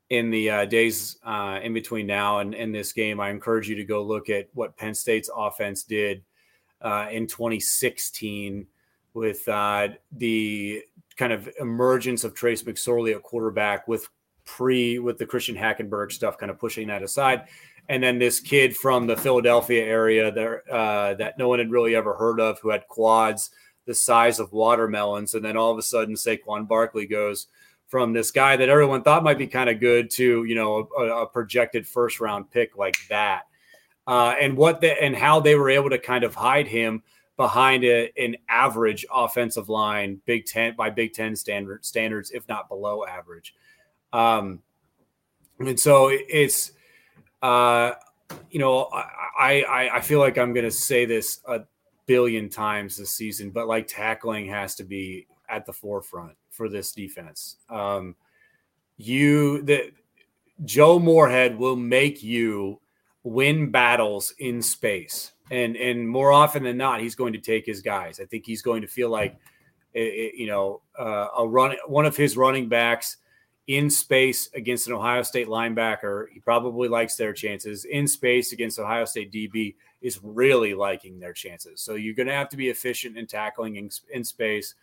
in 0.09 0.29
the 0.29 0.49
uh, 0.49 0.65
days 0.65 1.17
uh, 1.25 1.59
in 1.63 1.73
between 1.73 2.05
now 2.05 2.39
and, 2.39 2.53
in 2.53 2.71
this 2.71 2.93
game, 2.93 3.19
I 3.19 3.29
encourage 3.29 3.67
you 3.67 3.75
to 3.75 3.83
go 3.83 4.03
look 4.03 4.29
at 4.29 4.47
what 4.53 4.77
Penn 4.77 4.93
State's 4.93 5.29
offense 5.35 5.83
did 5.83 6.23
uh, 6.81 7.07
in 7.11 7.27
2016 7.27 8.67
with 9.13 9.47
uh, 9.47 9.89
the 10.11 10.83
kind 11.17 11.31
of 11.31 11.49
emergence 11.59 12.23
of 12.23 12.33
Trace 12.33 12.63
McSorley 12.63 13.15
at 13.15 13.23
quarterback 13.23 13.87
with 13.87 14.07
pre 14.45 14.99
with 14.99 15.17
the 15.17 15.25
Christian 15.25 15.55
Hackenberg 15.55 16.11
stuff, 16.11 16.37
kind 16.37 16.51
of 16.51 16.59
pushing 16.59 16.87
that 16.87 17.03
aside. 17.03 17.47
And 17.87 18.01
then 18.01 18.17
this 18.17 18.39
kid 18.39 18.75
from 18.75 19.05
the 19.05 19.15
Philadelphia 19.15 19.83
area 19.83 20.31
there 20.31 20.63
uh, 20.71 21.13
that 21.15 21.37
no 21.37 21.47
one 21.47 21.59
had 21.59 21.71
really 21.71 21.95
ever 21.95 22.15
heard 22.15 22.39
of, 22.39 22.59
who 22.59 22.69
had 22.69 22.87
quads 22.87 23.51
the 23.85 23.93
size 23.93 24.39
of 24.39 24.51
watermelons, 24.51 25.35
and 25.35 25.45
then 25.45 25.55
all 25.55 25.71
of 25.71 25.77
a 25.77 25.83
sudden 25.83 26.15
Saquon 26.15 26.67
Barkley 26.67 27.05
goes 27.05 27.47
from 27.87 28.13
this 28.13 28.31
guy 28.31 28.57
that 28.57 28.69
everyone 28.69 29.03
thought 29.03 29.23
might 29.23 29.37
be 29.37 29.45
kind 29.45 29.69
of 29.69 29.79
good 29.79 30.09
to 30.09 30.43
you 30.45 30.55
know 30.55 30.89
a, 30.97 31.03
a, 31.03 31.27
projected 31.27 31.87
first 31.87 32.19
round 32.19 32.49
pick 32.49 32.75
like 32.77 32.97
that, 33.09 33.43
uh, 34.07 34.35
and 34.39 34.55
what 34.55 34.81
the 34.81 35.01
and 35.01 35.15
how 35.15 35.39
they 35.39 35.55
were 35.55 35.69
able 35.69 35.89
to 35.89 35.99
kind 35.99 36.23
of 36.23 36.35
hide 36.35 36.67
him 36.67 37.03
behind 37.37 37.83
a, 37.83 38.11
an 38.17 38.35
average 38.47 39.05
offensive 39.13 39.67
line, 39.69 40.21
Big 40.25 40.45
Ten 40.45 40.75
by 40.75 40.89
Big 40.89 41.13
Ten 41.13 41.35
standard 41.35 41.85
standards, 41.85 42.31
if 42.31 42.47
not 42.47 42.69
below 42.69 43.05
average. 43.05 43.53
Um, 44.13 44.61
and 45.59 45.79
so 45.79 46.09
it's, 46.11 46.71
uh, 47.41 47.93
you 48.49 48.59
know, 48.59 48.89
I, 48.93 49.63
I, 49.63 49.89
I 49.95 50.01
feel 50.01 50.19
like 50.19 50.37
I'm 50.37 50.53
going 50.53 50.65
to 50.65 50.71
say 50.71 51.05
this 51.05 51.41
a 51.47 51.61
billion 52.05 52.49
times 52.49 52.97
this 52.97 53.11
season, 53.11 53.51
but 53.51 53.67
like 53.67 53.87
tackling 53.87 54.47
has 54.47 54.75
to 54.75 54.83
be 54.83 55.27
at 55.49 55.65
the 55.65 55.73
forefront 55.73 56.35
for 56.49 56.69
this 56.69 56.91
defense. 56.91 57.57
Um, 57.69 58.15
you 58.97 59.61
that 59.63 59.91
Joe 60.63 60.99
Moorhead 60.99 61.57
will 61.57 61.75
make 61.75 62.23
you 62.23 62.79
win 63.25 63.71
battles 63.71 64.33
in 64.37 64.61
space, 64.61 65.33
and 65.51 65.75
and 65.75 66.07
more 66.07 66.31
often 66.31 66.63
than 66.63 66.77
not, 66.77 67.01
he's 67.01 67.15
going 67.15 67.33
to 67.33 67.39
take 67.39 67.65
his 67.65 67.81
guys. 67.81 68.19
I 68.21 68.25
think 68.25 68.45
he's 68.45 68.61
going 68.61 68.81
to 68.83 68.87
feel 68.87 69.09
like, 69.09 69.35
eh, 69.95 69.99
eh, 69.99 70.29
you 70.35 70.47
know, 70.47 70.81
uh, 70.97 71.27
a 71.37 71.47
run 71.47 71.75
one 71.87 72.05
of 72.05 72.15
his 72.15 72.37
running 72.37 72.69
backs 72.69 73.17
in 73.67 73.89
space 73.89 74.47
against 74.53 74.87
an 74.87 74.93
Ohio 74.93 75.23
State 75.23 75.47
linebacker. 75.47 76.27
He 76.31 76.39
probably 76.39 76.87
likes 76.87 77.15
their 77.15 77.33
chances. 77.33 77.85
In 77.85 78.07
space 78.07 78.53
against 78.53 78.79
Ohio 78.79 79.05
State 79.05 79.31
DB 79.31 79.75
is 80.01 80.19
really 80.21 80.75
liking 80.75 81.19
their 81.19 81.33
chances. 81.33 81.81
So 81.81 81.95
you're 81.95 82.13
going 82.13 82.27
to 82.27 82.33
have 82.33 82.49
to 82.49 82.57
be 82.57 82.69
efficient 82.69 83.17
in 83.17 83.25
tackling 83.25 83.77
in, 83.77 83.89
in, 84.13 84.23
space. 84.23 84.75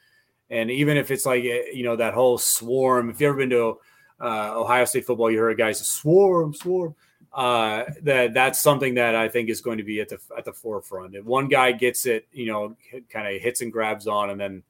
And 0.50 0.68
even 0.68 0.96
if 0.96 1.12
it's 1.12 1.24
like, 1.24 1.44
eh, 1.44 1.66
you 1.72 1.84
know, 1.84 1.94
that 1.94 2.14
whole 2.14 2.38
swarm, 2.38 3.08
if 3.08 3.20
you've 3.20 3.28
ever 3.28 3.38
been 3.38 3.50
to 3.50 3.78
uh, 4.20 4.60
Ohio 4.60 4.84
State 4.84 5.06
football, 5.06 5.30
you 5.30 5.38
heard 5.38 5.56
guys 5.56 5.86
swarm, 5.88 6.52
swarm. 6.52 6.96
Uh, 7.34 7.84
that 8.02 8.34
that's 8.34 8.58
something 8.58 8.94
that 8.94 9.14
I 9.14 9.28
think 9.28 9.48
is 9.48 9.62
going 9.62 9.78
to 9.78 9.84
be 9.84 10.00
at 10.00 10.08
the 10.08 10.18
at 10.36 10.44
the 10.44 10.52
forefront. 10.52 11.14
If 11.14 11.24
one 11.24 11.48
guy 11.48 11.72
gets 11.72 12.04
it, 12.04 12.26
you 12.32 12.46
know, 12.46 12.76
kind 13.08 13.34
of 13.34 13.40
hits 13.40 13.62
and 13.62 13.72
grabs 13.72 14.06
on, 14.06 14.30
and 14.30 14.40
then 14.40 14.62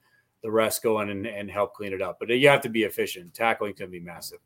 the 0.43 0.51
rest 0.51 0.83
go 0.83 1.01
in 1.01 1.11
and, 1.11 1.27
and 1.27 1.51
help 1.51 1.75
clean 1.75 1.93
it 1.93 2.03
up. 2.03 2.19
But 2.21 2.29
you 2.29 2.49
have 2.49 2.61
to 2.63 2.69
be 2.69 2.85
efficient. 2.85 3.35
Tackling 3.35 3.75
can 3.75 3.91
be 3.91 4.01
massive. 4.01 4.39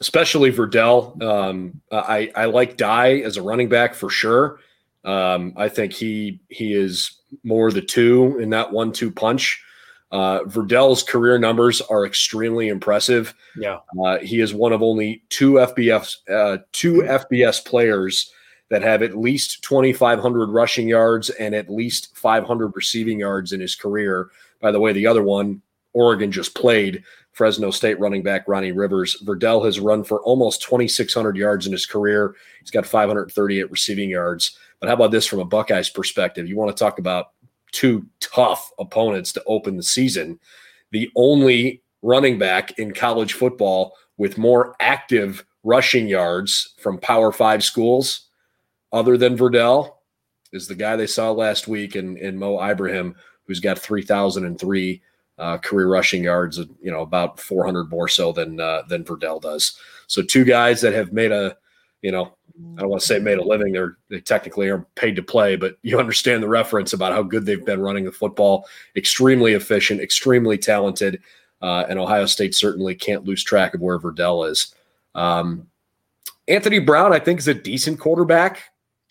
Especially 0.00 0.52
Verdell. 0.52 1.20
Um, 1.22 1.80
I, 1.90 2.30
I 2.36 2.44
like 2.44 2.76
Dye 2.76 3.14
as 3.20 3.36
a 3.36 3.42
running 3.42 3.68
back 3.68 3.94
for 3.94 4.10
sure. 4.10 4.60
Um, 5.04 5.54
I 5.56 5.68
think 5.68 5.92
he 5.92 6.40
he 6.48 6.74
is 6.74 7.22
more 7.42 7.72
the 7.72 7.82
two 7.82 8.38
in 8.38 8.50
that 8.50 8.70
one-two 8.70 9.10
punch. 9.10 9.64
Uh, 10.12 10.40
Verdell's 10.44 11.02
career 11.02 11.38
numbers 11.38 11.80
are 11.80 12.06
extremely 12.06 12.68
impressive. 12.68 13.34
Yeah, 13.56 13.78
uh, 14.04 14.18
he 14.18 14.40
is 14.40 14.54
one 14.54 14.72
of 14.72 14.82
only 14.82 15.24
two 15.30 15.54
FBS 15.54 16.16
uh, 16.30 16.58
two 16.72 17.02
FBS 17.02 17.64
players 17.64 18.30
that 18.68 18.82
have 18.82 19.02
at 19.02 19.18
least 19.18 19.62
2,500 19.64 20.48
rushing 20.48 20.88
yards 20.88 21.28
and 21.28 21.54
at 21.54 21.68
least 21.68 22.16
500 22.16 22.72
receiving 22.74 23.20
yards 23.20 23.52
in 23.52 23.60
his 23.60 23.74
career. 23.74 24.30
By 24.62 24.70
the 24.70 24.80
way, 24.80 24.94
the 24.94 25.06
other 25.06 25.22
one, 25.22 25.60
Oregon 25.92 26.32
just 26.32 26.54
played 26.54 27.04
Fresno 27.32 27.70
State 27.70 28.00
running 28.00 28.22
back 28.22 28.48
Ronnie 28.48 28.72
Rivers. 28.72 29.22
Verdell 29.24 29.62
has 29.64 29.78
run 29.78 30.04
for 30.04 30.22
almost 30.22 30.62
2,600 30.62 31.36
yards 31.36 31.66
in 31.66 31.72
his 31.72 31.84
career. 31.84 32.34
He's 32.60 32.70
got 32.70 32.86
538 32.86 33.70
receiving 33.70 34.08
yards. 34.08 34.56
But 34.80 34.88
how 34.88 34.94
about 34.94 35.10
this 35.10 35.26
from 35.26 35.40
a 35.40 35.44
Buckeyes 35.44 35.90
perspective? 35.90 36.48
You 36.48 36.56
want 36.56 36.74
to 36.74 36.82
talk 36.82 36.98
about 36.98 37.32
two 37.72 38.06
tough 38.20 38.70
opponents 38.78 39.32
to 39.32 39.42
open 39.46 39.76
the 39.76 39.82
season. 39.82 40.38
The 40.90 41.10
only 41.16 41.82
running 42.02 42.38
back 42.38 42.78
in 42.78 42.92
college 42.92 43.32
football 43.32 43.96
with 44.16 44.38
more 44.38 44.76
active 44.80 45.44
rushing 45.64 46.06
yards 46.06 46.74
from 46.78 46.98
Power 46.98 47.32
Five 47.32 47.64
schools, 47.64 48.28
other 48.92 49.16
than 49.16 49.36
Verdell, 49.36 49.94
is 50.52 50.68
the 50.68 50.74
guy 50.74 50.96
they 50.96 51.06
saw 51.06 51.30
last 51.30 51.66
week 51.66 51.96
in, 51.96 52.16
in 52.18 52.38
Mo 52.38 52.62
Ibrahim, 52.62 53.14
who's 53.46 53.60
got 53.60 53.78
3,003 53.78 55.02
uh, 55.38 55.58
career 55.58 55.88
rushing 55.88 56.24
yards, 56.24 56.58
you 56.58 56.90
know, 56.90 57.00
about 57.00 57.40
400 57.40 57.90
more 57.90 58.08
so 58.08 58.32
than 58.32 58.60
uh, 58.60 58.82
than 58.88 59.04
Verdell 59.04 59.40
does. 59.40 59.78
So 60.06 60.22
two 60.22 60.44
guys 60.44 60.80
that 60.82 60.92
have 60.92 61.12
made 61.12 61.32
a, 61.32 61.56
you 62.02 62.12
know, 62.12 62.36
I 62.76 62.80
don't 62.80 62.90
want 62.90 63.00
to 63.00 63.06
say 63.06 63.18
made 63.18 63.38
a 63.38 63.44
living. 63.44 63.72
They're 63.72 63.96
they 64.08 64.20
technically 64.20 64.68
are 64.68 64.86
paid 64.94 65.16
to 65.16 65.22
play, 65.22 65.56
but 65.56 65.78
you 65.82 65.98
understand 65.98 66.42
the 66.42 66.48
reference 66.48 66.92
about 66.92 67.12
how 67.12 67.22
good 67.22 67.46
they've 67.46 67.64
been 67.64 67.80
running 67.80 68.04
the 68.04 68.12
football. 68.12 68.66
Extremely 68.96 69.52
efficient, 69.54 70.00
extremely 70.00 70.58
talented, 70.58 71.22
uh, 71.60 71.84
and 71.88 71.98
Ohio 71.98 72.26
State 72.26 72.54
certainly 72.54 72.94
can't 72.94 73.24
lose 73.24 73.42
track 73.44 73.74
of 73.74 73.80
where 73.80 73.98
Verdell 73.98 74.48
is. 74.48 74.74
Um, 75.14 75.68
Anthony 76.48 76.78
Brown, 76.78 77.12
I 77.12 77.18
think, 77.18 77.38
is 77.38 77.48
a 77.48 77.54
decent 77.54 78.00
quarterback. 78.00 78.62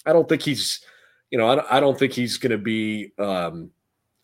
I 0.06 0.14
don't 0.14 0.28
think 0.28 0.42
he's, 0.42 0.82
you 1.30 1.38
know, 1.38 1.48
I, 1.48 1.78
I 1.78 1.80
don't 1.80 1.98
think 1.98 2.14
he's 2.14 2.38
going 2.38 2.52
to 2.52 2.58
be 2.58 3.12
um, 3.18 3.72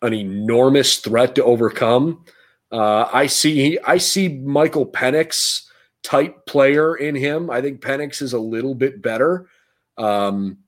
an 0.02 0.12
enormous 0.12 0.98
threat 0.98 1.34
to 1.36 1.44
overcome. 1.44 2.24
Uh, 2.70 3.08
I 3.12 3.26
see 3.26 3.78
I 3.86 3.98
see 3.98 4.28
Michael 4.28 4.86
Penix 4.86 5.67
type 6.02 6.46
player 6.46 6.96
in 6.96 7.14
him. 7.14 7.50
I 7.50 7.60
think 7.60 7.80
Penix 7.80 8.22
is 8.22 8.32
a 8.32 8.38
little 8.38 8.74
bit 8.74 9.02
better. 9.02 9.48
Um, 9.96 10.58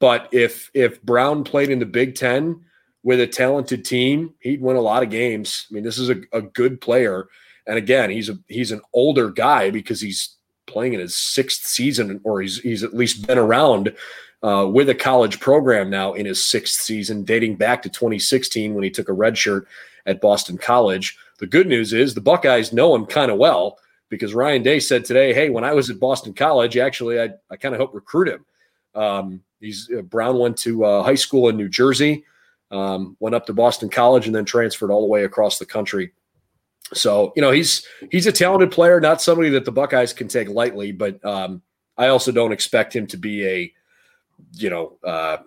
but 0.00 0.28
if 0.32 0.70
if 0.74 1.02
Brown 1.02 1.44
played 1.44 1.70
in 1.70 1.78
the 1.78 1.86
Big 1.86 2.14
Ten 2.14 2.64
with 3.02 3.20
a 3.20 3.26
talented 3.26 3.84
team, 3.84 4.34
he'd 4.40 4.60
win 4.60 4.76
a 4.76 4.80
lot 4.80 5.02
of 5.02 5.10
games. 5.10 5.66
I 5.70 5.74
mean, 5.74 5.84
this 5.84 5.98
is 5.98 6.10
a, 6.10 6.20
a 6.32 6.42
good 6.42 6.80
player. 6.80 7.28
And 7.66 7.78
again, 7.78 8.10
he's 8.10 8.28
a 8.28 8.38
he's 8.48 8.72
an 8.72 8.82
older 8.92 9.30
guy 9.30 9.70
because 9.70 10.00
he's 10.00 10.36
playing 10.66 10.94
in 10.94 11.00
his 11.00 11.16
sixth 11.16 11.66
season, 11.66 12.20
or 12.24 12.42
he's 12.42 12.58
he's 12.58 12.82
at 12.82 12.94
least 12.94 13.26
been 13.26 13.38
around 13.38 13.94
uh, 14.42 14.68
with 14.70 14.88
a 14.88 14.94
college 14.94 15.40
program 15.40 15.88
now 15.88 16.12
in 16.12 16.26
his 16.26 16.44
sixth 16.44 16.80
season, 16.80 17.24
dating 17.24 17.56
back 17.56 17.82
to 17.82 17.88
2016 17.88 18.74
when 18.74 18.84
he 18.84 18.90
took 18.90 19.08
a 19.08 19.14
red 19.14 19.38
shirt 19.38 19.66
at 20.04 20.20
Boston 20.20 20.58
College. 20.58 21.16
The 21.38 21.46
good 21.46 21.66
news 21.66 21.92
is 21.92 22.14
the 22.14 22.20
Buckeyes 22.20 22.72
know 22.72 22.94
him 22.94 23.06
kind 23.06 23.30
of 23.30 23.38
well 23.38 23.78
because 24.08 24.34
Ryan 24.34 24.62
Day 24.62 24.80
said 24.80 25.04
today, 25.04 25.34
"Hey, 25.34 25.50
when 25.50 25.64
I 25.64 25.74
was 25.74 25.90
at 25.90 26.00
Boston 26.00 26.32
College, 26.32 26.76
actually, 26.76 27.20
I, 27.20 27.30
I 27.50 27.56
kind 27.56 27.74
of 27.74 27.80
helped 27.80 27.94
recruit 27.94 28.28
him." 28.28 28.44
Um, 28.94 29.42
he's 29.60 29.90
uh, 29.96 30.02
Brown 30.02 30.38
went 30.38 30.56
to 30.58 30.84
uh, 30.84 31.02
high 31.02 31.14
school 31.14 31.48
in 31.48 31.56
New 31.56 31.68
Jersey, 31.68 32.24
um, 32.70 33.16
went 33.20 33.34
up 33.34 33.46
to 33.46 33.52
Boston 33.52 33.88
College, 33.88 34.26
and 34.26 34.34
then 34.34 34.44
transferred 34.44 34.90
all 34.90 35.02
the 35.02 35.08
way 35.08 35.24
across 35.24 35.58
the 35.58 35.66
country. 35.66 36.12
So 36.92 37.32
you 37.36 37.42
know 37.42 37.50
he's 37.50 37.86
he's 38.10 38.26
a 38.26 38.32
talented 38.32 38.70
player, 38.70 39.00
not 39.00 39.22
somebody 39.22 39.50
that 39.50 39.64
the 39.64 39.72
Buckeyes 39.72 40.12
can 40.12 40.28
take 40.28 40.48
lightly. 40.48 40.92
But 40.92 41.24
um, 41.24 41.62
I 41.96 42.08
also 42.08 42.32
don't 42.32 42.52
expect 42.52 42.94
him 42.94 43.06
to 43.08 43.16
be 43.16 43.46
a 43.46 43.72
you 44.52 44.70
know 44.70 44.98
uh, 45.04 45.38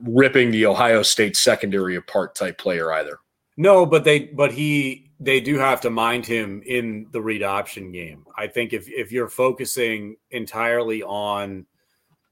ripping 0.00 0.50
the 0.50 0.66
Ohio 0.66 1.02
State 1.02 1.36
secondary 1.36 1.96
apart 1.96 2.34
type 2.34 2.58
player 2.58 2.92
either. 2.92 3.18
No, 3.56 3.86
but 3.86 4.04
they 4.04 4.20
but 4.20 4.52
he 4.52 5.05
they 5.18 5.40
do 5.40 5.58
have 5.58 5.80
to 5.82 5.90
mind 5.90 6.26
him 6.26 6.62
in 6.66 7.06
the 7.10 7.20
read 7.20 7.42
option 7.42 7.92
game. 7.92 8.26
I 8.36 8.46
think 8.46 8.72
if 8.72 8.88
if 8.88 9.12
you're 9.12 9.28
focusing 9.28 10.16
entirely 10.30 11.02
on 11.02 11.66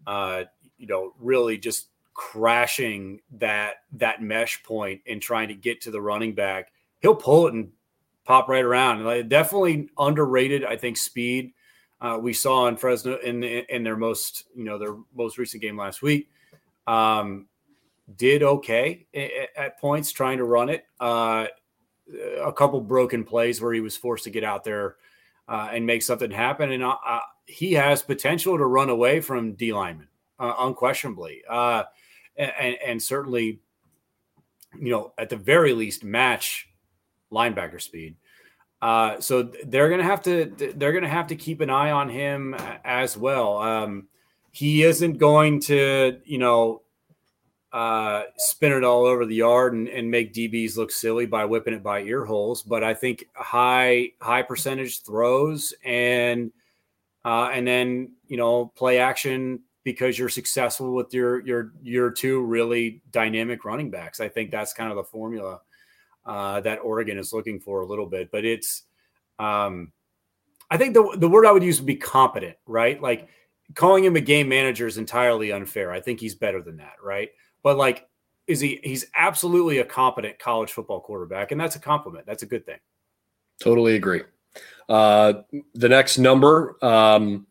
uh 0.07 0.45
you 0.77 0.87
know 0.87 1.15
really 1.19 1.57
just 1.57 1.89
crashing 2.13 3.21
that 3.33 3.77
that 3.93 4.23
mesh 4.23 4.63
point 4.63 5.01
and 5.07 5.21
trying 5.21 5.49
to 5.49 5.55
get 5.55 5.81
to 5.83 5.91
the 5.91 6.01
running 6.01 6.35
back, 6.35 6.73
he'll 7.01 7.15
pull 7.15 7.47
it 7.47 7.55
and 7.55 7.71
pop 8.25 8.49
right 8.49 8.65
around. 8.65 9.29
Definitely 9.29 9.89
underrated, 9.99 10.65
I 10.65 10.77
think 10.77 10.97
speed. 10.97 11.53
Uh, 12.01 12.19
we 12.21 12.33
saw 12.35 12.67
in 12.67 12.77
Fresno 12.77 13.17
in 13.17 13.43
in 13.43 13.83
their 13.83 13.97
most 13.97 14.45
you 14.55 14.65
know 14.65 14.79
their 14.79 14.97
most 15.15 15.39
recent 15.39 15.63
game 15.63 15.79
last 15.79 16.03
week. 16.03 16.29
Um, 16.87 17.47
did 18.17 18.43
okay 18.43 19.07
at 19.57 19.81
points 19.81 20.13
trying 20.13 20.37
to 20.37 20.45
run 20.45 20.69
it. 20.69 20.85
Uh, 21.01 21.47
a 22.43 22.53
couple 22.53 22.81
broken 22.81 23.25
plays 23.25 23.61
where 23.61 23.73
he 23.73 23.81
was 23.81 23.97
forced 23.97 24.25
to 24.25 24.31
get 24.31 24.45
out 24.45 24.65
there 24.65 24.97
uh, 25.49 25.71
and 25.73 25.87
make 25.87 26.03
something 26.03 26.31
happen. 26.31 26.73
And 26.73 26.83
uh, 26.83 26.97
uh 27.07 27.21
he 27.47 27.73
has 27.75 28.03
potential 28.03 28.57
to 28.57 28.65
run 28.65 28.89
away 28.89 29.21
from 29.21 29.53
D 29.53 29.73
lineman, 29.73 30.09
uh, 30.39 30.55
unquestionably, 30.61 31.43
uh, 31.49 31.85
and, 32.39 32.77
and, 32.85 33.03
certainly, 33.03 33.61
you 34.81 34.91
know, 34.91 35.13
at 35.19 35.29
the 35.29 35.37
very 35.37 35.75
least, 35.75 36.03
match 36.03 36.71
linebacker 37.31 37.83
speed. 37.83 38.17
so 39.21 39.51
they're 39.67 39.91
gonna 39.91 40.03
have 40.03 40.23
to 40.23 40.47
they're 40.77 40.95
gonna 40.95 41.07
have 41.07 41.27
to 41.27 41.37
keep 41.37 41.61
an 41.61 41.69
eye 41.69 41.91
on 41.91 42.09
him 42.09 42.57
as 42.83 43.15
well. 43.15 43.59
Um, 43.59 44.09
he 44.53 44.85
isn't 44.85 45.19
going 45.19 45.61
to 45.61 46.21
you 46.25 46.39
know 46.39 46.81
uh, 47.75 48.23
spin 48.37 48.71
it 48.71 48.85
all 48.85 49.05
over 49.05 49.27
the 49.27 49.35
yard 49.35 49.73
and, 49.73 49.89
and, 49.89 50.09
make 50.09 50.33
DBs 50.33 50.77
look 50.77 50.93
silly 50.93 51.27
by 51.27 51.45
whipping 51.45 51.75
it 51.75 51.83
by 51.83 52.01
ear 52.03 52.25
holes. 52.25 52.63
But 52.63 52.85
I 52.85 52.95
think 52.95 53.25
high 53.35 54.13
high 54.21 54.43
percentage 54.43 55.03
throws 55.03 55.75
and 55.85 56.53
uh, 57.25 57.51
and 57.53 57.67
then 57.67 58.13
you 58.29 58.37
know 58.37 58.67
play 58.77 58.99
action 59.01 59.59
because 59.83 60.17
you're 60.17 60.29
successful 60.29 60.95
with 60.95 61.13
your 61.13 61.45
your 61.45 61.73
your 61.83 62.13
two 62.13 62.45
really 62.45 63.03
dynamic 63.11 63.65
running 63.65 63.91
backs. 63.91 64.21
I 64.21 64.29
think 64.29 64.53
that's 64.53 64.73
kind 64.73 64.91
of 64.91 64.97
the 64.97 65.03
formula 65.03 65.61
uh, 66.25 66.61
that 66.61 66.77
Oregon 66.77 67.19
is 67.19 67.33
looking 67.33 67.59
for 67.59 67.81
a 67.81 67.87
little 67.87 68.07
bit. 68.07 68.31
But 68.31 68.45
it's 68.45 68.85
um, 69.41 69.91
I 70.71 70.77
think 70.77 70.95
the 70.95 71.17
the 71.19 71.29
word 71.29 71.45
I 71.45 71.51
would 71.51 71.65
use 71.65 71.81
would 71.81 71.89
be 71.89 71.97
competent, 71.97 72.57
right? 72.67 73.03
Like 73.03 73.27
calling 73.75 74.05
him 74.05 74.15
a 74.15 74.21
game 74.21 74.49
manager 74.49 74.87
is 74.87 74.97
entirely 74.97 75.51
unfair. 75.51 75.91
I 75.91 76.01
think 76.01 76.21
he's 76.21 76.37
better 76.37 76.63
than 76.63 76.77
that, 76.77 76.95
right? 77.03 77.31
But 77.65 77.77
like 77.77 78.07
is 78.47 78.61
he 78.61 78.79
he's 78.85 79.07
absolutely 79.17 79.79
a 79.79 79.85
competent 79.85 80.39
college 80.39 80.71
football 80.71 81.01
quarterback 81.01 81.51
and 81.51 81.61
that's 81.61 81.75
a 81.75 81.81
compliment. 81.81 82.27
That's 82.27 82.45
a 82.45 82.47
good 82.47 82.65
thing. 82.65 82.79
Totally 83.61 83.97
agree. 83.97 84.23
Uh 84.89 85.43
the 85.75 85.89
next 85.89 86.19
number 86.19 86.77
um 86.85 87.49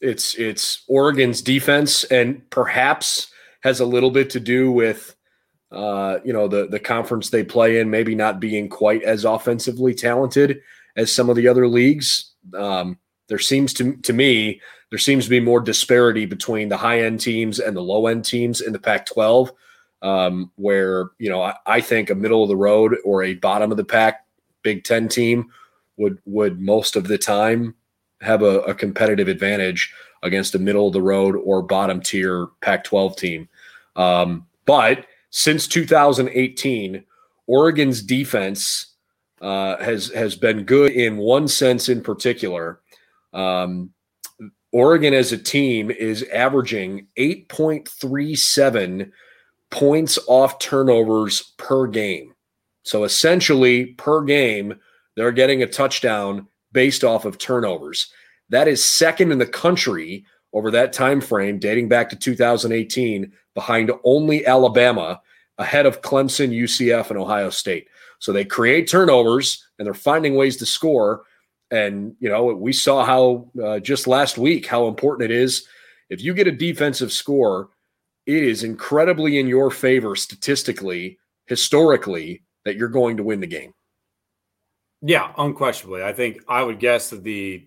it's 0.00 0.34
it's 0.34 0.82
oregon's 0.88 1.40
defense 1.40 2.04
and 2.04 2.48
perhaps 2.50 3.30
has 3.62 3.80
a 3.80 3.86
little 3.86 4.10
bit 4.10 4.28
to 4.30 4.40
do 4.40 4.70
with 4.70 5.14
uh 5.70 6.18
you 6.24 6.32
know 6.32 6.48
the 6.48 6.66
the 6.66 6.80
conference 6.80 7.30
they 7.30 7.44
play 7.44 7.78
in 7.78 7.88
maybe 7.88 8.14
not 8.14 8.40
being 8.40 8.68
quite 8.68 9.02
as 9.04 9.24
offensively 9.24 9.94
talented 9.94 10.60
as 10.96 11.10
some 11.10 11.30
of 11.30 11.36
the 11.36 11.48
other 11.48 11.66
leagues. 11.66 12.34
Um 12.54 12.98
there 13.28 13.38
seems 13.38 13.72
to 13.74 13.96
to 13.96 14.12
me 14.12 14.60
there 14.94 14.98
seems 15.00 15.24
to 15.24 15.30
be 15.30 15.40
more 15.40 15.60
disparity 15.60 16.24
between 16.24 16.68
the 16.68 16.76
high 16.76 17.00
end 17.00 17.18
teams 17.18 17.58
and 17.58 17.76
the 17.76 17.82
low 17.82 18.06
end 18.06 18.24
teams 18.24 18.60
in 18.60 18.72
the 18.72 18.78
Pac 18.78 19.06
12, 19.06 19.50
um, 20.02 20.52
where, 20.54 21.10
you 21.18 21.28
know, 21.28 21.42
I, 21.42 21.56
I, 21.66 21.80
think 21.80 22.10
a 22.10 22.14
middle 22.14 22.44
of 22.44 22.48
the 22.48 22.56
road 22.56 22.96
or 23.04 23.24
a 23.24 23.34
bottom 23.34 23.72
of 23.72 23.76
the 23.76 23.84
pack 23.84 24.24
Big 24.62 24.84
Ten 24.84 25.08
team 25.08 25.50
would, 25.96 26.20
would 26.26 26.60
most 26.60 26.94
of 26.94 27.08
the 27.08 27.18
time 27.18 27.74
have 28.20 28.42
a, 28.42 28.60
a 28.60 28.72
competitive 28.72 29.26
advantage 29.26 29.92
against 30.22 30.54
a 30.54 30.60
middle 30.60 30.86
of 30.86 30.92
the 30.92 31.02
road 31.02 31.34
or 31.34 31.60
bottom 31.60 32.00
tier 32.00 32.46
Pac 32.60 32.84
12 32.84 33.16
team. 33.16 33.48
Um, 33.96 34.46
but 34.64 35.06
since 35.30 35.66
2018, 35.66 37.04
Oregon's 37.48 38.00
defense 38.00 38.94
uh, 39.40 39.82
has 39.82 40.08
has 40.10 40.36
been 40.36 40.62
good 40.62 40.92
in 40.92 41.16
one 41.16 41.48
sense 41.48 41.88
in 41.88 42.00
particular. 42.00 42.80
Um, 43.34 43.90
Oregon 44.72 45.12
as 45.14 45.32
a 45.32 45.38
team 45.38 45.90
is 45.90 46.24
averaging 46.32 47.06
8.37 47.18 49.10
points 49.70 50.18
off 50.26 50.58
turnovers 50.58 51.52
per 51.58 51.86
game. 51.86 52.34
So 52.84 53.04
essentially, 53.04 53.86
per 53.94 54.22
game, 54.22 54.74
they're 55.16 55.32
getting 55.32 55.62
a 55.62 55.66
touchdown 55.66 56.48
based 56.72 57.04
off 57.04 57.24
of 57.24 57.38
turnovers. 57.38 58.10
That 58.50 58.68
is 58.68 58.84
second 58.84 59.32
in 59.32 59.38
the 59.38 59.46
country 59.46 60.24
over 60.52 60.70
that 60.70 60.92
time 60.92 61.20
frame 61.20 61.58
dating 61.58 61.88
back 61.88 62.08
to 62.10 62.16
2018 62.16 63.32
behind 63.54 63.90
only 64.04 64.46
Alabama 64.46 65.20
ahead 65.58 65.86
of 65.86 66.02
Clemson, 66.02 66.50
UCF 66.50 67.10
and 67.10 67.18
Ohio 67.18 67.50
State. 67.50 67.88
So 68.18 68.32
they 68.32 68.44
create 68.44 68.88
turnovers 68.88 69.66
and 69.78 69.86
they're 69.86 69.94
finding 69.94 70.34
ways 70.34 70.56
to 70.58 70.66
score 70.66 71.24
and, 71.70 72.14
you 72.20 72.28
know, 72.28 72.44
we 72.44 72.72
saw 72.72 73.04
how 73.04 73.50
uh, 73.62 73.80
just 73.80 74.06
last 74.06 74.38
week 74.38 74.66
how 74.66 74.86
important 74.88 75.30
it 75.30 75.36
is. 75.36 75.66
If 76.10 76.22
you 76.22 76.34
get 76.34 76.46
a 76.46 76.52
defensive 76.52 77.12
score, 77.12 77.70
it 78.26 78.42
is 78.42 78.62
incredibly 78.62 79.38
in 79.38 79.46
your 79.46 79.70
favor 79.70 80.16
statistically, 80.16 81.18
historically, 81.46 82.42
that 82.64 82.76
you're 82.76 82.88
going 82.88 83.16
to 83.16 83.22
win 83.22 83.40
the 83.40 83.46
game. 83.46 83.74
Yeah, 85.02 85.32
unquestionably. 85.36 86.02
I 86.02 86.12
think 86.12 86.38
I 86.48 86.62
would 86.62 86.78
guess 86.78 87.10
that 87.10 87.22
the, 87.22 87.66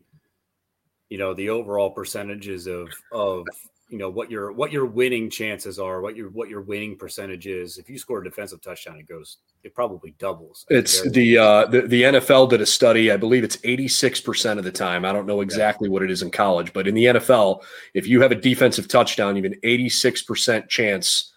you 1.09 1.17
know, 1.17 1.33
the 1.33 1.49
overall 1.49 1.91
percentages 1.91 2.67
of 2.67 2.89
of 3.11 3.45
you 3.89 3.97
know 3.97 4.09
what 4.09 4.29
your 4.29 4.51
what 4.51 4.71
your 4.71 4.85
winning 4.85 5.29
chances 5.29 5.79
are, 5.79 6.01
what 6.01 6.15
your 6.15 6.29
what 6.29 6.49
your 6.49 6.61
winning 6.61 6.97
percentage 6.97 7.47
is. 7.47 7.77
If 7.77 7.89
you 7.89 7.97
score 7.97 8.19
a 8.19 8.23
defensive 8.23 8.61
touchdown, 8.61 8.99
it 8.99 9.07
goes 9.07 9.37
it 9.63 9.73
probably 9.73 10.13
doubles. 10.19 10.65
It's 10.69 11.09
the 11.09 11.37
uh 11.37 11.65
the, 11.67 11.81
the 11.81 12.03
NFL 12.03 12.49
did 12.49 12.61
a 12.61 12.65
study, 12.65 13.11
I 13.11 13.17
believe 13.17 13.43
it's 13.43 13.57
86% 13.57 14.57
of 14.57 14.63
the 14.63 14.71
time. 14.71 15.05
I 15.05 15.13
don't 15.13 15.25
know 15.25 15.41
exactly 15.41 15.87
what 15.87 16.03
it 16.03 16.11
is 16.11 16.21
in 16.21 16.31
college, 16.31 16.73
but 16.73 16.87
in 16.87 16.95
the 16.95 17.05
NFL, 17.05 17.63
if 17.93 18.07
you 18.07 18.21
have 18.21 18.31
a 18.31 18.35
defensive 18.35 18.87
touchdown, 18.87 19.35
you 19.35 19.43
have 19.43 19.51
an 19.53 19.59
86% 19.63 20.67
chance 20.67 21.33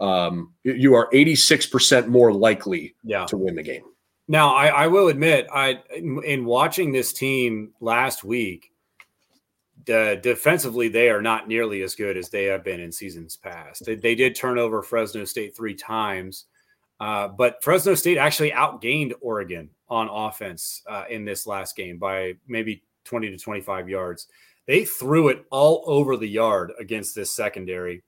um 0.00 0.52
you 0.62 0.94
are 0.94 1.08
86% 1.10 2.08
more 2.08 2.32
likely 2.32 2.94
yeah. 3.02 3.24
to 3.26 3.36
win 3.36 3.54
the 3.54 3.62
game. 3.62 3.84
Now, 4.26 4.54
I, 4.54 4.68
I 4.68 4.86
will 4.86 5.08
admit, 5.08 5.46
I 5.52 5.82
in 5.94 6.44
watching 6.44 6.92
this 6.92 7.12
team 7.12 7.72
last 7.80 8.24
week, 8.24 8.72
defensively, 9.84 10.88
they 10.88 11.10
are 11.10 11.22
not 11.22 11.48
nearly 11.48 11.82
as 11.82 11.94
good 11.94 12.16
as 12.16 12.28
they 12.28 12.44
have 12.44 12.64
been 12.64 12.80
in 12.80 12.92
seasons 12.92 13.36
past. 13.36 13.84
They, 13.84 13.94
they 13.94 14.14
did 14.14 14.34
turn 14.34 14.58
over 14.58 14.82
Fresno 14.82 15.24
State 15.24 15.56
three 15.56 15.74
times, 15.74 16.46
uh, 17.00 17.28
but 17.28 17.62
Fresno 17.62 17.94
State 17.94 18.18
actually 18.18 18.50
outgained 18.50 19.12
Oregon 19.20 19.70
on 19.88 20.08
offense 20.08 20.82
uh, 20.88 21.04
in 21.10 21.24
this 21.24 21.46
last 21.46 21.76
game 21.76 21.98
by 21.98 22.34
maybe 22.46 22.82
20 23.04 23.30
to 23.30 23.36
25 23.36 23.88
yards. 23.88 24.26
They 24.66 24.84
threw 24.84 25.28
it 25.28 25.44
all 25.50 25.84
over 25.86 26.16
the 26.16 26.28
yard 26.28 26.72
against 26.78 27.14
this 27.14 27.30
secondary. 27.30 28.02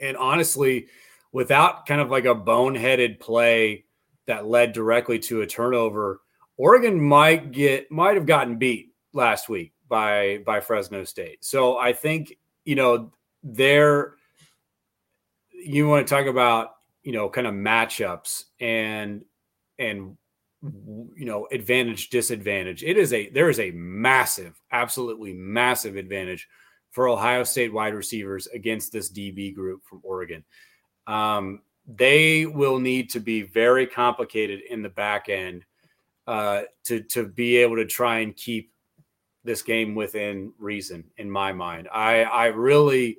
And 0.00 0.16
honestly, 0.16 0.88
without 1.32 1.86
kind 1.86 2.00
of 2.00 2.10
like 2.10 2.24
a 2.24 2.34
boneheaded 2.34 3.20
play 3.20 3.84
that 4.26 4.46
led 4.46 4.72
directly 4.72 5.18
to 5.20 5.42
a 5.42 5.46
turnover, 5.46 6.20
Oregon 6.56 7.00
might 7.00 7.52
get 7.52 7.90
might 7.90 8.16
have 8.16 8.26
gotten 8.26 8.58
beat 8.58 8.92
last 9.12 9.48
week 9.48 9.72
by 9.88 10.42
by 10.44 10.60
Fresno 10.60 11.04
State. 11.04 11.44
So 11.44 11.78
I 11.78 11.92
think 11.92 12.36
you 12.64 12.74
know 12.74 13.12
there 13.42 14.14
you 15.52 15.88
want 15.88 16.06
to 16.06 16.14
talk 16.14 16.26
about 16.26 16.76
you 17.02 17.12
know 17.12 17.28
kind 17.28 17.46
of 17.46 17.54
matchups 17.54 18.44
and 18.60 19.24
and 19.78 20.16
you 20.62 21.24
know 21.24 21.46
advantage 21.50 22.10
disadvantage. 22.10 22.82
It 22.82 22.96
is 22.96 23.12
a 23.12 23.28
there 23.30 23.48
is 23.48 23.60
a 23.60 23.70
massive, 23.72 24.60
absolutely 24.72 25.32
massive 25.32 25.96
advantage 25.96 26.48
for 26.90 27.08
Ohio 27.08 27.44
State 27.44 27.72
wide 27.72 27.94
receivers 27.94 28.46
against 28.48 28.92
this 28.92 29.10
DB 29.10 29.54
group 29.54 29.84
from 29.84 30.00
Oregon. 30.02 30.44
Um, 31.06 31.62
they 31.86 32.44
will 32.44 32.78
need 32.78 33.10
to 33.10 33.20
be 33.20 33.42
very 33.42 33.86
complicated 33.86 34.60
in 34.68 34.82
the 34.82 34.88
back 34.88 35.28
end 35.28 35.64
uh, 36.26 36.62
to 36.84 37.00
to 37.00 37.26
be 37.26 37.56
able 37.56 37.76
to 37.76 37.86
try 37.86 38.18
and 38.20 38.36
keep 38.36 38.72
this 39.48 39.62
game 39.62 39.94
within 39.94 40.52
reason. 40.58 41.04
In 41.16 41.30
my 41.30 41.52
mind, 41.52 41.88
I 41.92 42.22
I 42.22 42.46
really 42.46 43.18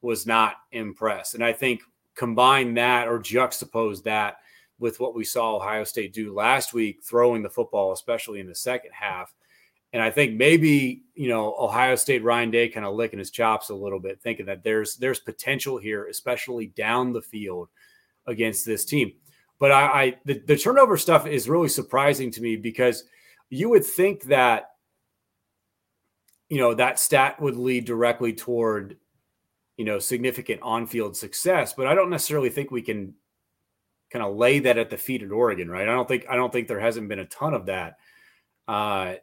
was 0.00 0.26
not 0.26 0.54
impressed, 0.72 1.34
and 1.34 1.44
I 1.44 1.52
think 1.52 1.82
combine 2.14 2.72
that 2.74 3.08
or 3.08 3.18
juxtapose 3.18 4.02
that 4.04 4.38
with 4.78 5.00
what 5.00 5.14
we 5.14 5.24
saw 5.24 5.56
Ohio 5.56 5.84
State 5.84 6.14
do 6.14 6.32
last 6.32 6.72
week, 6.72 7.02
throwing 7.02 7.42
the 7.42 7.50
football, 7.50 7.92
especially 7.92 8.40
in 8.40 8.46
the 8.46 8.54
second 8.54 8.92
half. 8.92 9.34
And 9.92 10.02
I 10.02 10.10
think 10.10 10.34
maybe 10.34 11.02
you 11.14 11.28
know 11.28 11.56
Ohio 11.58 11.96
State 11.96 12.22
Ryan 12.22 12.50
Day 12.52 12.68
kind 12.68 12.86
of 12.86 12.94
licking 12.94 13.18
his 13.18 13.30
chops 13.30 13.68
a 13.68 13.74
little 13.74 14.00
bit, 14.00 14.20
thinking 14.20 14.46
that 14.46 14.62
there's 14.62 14.96
there's 14.96 15.18
potential 15.18 15.78
here, 15.78 16.06
especially 16.06 16.68
down 16.68 17.12
the 17.12 17.22
field 17.22 17.68
against 18.26 18.64
this 18.64 18.84
team. 18.84 19.12
But 19.58 19.72
I, 19.72 19.84
I 19.84 20.16
the, 20.24 20.38
the 20.46 20.56
turnover 20.56 20.96
stuff 20.96 21.26
is 21.26 21.48
really 21.48 21.68
surprising 21.68 22.30
to 22.32 22.40
me 22.40 22.56
because 22.56 23.04
you 23.50 23.68
would 23.70 23.84
think 23.84 24.24
that 24.24 24.70
you 26.48 26.58
know 26.58 26.74
that 26.74 26.98
stat 26.98 27.40
would 27.40 27.56
lead 27.56 27.84
directly 27.84 28.32
toward 28.32 28.96
you 29.76 29.84
know 29.84 29.98
significant 29.98 30.60
on-field 30.62 31.16
success 31.16 31.72
but 31.72 31.86
i 31.86 31.94
don't 31.94 32.10
necessarily 32.10 32.50
think 32.50 32.70
we 32.70 32.82
can 32.82 33.14
kind 34.12 34.24
of 34.24 34.36
lay 34.36 34.58
that 34.60 34.78
at 34.78 34.90
the 34.90 34.96
feet 34.96 35.22
at 35.22 35.32
oregon 35.32 35.68
right? 35.68 35.88
I 35.88 35.92
don't 35.92 36.06
think 36.06 36.26
i 36.30 36.36
don't 36.36 36.52
think 36.52 36.68
there 36.68 36.80
hasn't 36.80 37.08
been 37.08 37.18
a 37.18 37.26
ton 37.26 37.54
of 37.54 37.66
that 37.66 37.96
uh 38.68 39.14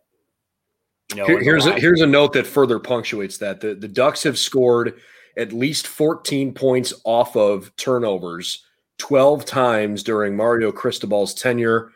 you 1.13 1.17
know, 1.17 1.25
Here, 1.25 1.41
here's 1.41 1.65
a, 1.65 1.79
here's 1.79 2.01
a 2.01 2.07
note 2.07 2.33
that 2.33 2.47
further 2.47 2.79
punctuates 2.79 3.37
that. 3.37 3.61
The, 3.61 3.75
the 3.75 3.87
ducks 3.87 4.23
have 4.23 4.37
scored 4.37 4.99
at 5.37 5.53
least 5.53 5.87
14 5.87 6.53
points 6.53 6.93
off 7.03 7.35
of 7.35 7.75
turnovers 7.75 8.65
12 8.99 9.45
times 9.45 10.03
during 10.03 10.35
Mario 10.35 10.71
Cristobal's 10.71 11.33
tenure 11.33 11.91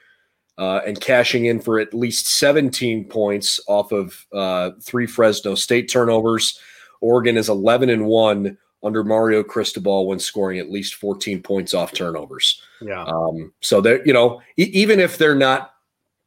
uh, 0.57 0.81
and 0.85 0.99
cashing 0.99 1.45
in 1.45 1.59
for 1.59 1.79
at 1.79 1.93
least 1.93 2.37
17 2.37 3.05
points 3.05 3.59
off 3.67 3.91
of 3.91 4.25
uh, 4.33 4.71
three 4.81 5.05
Fresno 5.05 5.55
State 5.55 5.89
turnovers. 5.89 6.59
Oregon 7.01 7.37
is 7.37 7.49
11 7.49 7.89
and 7.89 8.05
1 8.05 8.57
under 8.83 9.03
Mario 9.03 9.43
Cristobal 9.43 10.07
when 10.07 10.19
scoring 10.19 10.59
at 10.59 10.71
least 10.71 10.95
14 10.95 11.41
points 11.41 11.73
off 11.73 11.93
turnovers. 11.93 12.61
Yeah. 12.81 13.03
Um, 13.03 13.53
so 13.61 13.81
that, 13.81 14.05
you 14.05 14.13
know, 14.13 14.41
e- 14.57 14.71
even 14.73 14.99
if 14.99 15.17
they're 15.17 15.35
not 15.35 15.73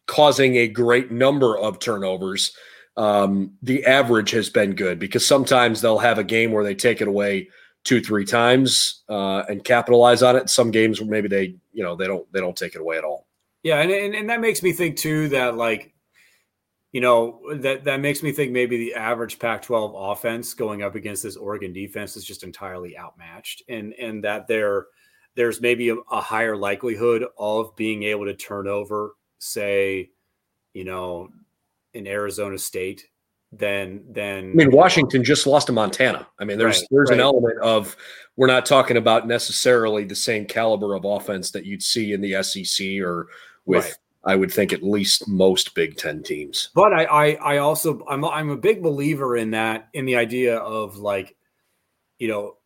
causing 0.06 0.56
a 0.56 0.68
great 0.68 1.10
number 1.10 1.58
of 1.58 1.78
turnovers, 1.78 2.52
um, 2.96 3.52
the 3.62 3.84
average 3.86 4.30
has 4.32 4.50
been 4.50 4.74
good 4.74 4.98
because 4.98 5.26
sometimes 5.26 5.80
they'll 5.80 5.98
have 5.98 6.18
a 6.18 6.24
game 6.24 6.52
where 6.52 6.64
they 6.64 6.74
take 6.74 7.00
it 7.00 7.08
away 7.08 7.48
two 7.84 8.00
three 8.00 8.24
times 8.24 9.02
uh, 9.08 9.44
and 9.48 9.64
capitalize 9.64 10.22
on 10.22 10.36
it. 10.36 10.50
Some 10.50 10.70
games 10.70 11.00
where 11.00 11.08
maybe 11.08 11.28
they 11.28 11.54
you 11.72 11.82
know 11.82 11.96
they 11.96 12.06
don't 12.06 12.30
they 12.32 12.40
don't 12.40 12.56
take 12.56 12.74
it 12.74 12.80
away 12.80 12.98
at 12.98 13.04
all. 13.04 13.26
Yeah, 13.62 13.80
and, 13.80 13.90
and 13.90 14.14
and 14.14 14.30
that 14.30 14.40
makes 14.40 14.62
me 14.62 14.72
think 14.72 14.96
too 14.96 15.28
that 15.30 15.56
like 15.56 15.92
you 16.92 17.00
know 17.00 17.40
that 17.58 17.84
that 17.84 18.00
makes 18.00 18.22
me 18.22 18.32
think 18.32 18.52
maybe 18.52 18.78
the 18.78 18.94
average 18.94 19.38
Pac-12 19.38 20.12
offense 20.12 20.54
going 20.54 20.82
up 20.82 20.94
against 20.94 21.22
this 21.22 21.36
Oregon 21.36 21.72
defense 21.72 22.16
is 22.16 22.24
just 22.24 22.42
entirely 22.42 22.98
outmatched, 22.98 23.62
and 23.68 23.92
and 23.94 24.24
that 24.24 24.46
there 24.48 24.86
there's 25.36 25.60
maybe 25.60 25.90
a, 25.90 25.96
a 26.10 26.20
higher 26.20 26.56
likelihood 26.56 27.24
of 27.38 27.76
being 27.76 28.02
able 28.02 28.24
to 28.24 28.34
turn 28.34 28.66
over, 28.66 29.12
say, 29.38 30.10
you 30.74 30.84
know, 30.84 31.28
in 31.94 32.06
Arizona 32.06 32.58
State 32.58 33.06
than 33.52 34.04
than 34.12 34.50
I 34.50 34.54
mean 34.54 34.70
Washington 34.70 35.24
just 35.24 35.46
lost 35.46 35.66
to 35.66 35.72
Montana. 35.72 36.26
I 36.38 36.44
mean 36.44 36.56
there's 36.56 36.78
right, 36.78 36.88
there's 36.90 37.10
right. 37.10 37.18
an 37.18 37.20
element 37.20 37.58
of 37.60 37.96
we're 38.36 38.46
not 38.46 38.64
talking 38.64 38.96
about 38.96 39.26
necessarily 39.26 40.04
the 40.04 40.14
same 40.14 40.46
caliber 40.46 40.94
of 40.94 41.04
offense 41.04 41.50
that 41.50 41.66
you'd 41.66 41.82
see 41.82 42.12
in 42.12 42.20
the 42.20 42.42
SEC 42.42 43.00
or 43.00 43.28
with 43.70 43.84
right. 43.84 43.94
I 44.24 44.36
would 44.36 44.52
think 44.52 44.72
at 44.72 44.82
least 44.82 45.26
most 45.28 45.74
Big 45.74 45.96
Ten 45.96 46.22
teams. 46.22 46.70
But 46.74 46.92
I, 46.92 47.04
I 47.04 47.54
I 47.54 47.58
also 47.58 48.04
I'm 48.08 48.24
I'm 48.24 48.50
a 48.50 48.56
big 48.56 48.82
believer 48.82 49.36
in 49.36 49.52
that 49.52 49.88
in 49.94 50.04
the 50.04 50.16
idea 50.16 50.58
of 50.58 50.98
like, 50.98 51.36
you 52.18 52.28
know, 52.28 52.56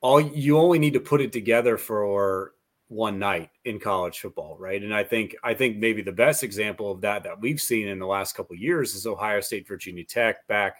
all 0.00 0.20
you 0.20 0.58
only 0.58 0.78
need 0.78 0.94
to 0.94 1.00
put 1.00 1.20
it 1.20 1.32
together 1.32 1.78
for 1.78 2.54
one 2.88 3.18
night 3.18 3.50
in 3.64 3.78
college 3.78 4.18
football, 4.18 4.56
right? 4.58 4.82
And 4.82 4.94
I 4.94 5.04
think 5.04 5.36
I 5.44 5.54
think 5.54 5.76
maybe 5.76 6.02
the 6.02 6.12
best 6.12 6.42
example 6.42 6.90
of 6.90 7.02
that 7.02 7.22
that 7.24 7.40
we've 7.40 7.60
seen 7.60 7.86
in 7.86 7.98
the 7.98 8.06
last 8.06 8.34
couple 8.34 8.56
years 8.56 8.94
is 8.94 9.06
Ohio 9.06 9.40
State 9.40 9.68
Virginia 9.68 10.04
Tech 10.04 10.46
back 10.48 10.78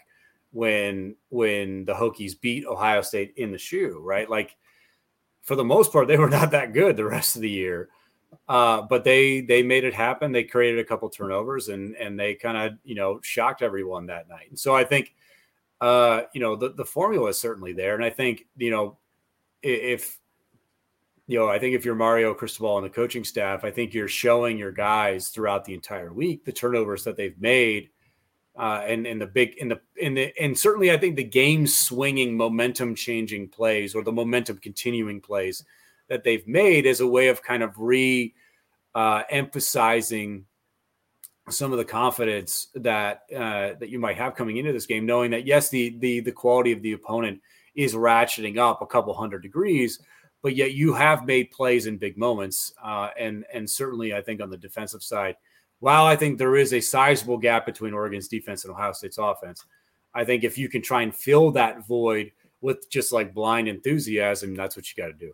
when 0.51 1.15
when 1.29 1.85
the 1.85 1.93
Hokies 1.93 2.39
beat 2.39 2.65
Ohio 2.65 3.01
State 3.01 3.33
in 3.37 3.51
the 3.51 3.57
shoe, 3.57 4.01
right? 4.03 4.29
Like 4.29 4.55
for 5.43 5.55
the 5.55 5.63
most 5.63 5.91
part, 5.91 6.07
they 6.07 6.17
were 6.17 6.29
not 6.29 6.51
that 6.51 6.73
good 6.73 6.97
the 6.97 7.05
rest 7.05 7.35
of 7.35 7.41
the 7.41 7.49
year. 7.49 7.89
Uh, 8.47 8.81
but 8.81 9.03
they 9.03 9.41
they 9.41 9.61
made 9.61 9.83
it 9.83 9.93
happen. 9.93 10.31
They 10.31 10.43
created 10.43 10.79
a 10.79 10.83
couple 10.83 11.09
turnovers 11.09 11.69
and 11.69 11.95
and 11.95 12.19
they 12.19 12.33
kind 12.35 12.57
of 12.57 12.79
you 12.83 12.95
know 12.95 13.19
shocked 13.21 13.61
everyone 13.61 14.07
that 14.07 14.27
night. 14.27 14.49
And 14.49 14.57
so 14.59 14.75
I 14.75 14.83
think 14.83 15.13
uh, 15.81 16.23
you 16.33 16.41
know 16.41 16.55
the 16.55 16.69
the 16.69 16.85
formula 16.85 17.29
is 17.29 17.37
certainly 17.37 17.73
there. 17.73 17.95
And 17.95 18.03
I 18.03 18.09
think 18.09 18.45
you 18.57 18.71
know 18.71 18.97
if 19.61 20.19
you 21.29 21.37
know, 21.37 21.47
I 21.47 21.59
think 21.59 21.75
if 21.75 21.85
you're 21.85 21.93
Mario 21.93 22.33
Cristobal 22.33 22.77
and 22.77 22.85
the 22.85 22.89
coaching 22.89 23.23
staff, 23.23 23.63
I 23.63 23.69
think 23.69 23.93
you're 23.93 24.07
showing 24.07 24.57
your 24.57 24.71
guys 24.71 25.29
throughout 25.29 25.63
the 25.63 25.75
entire 25.75 26.11
week 26.11 26.43
the 26.43 26.51
turnovers 26.51 27.03
that 27.03 27.17
they've 27.17 27.39
made, 27.39 27.91
uh, 28.57 28.81
and 28.87 29.05
and 29.05 29.21
the 29.21 29.27
big 29.27 29.55
in 29.57 29.67
the 29.67 29.79
in 29.97 30.15
the 30.15 30.33
and 30.41 30.57
certainly 30.57 30.91
I 30.91 30.97
think 30.97 31.15
the 31.15 31.23
game 31.23 31.67
swinging, 31.67 32.35
momentum 32.35 32.95
changing 32.95 33.49
plays 33.49 33.93
or 33.93 34.03
the 34.03 34.11
momentum 34.11 34.57
continuing 34.57 35.21
plays 35.21 35.63
that 36.09 36.23
they've 36.23 36.47
made 36.47 36.85
as 36.85 36.99
a 36.99 37.07
way 37.07 37.29
of 37.29 37.41
kind 37.41 37.63
of 37.63 37.73
re 37.77 38.33
uh, 38.95 39.23
emphasizing 39.29 40.45
some 41.49 41.71
of 41.71 41.77
the 41.77 41.85
confidence 41.85 42.67
that 42.75 43.23
uh, 43.35 43.73
that 43.79 43.89
you 43.89 43.99
might 43.99 44.17
have 44.17 44.35
coming 44.35 44.57
into 44.57 44.73
this 44.73 44.85
game, 44.85 45.05
knowing 45.05 45.31
that 45.31 45.45
yes, 45.45 45.69
the 45.69 45.95
the 45.99 46.19
the 46.19 46.31
quality 46.31 46.71
of 46.71 46.81
the 46.81 46.93
opponent 46.93 47.41
is 47.75 47.93
ratcheting 47.93 48.57
up 48.57 48.81
a 48.81 48.85
couple 48.85 49.13
hundred 49.13 49.41
degrees 49.41 49.99
but 50.41 50.55
yet 50.55 50.73
you 50.73 50.93
have 50.93 51.25
made 51.25 51.51
plays 51.51 51.87
in 51.87 51.97
big 51.97 52.17
moments. 52.17 52.73
Uh, 52.83 53.09
and 53.17 53.45
and 53.53 53.69
certainly, 53.69 54.13
I 54.13 54.21
think 54.21 54.41
on 54.41 54.49
the 54.49 54.57
defensive 54.57 55.03
side, 55.03 55.35
while 55.79 56.05
I 56.05 56.15
think 56.15 56.37
there 56.37 56.55
is 56.55 56.73
a 56.73 56.81
sizable 56.81 57.37
gap 57.37 57.65
between 57.65 57.93
Oregon's 57.93 58.27
defense 58.27 58.63
and 58.63 58.73
Ohio 58.73 58.93
State's 58.93 59.17
offense, 59.17 59.65
I 60.13 60.25
think 60.25 60.43
if 60.43 60.57
you 60.57 60.69
can 60.69 60.81
try 60.81 61.01
and 61.01 61.15
fill 61.15 61.51
that 61.51 61.85
void 61.85 62.31
with 62.61 62.89
just 62.89 63.11
like 63.11 63.33
blind 63.33 63.67
enthusiasm, 63.67 64.55
that's 64.55 64.75
what 64.75 64.85
you 64.89 65.01
got 65.01 65.07
to 65.07 65.13
do. 65.13 65.33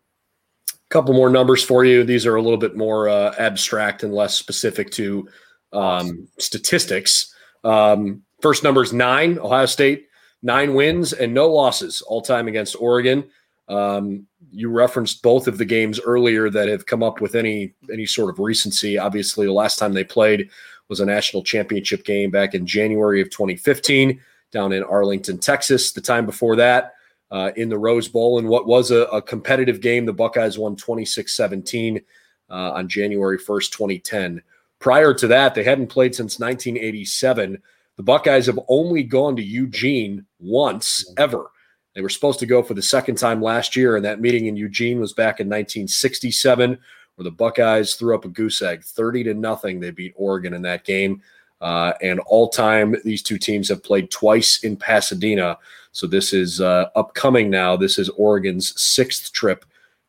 Couple 0.89 1.13
more 1.13 1.29
numbers 1.29 1.63
for 1.63 1.83
you. 1.83 2.03
These 2.03 2.25
are 2.25 2.35
a 2.35 2.41
little 2.41 2.59
bit 2.59 2.77
more 2.77 3.09
uh, 3.09 3.33
abstract 3.39 4.03
and 4.03 4.13
less 4.13 4.35
specific 4.35 4.91
to 4.91 5.27
um, 5.73 6.27
statistics. 6.37 7.33
Um, 7.63 8.21
first 8.41 8.63
number 8.63 8.83
is 8.83 8.93
nine. 8.93 9.39
Ohio 9.39 9.65
State 9.65 10.07
nine 10.45 10.75
wins 10.75 11.11
and 11.11 11.33
no 11.33 11.51
losses 11.51 12.01
all 12.03 12.21
time 12.21 12.47
against 12.47 12.75
Oregon. 12.79 13.27
Um, 13.67 14.27
you 14.51 14.69
referenced 14.69 15.23
both 15.23 15.47
of 15.47 15.57
the 15.57 15.65
games 15.65 15.99
earlier 15.99 16.51
that 16.51 16.69
have 16.69 16.85
come 16.85 17.01
up 17.01 17.19
with 17.19 17.33
any 17.35 17.73
any 17.91 18.05
sort 18.05 18.29
of 18.29 18.39
recency. 18.39 18.97
Obviously, 18.97 19.47
the 19.47 19.51
last 19.51 19.79
time 19.79 19.93
they 19.93 20.03
played 20.03 20.49
was 20.87 20.99
a 20.99 21.05
national 21.05 21.43
championship 21.43 22.05
game 22.05 22.29
back 22.29 22.53
in 22.53 22.65
January 22.65 23.21
of 23.21 23.29
2015 23.31 24.21
down 24.51 24.71
in 24.71 24.83
Arlington, 24.83 25.39
Texas. 25.39 25.91
The 25.91 25.99
time 25.99 26.27
before 26.27 26.55
that, 26.57 26.93
uh, 27.35 27.51
in 27.55 27.69
the 27.69 27.77
Rose 27.77 28.07
Bowl, 28.07 28.39
in 28.39 28.47
what 28.47 28.67
was 28.67 28.91
a, 28.91 29.03
a 29.05 29.21
competitive 29.21 29.81
game, 29.81 30.05
the 30.05 30.13
Buckeyes 30.13 30.57
won 30.57 30.75
26 30.75 31.31
17 31.31 32.01
uh, 32.49 32.53
on 32.53 32.87
January 32.87 33.37
1st, 33.37 33.71
2010. 33.71 34.41
Prior 34.79 35.13
to 35.13 35.27
that, 35.27 35.55
they 35.55 35.63
hadn't 35.63 35.87
played 35.87 36.15
since 36.15 36.39
1987. 36.39 37.61
The 37.97 38.03
Buckeyes 38.03 38.45
have 38.45 38.59
only 38.67 39.03
gone 39.03 39.35
to 39.35 39.43
Eugene 39.43 40.25
once 40.39 41.11
ever 41.17 41.49
they 41.95 42.01
were 42.01 42.09
supposed 42.09 42.39
to 42.39 42.45
go 42.45 42.61
for 42.61 42.73
the 42.73 42.81
second 42.81 43.15
time 43.15 43.41
last 43.41 43.75
year, 43.75 43.95
and 43.95 44.03
that 44.03 44.19
meeting 44.19 44.47
in 44.47 44.57
Eugene 44.57 44.99
was 44.99 45.13
back 45.13 45.39
in 45.39 45.47
1967, 45.47 46.77
where 47.15 47.23
the 47.23 47.31
Buckeyes 47.31 47.95
threw 47.95 48.13
up 48.13 48.25
a 48.25 48.29
goose 48.29 48.61
egg, 48.61 48.83
30 48.83 49.23
to 49.23 49.33
nothing. 49.33 49.79
They 49.79 49.91
beat 49.91 50.13
Oregon 50.17 50.53
in 50.53 50.61
that 50.63 50.83
game. 50.83 51.21
Uh, 51.61 51.93
and 52.01 52.19
all 52.27 52.49
time, 52.49 52.97
these 53.05 53.23
two 53.23 53.37
teams 53.37 53.69
have 53.69 53.81
played 53.81 54.11
twice 54.11 54.61
in 54.65 54.75
Pasadena. 54.75 55.57
So 55.95 56.07
this 56.07 56.33
is 56.33 56.59
uh, 56.59 56.89
upcoming 56.97 57.49
now. 57.49 57.77
This 57.77 57.97
is 57.97 58.09
Oregon's 58.09 58.73
sixth 58.79 59.31
trip 59.31 59.63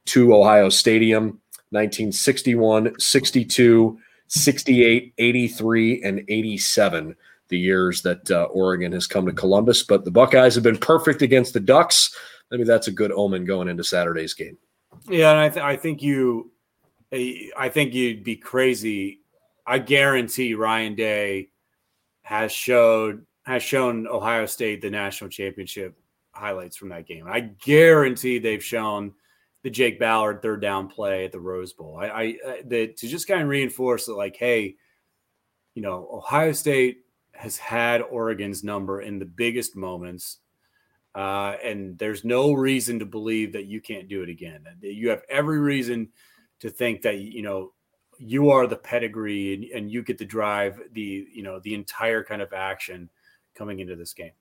to 0.06 0.34
Ohio 0.34 0.68
Stadium 0.68 1.40
1961, 1.70 2.98
62, 2.98 3.96
68, 4.26 5.14
83, 5.16 6.02
and 6.02 6.24
87 6.26 7.14
the 7.48 7.58
years 7.58 8.02
that 8.02 8.28
uh, 8.32 8.48
Oregon 8.50 8.90
has 8.90 9.06
come 9.06 9.26
to 9.26 9.32
Columbus. 9.32 9.84
But 9.84 10.04
the 10.04 10.10
Buckeyes 10.10 10.56
have 10.56 10.64
been 10.64 10.76
perfect 10.76 11.22
against 11.22 11.52
the 11.52 11.60
Ducks. 11.60 12.12
Maybe 12.50 12.64
that's 12.64 12.88
a 12.88 12.92
good 12.92 13.12
omen 13.12 13.44
going 13.44 13.68
into 13.68 13.84
Saturday's 13.84 14.34
game. 14.34 14.58
Yeah, 15.08 15.30
and 15.30 15.40
I, 15.40 15.48
th- 15.50 15.64
I 15.64 15.76
think 15.76 16.02
you, 16.02 16.50
I 17.12 17.68
think 17.68 17.94
you'd 17.94 18.24
be 18.24 18.34
crazy. 18.34 19.20
I 19.64 19.78
guarantee 19.78 20.54
Ryan 20.54 20.96
Day 20.96 21.50
has 22.22 22.50
showed 22.50 23.25
has 23.46 23.62
shown 23.62 24.08
Ohio 24.08 24.44
State 24.44 24.82
the 24.82 24.90
national 24.90 25.30
championship 25.30 25.96
highlights 26.32 26.76
from 26.76 26.88
that 26.88 27.06
game. 27.06 27.26
I 27.28 27.40
guarantee 27.40 28.38
they've 28.38 28.62
shown 28.62 29.14
the 29.62 29.70
Jake 29.70 29.98
Ballard 30.00 30.42
third 30.42 30.60
down 30.60 30.88
play 30.88 31.24
at 31.24 31.32
the 31.32 31.40
Rose 31.40 31.72
Bowl. 31.72 31.98
I, 32.00 32.06
I, 32.06 32.62
the, 32.64 32.88
to 32.88 33.08
just 33.08 33.28
kind 33.28 33.42
of 33.42 33.48
reinforce 33.48 34.06
that, 34.06 34.14
like, 34.14 34.36
hey, 34.36 34.76
you 35.74 35.82
know, 35.82 36.08
Ohio 36.12 36.52
State 36.52 37.04
has 37.32 37.56
had 37.56 38.02
Oregon's 38.02 38.64
number 38.64 39.00
in 39.00 39.18
the 39.18 39.24
biggest 39.24 39.76
moments. 39.76 40.38
Uh, 41.14 41.56
and 41.62 41.96
there's 41.98 42.24
no 42.24 42.52
reason 42.52 42.98
to 42.98 43.06
believe 43.06 43.52
that 43.52 43.66
you 43.66 43.80
can't 43.80 44.08
do 44.08 44.22
it 44.22 44.28
again. 44.28 44.64
You 44.80 45.08
have 45.10 45.22
every 45.30 45.60
reason 45.60 46.08
to 46.60 46.68
think 46.68 47.02
that, 47.02 47.18
you 47.18 47.42
know, 47.42 47.72
you 48.18 48.50
are 48.50 48.66
the 48.66 48.76
pedigree 48.76 49.54
and, 49.54 49.64
and 49.64 49.90
you 49.90 50.02
get 50.02 50.18
to 50.18 50.24
drive 50.24 50.80
the, 50.92 51.26
you 51.32 51.42
know, 51.42 51.60
the 51.60 51.74
entire 51.74 52.24
kind 52.24 52.42
of 52.42 52.52
action 52.52 53.08
coming 53.56 53.80
into 53.80 53.96
this 53.96 54.12
game. 54.12 54.32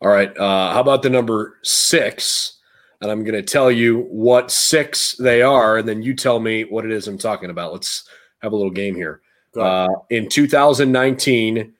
All 0.00 0.08
right. 0.08 0.36
Uh, 0.36 0.72
how 0.72 0.80
about 0.80 1.02
the 1.02 1.10
number 1.10 1.58
six? 1.62 2.58
And 3.00 3.10
I'm 3.10 3.24
going 3.24 3.34
to 3.34 3.42
tell 3.42 3.70
you 3.70 4.06
what 4.10 4.50
six 4.50 5.16
they 5.16 5.42
are, 5.42 5.78
and 5.78 5.88
then 5.88 6.02
you 6.02 6.14
tell 6.14 6.38
me 6.38 6.64
what 6.64 6.84
it 6.84 6.92
is 6.92 7.08
I'm 7.08 7.18
talking 7.18 7.50
about. 7.50 7.72
Let's 7.72 8.08
have 8.40 8.52
a 8.52 8.56
little 8.56 8.70
game 8.70 8.94
here. 8.94 9.20
Uh, 9.56 9.88
in 10.10 10.28
2019, 10.28 11.74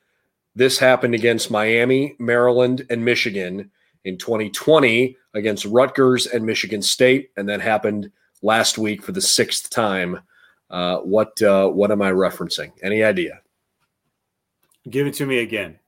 this 0.54 0.78
happened 0.78 1.14
against 1.14 1.50
Miami, 1.50 2.14
Maryland, 2.18 2.86
and 2.90 3.04
Michigan. 3.04 3.70
In 4.04 4.18
2020, 4.18 5.16
against 5.34 5.64
Rutgers 5.64 6.26
and 6.26 6.44
Michigan 6.44 6.82
State, 6.82 7.30
and 7.36 7.48
that 7.48 7.60
happened 7.60 8.10
last 8.42 8.78
week 8.78 9.02
for 9.02 9.12
the 9.12 9.20
sixth 9.20 9.70
time. 9.70 10.20
Uh, 10.70 10.98
what 10.98 11.40
uh, 11.42 11.68
what 11.68 11.90
am 11.90 12.02
I 12.02 12.10
referencing? 12.10 12.72
Any 12.82 13.02
idea? 13.04 13.40
Give 14.90 15.06
it 15.06 15.14
to 15.14 15.26
me 15.26 15.38
again. 15.38 15.78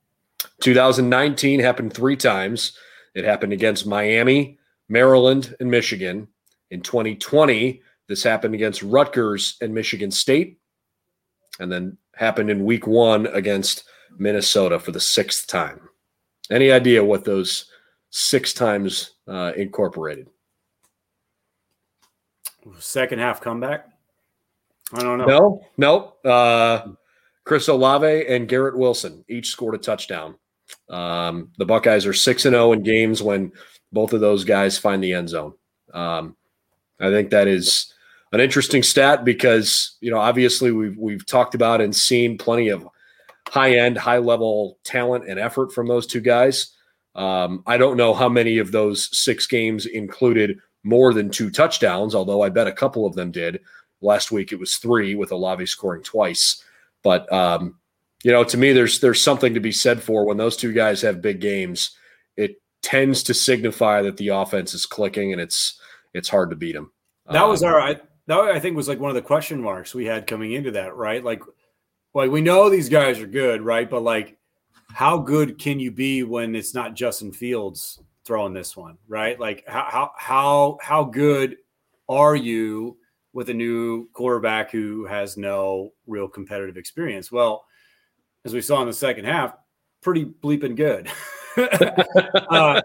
2019 0.61 1.61
happened 1.61 1.93
three 1.93 2.16
times. 2.16 2.76
It 3.14 3.24
happened 3.24 3.53
against 3.53 3.87
Miami, 3.87 4.59
Maryland, 4.89 5.55
and 5.61 5.70
Michigan. 5.70 6.28
In 6.70 6.80
2020, 6.80 7.82
this 8.09 8.22
happened 8.22 8.55
against 8.55 8.82
Rutgers 8.82 9.57
and 9.61 9.72
Michigan 9.72 10.11
State, 10.11 10.59
and 11.61 11.70
then 11.70 11.97
happened 12.14 12.51
in 12.51 12.64
week 12.64 12.87
one 12.87 13.26
against 13.28 13.85
Minnesota 14.16 14.78
for 14.78 14.93
the 14.93 15.01
sixth 15.01 15.47
time. 15.47 15.80
Any 16.51 16.70
idea 16.70 17.05
what 17.05 17.24
those 17.24 17.66
six 18.11 18.53
times 18.53 19.12
uh, 19.26 19.53
incorporated? 19.57 20.28
Second 22.78 23.18
half 23.18 23.41
comeback? 23.41 23.87
I 24.93 25.03
don't 25.03 25.18
know. 25.18 25.26
No, 25.26 25.61
no. 26.24 26.30
Uh, 26.30 26.93
Chris 27.45 27.68
Olave 27.68 28.26
and 28.26 28.49
Garrett 28.49 28.76
Wilson 28.76 29.24
each 29.28 29.49
scored 29.49 29.74
a 29.74 29.78
touchdown. 29.78 30.36
Um, 30.88 31.51
the 31.59 31.66
Buckeyes 31.66 32.07
are 32.07 32.14
six 32.14 32.45
and 32.47 32.55
zero 32.55 32.68
oh 32.68 32.72
in 32.72 32.82
games 32.82 33.22
when 33.22 33.53
both 33.92 34.12
of 34.12 34.20
those 34.20 34.45
guys 34.45 34.78
find 34.78 35.03
the 35.03 35.12
end 35.12 35.28
zone. 35.28 35.55
Um, 35.92 36.36
I 37.01 37.11
think 37.11 37.30
that 37.30 37.47
is 37.49 37.92
an 38.32 38.40
interesting 38.40 38.82
stat 38.82 39.24
because 39.24 39.97
you 40.01 40.11
know 40.11 40.18
obviously 40.18 40.72
we've 40.72 40.97
we've 40.97 41.26
talked 41.26 41.55
about 41.55 41.80
and 41.80 41.95
seen 41.95 42.38
plenty 42.38 42.68
of 42.68 42.88
high 43.49 43.76
end, 43.76 43.99
high 43.99 44.18
level 44.18 44.78
talent 44.84 45.28
and 45.28 45.38
effort 45.38 45.72
from 45.72 45.86
those 45.86 46.07
two 46.07 46.20
guys. 46.20 46.72
Um, 47.14 47.62
I 47.66 47.76
don't 47.76 47.97
know 47.97 48.14
how 48.14 48.28
many 48.28 48.59
of 48.59 48.72
those 48.72 49.16
six 49.16 49.47
games 49.47 49.86
included 49.86 50.59
more 50.82 51.14
than 51.14 51.30
two 51.30 51.51
touchdowns, 51.51 52.14
although 52.14 52.42
I 52.42 52.49
bet 52.49 52.66
a 52.66 52.72
couple 52.72 53.07
of 53.07 53.14
them 53.14 53.30
did. 53.30 53.61
Last 54.01 54.32
week 54.32 54.53
it 54.53 54.59
was 54.59 54.76
three 54.76 55.14
with 55.14 55.30
Olave 55.30 55.66
scoring 55.66 56.03
twice. 56.03 56.62
But 57.05 57.30
um, 57.32 57.78
you 58.24 58.32
know, 58.32 58.42
to 58.42 58.57
me, 58.57 58.72
there's 58.72 58.98
there's 58.98 59.22
something 59.22 59.55
to 59.55 59.61
be 59.61 59.70
said 59.70 60.02
for 60.02 60.24
when 60.24 60.38
those 60.38 60.57
two 60.57 60.72
guys 60.72 61.02
have 61.02 61.22
big 61.22 61.40
games. 61.40 61.96
It 62.36 62.57
tends 62.82 63.22
to 63.24 63.34
signify 63.34 64.02
that 64.02 64.16
the 64.16 64.28
offense 64.28 64.74
is 64.74 64.86
clicking 64.86 65.32
and 65.32 65.40
it's 65.40 65.78
it's 66.14 66.28
hard 66.28 66.50
to 66.50 66.57
beat 66.57 66.72
them. 66.72 66.90
That 67.30 67.46
was 67.46 67.62
um, 67.62 67.72
our 67.72 67.80
I, 67.80 68.00
that 68.26 68.38
I 68.38 68.59
think 68.59 68.76
was 68.76 68.88
like 68.88 68.98
one 68.98 69.11
of 69.11 69.14
the 69.14 69.22
question 69.22 69.61
marks 69.61 69.94
we 69.94 70.07
had 70.07 70.26
coming 70.26 70.52
into 70.52 70.70
that, 70.72 70.96
right? 70.96 71.22
Like, 71.22 71.42
like 72.14 72.30
we 72.30 72.40
know 72.40 72.68
these 72.70 72.88
guys 72.88 73.20
are 73.20 73.26
good, 73.26 73.61
right? 73.62 73.88
But 73.88 74.02
like, 74.02 74.38
how 74.92 75.18
good 75.18 75.59
can 75.59 75.78
you 75.78 75.90
be 75.90 76.22
when 76.22 76.55
it's 76.55 76.74
not 76.74 76.94
Justin 76.94 77.32
Fields 77.32 78.00
throwing 78.24 78.55
this 78.55 78.76
one, 78.76 78.96
right? 79.07 79.38
Like, 79.38 79.64
how 79.66 79.86
how 79.90 80.12
how 80.16 80.78
how 80.80 81.05
good 81.05 81.57
are 82.09 82.36
you 82.36 82.96
with 83.35 83.51
a 83.51 83.55
new 83.55 84.09
quarterback 84.12 84.70
who 84.70 85.05
has 85.05 85.37
no 85.37 85.93
real 86.07 86.28
competitive 86.28 86.78
experience? 86.78 87.30
Well, 87.30 87.66
as 88.47 88.55
we 88.55 88.62
saw 88.62 88.80
in 88.80 88.87
the 88.87 88.95
second 88.95 89.26
half, 89.26 89.55
pretty 90.01 90.24
bleeping 90.24 90.76
good. 90.76 91.11
uh, 92.51 92.80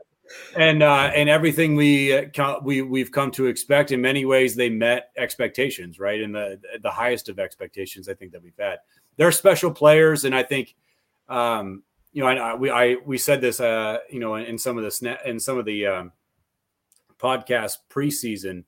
and 0.56 0.84
uh, 0.84 1.12
and 1.16 1.30
everything 1.30 1.76
we 1.76 2.14
uh, 2.14 2.60
we 2.62 2.82
we've 2.82 3.12
come 3.12 3.32
to 3.32 3.48
expect 3.48 3.92
in 3.92 4.02
many 4.02 4.26
ways 4.26 4.56
they 4.56 4.70
met 4.70 5.12
expectations 5.18 6.00
right 6.00 6.20
in 6.20 6.32
the 6.32 6.60
the 6.82 6.92
highest 6.92 7.30
of 7.30 7.40
expectations 7.40 8.10
I 8.10 8.14
think 8.14 8.32
that 8.32 8.44
we've 8.44 8.58
had. 8.58 8.80
They're 9.18 9.32
special 9.32 9.72
players, 9.72 10.26
and 10.26 10.36
I 10.36 10.44
think 10.44 10.76
um, 11.28 11.84
you 12.12 12.24
know 12.24 12.30
I, 12.30 12.54
we 12.56 12.70
I 12.70 12.96
we 13.06 13.18
said 13.18 13.42
this 13.42 13.60
uh, 13.60 14.00
you 14.10 14.20
know 14.20 14.36
in, 14.36 14.46
in 14.46 14.58
some 14.58 14.78
of 14.78 14.84
the 14.84 14.92
snap 14.92 15.20
in 15.26 15.40
some 15.40 15.58
of 15.58 15.66
the 15.66 15.86
um, 15.86 16.12
podcast 17.20 17.78
preseason. 17.90 18.64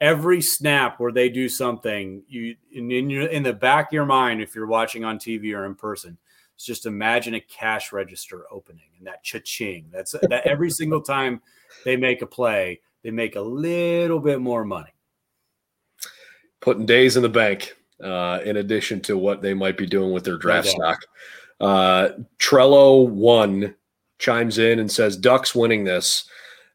Every 0.00 0.42
snap 0.42 1.00
where 1.00 1.12
they 1.12 1.28
do 1.28 1.48
something, 1.48 2.22
you 2.28 2.56
in, 2.72 2.90
in, 2.90 3.08
your, 3.08 3.26
in 3.28 3.42
the 3.42 3.52
back 3.52 3.88
of 3.88 3.92
your 3.92 4.04
mind, 4.04 4.42
if 4.42 4.54
you're 4.54 4.66
watching 4.66 5.04
on 5.04 5.18
TV 5.18 5.56
or 5.56 5.64
in 5.64 5.74
person, 5.74 6.18
it's 6.54 6.64
just 6.64 6.86
imagine 6.86 7.34
a 7.34 7.40
cash 7.40 7.92
register 7.92 8.44
opening 8.50 8.88
and 8.98 9.06
that 9.06 9.22
cha-ching. 9.22 9.86
That's 9.92 10.12
that 10.12 10.46
every 10.46 10.70
single 10.70 11.00
time 11.00 11.40
they 11.84 11.96
make 11.96 12.22
a 12.22 12.26
play, 12.26 12.80
they 13.02 13.10
make 13.10 13.36
a 13.36 13.40
little 13.40 14.20
bit 14.20 14.40
more 14.40 14.64
money. 14.64 14.92
Putting 16.60 16.86
days 16.86 17.16
in 17.16 17.22
the 17.22 17.28
bank, 17.28 17.76
uh, 18.02 18.40
in 18.44 18.56
addition 18.58 19.00
to 19.02 19.16
what 19.16 19.42
they 19.42 19.54
might 19.54 19.76
be 19.76 19.86
doing 19.86 20.12
with 20.12 20.24
their 20.24 20.36
draft 20.36 20.68
stock. 20.68 21.00
Uh, 21.60 22.10
Trello 22.38 23.08
one 23.08 23.74
chimes 24.18 24.58
in 24.58 24.78
and 24.78 24.90
says, 24.90 25.16
Ducks 25.16 25.54
winning 25.54 25.84
this. 25.84 26.28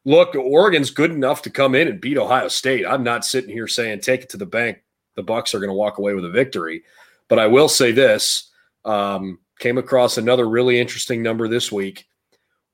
Look, 0.04 0.34
Oregon's 0.34 0.90
good 0.90 1.12
enough 1.12 1.42
to 1.42 1.50
come 1.50 1.74
in 1.74 1.88
and 1.88 2.00
beat 2.00 2.18
Ohio 2.18 2.48
State. 2.48 2.86
I'm 2.86 3.04
not 3.04 3.24
sitting 3.24 3.50
here 3.50 3.68
saying 3.68 4.00
take 4.00 4.22
it 4.22 4.28
to 4.30 4.36
the 4.36 4.46
bank. 4.46 4.82
The 5.14 5.22
Bucks 5.22 5.54
are 5.54 5.58
going 5.58 5.70
to 5.70 5.74
walk 5.74 5.98
away 5.98 6.14
with 6.14 6.24
a 6.24 6.30
victory. 6.30 6.82
But 7.28 7.38
I 7.38 7.46
will 7.46 7.68
say 7.68 7.92
this. 7.92 8.50
Um, 8.84 9.38
Came 9.62 9.78
across 9.78 10.18
another 10.18 10.48
really 10.48 10.80
interesting 10.80 11.22
number 11.22 11.46
this 11.46 11.70
week. 11.70 12.08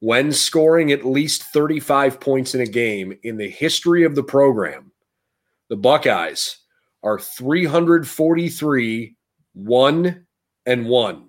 When 0.01 0.33
scoring 0.33 0.91
at 0.91 1.05
least 1.05 1.43
35 1.53 2.19
points 2.19 2.55
in 2.55 2.63
a 2.63 2.67
game 2.67 3.13
in 3.25 3.37
the 3.37 3.51
history 3.51 4.05
of 4.05 4.15
the 4.15 4.23
program, 4.23 4.91
the 5.69 5.77
Buckeyes 5.77 6.57
are 7.03 7.19
343 7.19 9.17
1 9.53 10.27
and 10.65 10.87
1. 10.87 11.28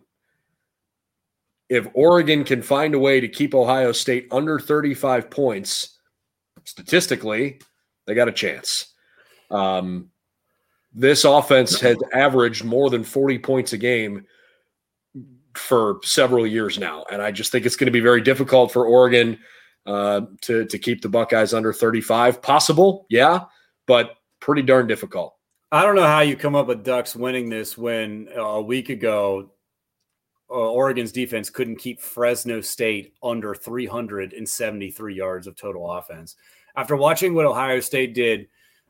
If 1.70 1.88
Oregon 1.94 2.44
can 2.44 2.62
find 2.62 2.96
a 2.96 3.00
way 3.00 3.20
to 3.20 3.28
keep 3.28 3.54
Ohio 3.54 3.92
State 3.92 4.28
under 4.32 4.60
35 4.60 5.30
points, 5.30 6.00
statistically, 6.64 7.62
they 8.08 8.16
got 8.16 8.28
a 8.28 8.34
chance. 8.34 8.94
Um, 9.52 10.10
this 10.94 11.24
offense 11.24 11.80
has 11.80 11.98
averaged 12.14 12.64
more 12.64 12.90
than 12.90 13.04
40 13.04 13.40
points 13.40 13.74
a 13.74 13.78
game 13.78 14.26
for 15.56 16.00
several 16.04 16.48
years 16.48 16.80
now, 16.80 17.06
and 17.12 17.22
I 17.22 17.32
just 17.32 17.52
think 17.52 17.66
it's 17.66 17.76
going 17.76 17.86
to 17.88 17.92
be 17.92 18.00
very 18.00 18.22
difficult 18.22 18.72
for 18.72 18.86
Oregon 18.86 19.38
uh, 19.86 20.22
to 20.42 20.66
to 20.66 20.80
keep 20.80 21.02
the 21.02 21.10
Buckeyes 21.10 21.54
under 21.54 21.74
35. 21.74 22.42
Possible, 22.42 23.06
yeah, 23.10 23.42
but 23.88 24.16
pretty 24.40 24.62
darn 24.62 24.88
difficult. 24.88 25.36
I 25.72 25.84
don't 25.84 25.96
know 25.96 26.08
how 26.08 26.22
you 26.22 26.36
come 26.36 26.56
up 26.56 26.68
with 26.68 26.84
Ducks 26.84 27.16
winning 27.16 27.50
this 27.50 27.78
when 27.78 28.28
uh, 28.36 28.42
a 28.42 28.62
week 28.62 28.90
ago 28.90 29.52
Oregon's 30.58 31.12
defense 31.12 31.50
couldn't 31.50 31.78
keep 31.78 32.00
Fresno 32.00 32.62
State 32.62 33.14
under 33.22 33.54
373 33.54 35.16
yards 35.16 35.48
of 35.48 35.56
total 35.56 35.92
offense. 35.92 36.36
After 36.76 36.96
watching 36.96 37.34
what 37.34 37.46
Ohio 37.46 37.80
State 37.80 38.14
did 38.14 38.48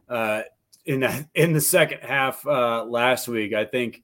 uh, 0.07 0.43
in 0.85 1.01
the, 1.01 1.27
in 1.35 1.53
the 1.53 1.61
second 1.61 1.99
half 2.01 2.45
uh, 2.47 2.85
last 2.85 3.27
week, 3.27 3.53
I 3.53 3.65
think 3.65 4.03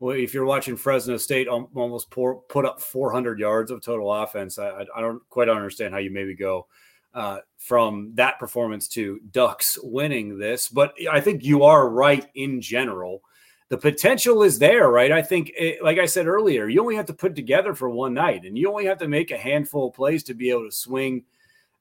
well, 0.00 0.16
if 0.16 0.34
you're 0.34 0.44
watching 0.44 0.76
Fresno 0.76 1.16
State 1.16 1.48
almost 1.48 2.10
pour, 2.10 2.42
put 2.42 2.64
up 2.64 2.80
400 2.80 3.38
yards 3.38 3.70
of 3.70 3.80
total 3.80 4.12
offense, 4.12 4.58
I, 4.58 4.84
I 4.94 5.00
don't 5.00 5.26
quite 5.30 5.48
understand 5.48 5.94
how 5.94 6.00
you 6.00 6.10
maybe 6.10 6.34
go 6.34 6.66
uh, 7.14 7.38
from 7.58 8.12
that 8.14 8.38
performance 8.38 8.88
to 8.88 9.20
Ducks 9.30 9.78
winning 9.82 10.36
this. 10.36 10.68
But 10.68 10.94
I 11.10 11.20
think 11.20 11.44
you 11.44 11.62
are 11.62 11.88
right 11.88 12.26
in 12.34 12.60
general. 12.60 13.22
The 13.70 13.78
potential 13.78 14.42
is 14.42 14.58
there, 14.58 14.88
right? 14.90 15.10
I 15.10 15.22
think, 15.22 15.50
it, 15.56 15.82
like 15.82 15.98
I 15.98 16.06
said 16.06 16.26
earlier, 16.26 16.68
you 16.68 16.80
only 16.80 16.96
have 16.96 17.06
to 17.06 17.14
put 17.14 17.34
together 17.34 17.74
for 17.74 17.88
one 17.88 18.14
night, 18.14 18.44
and 18.44 18.58
you 18.58 18.70
only 18.70 18.84
have 18.86 18.98
to 18.98 19.08
make 19.08 19.30
a 19.30 19.38
handful 19.38 19.88
of 19.88 19.94
plays 19.94 20.22
to 20.24 20.34
be 20.34 20.50
able 20.50 20.68
to 20.68 20.76
swing 20.76 21.24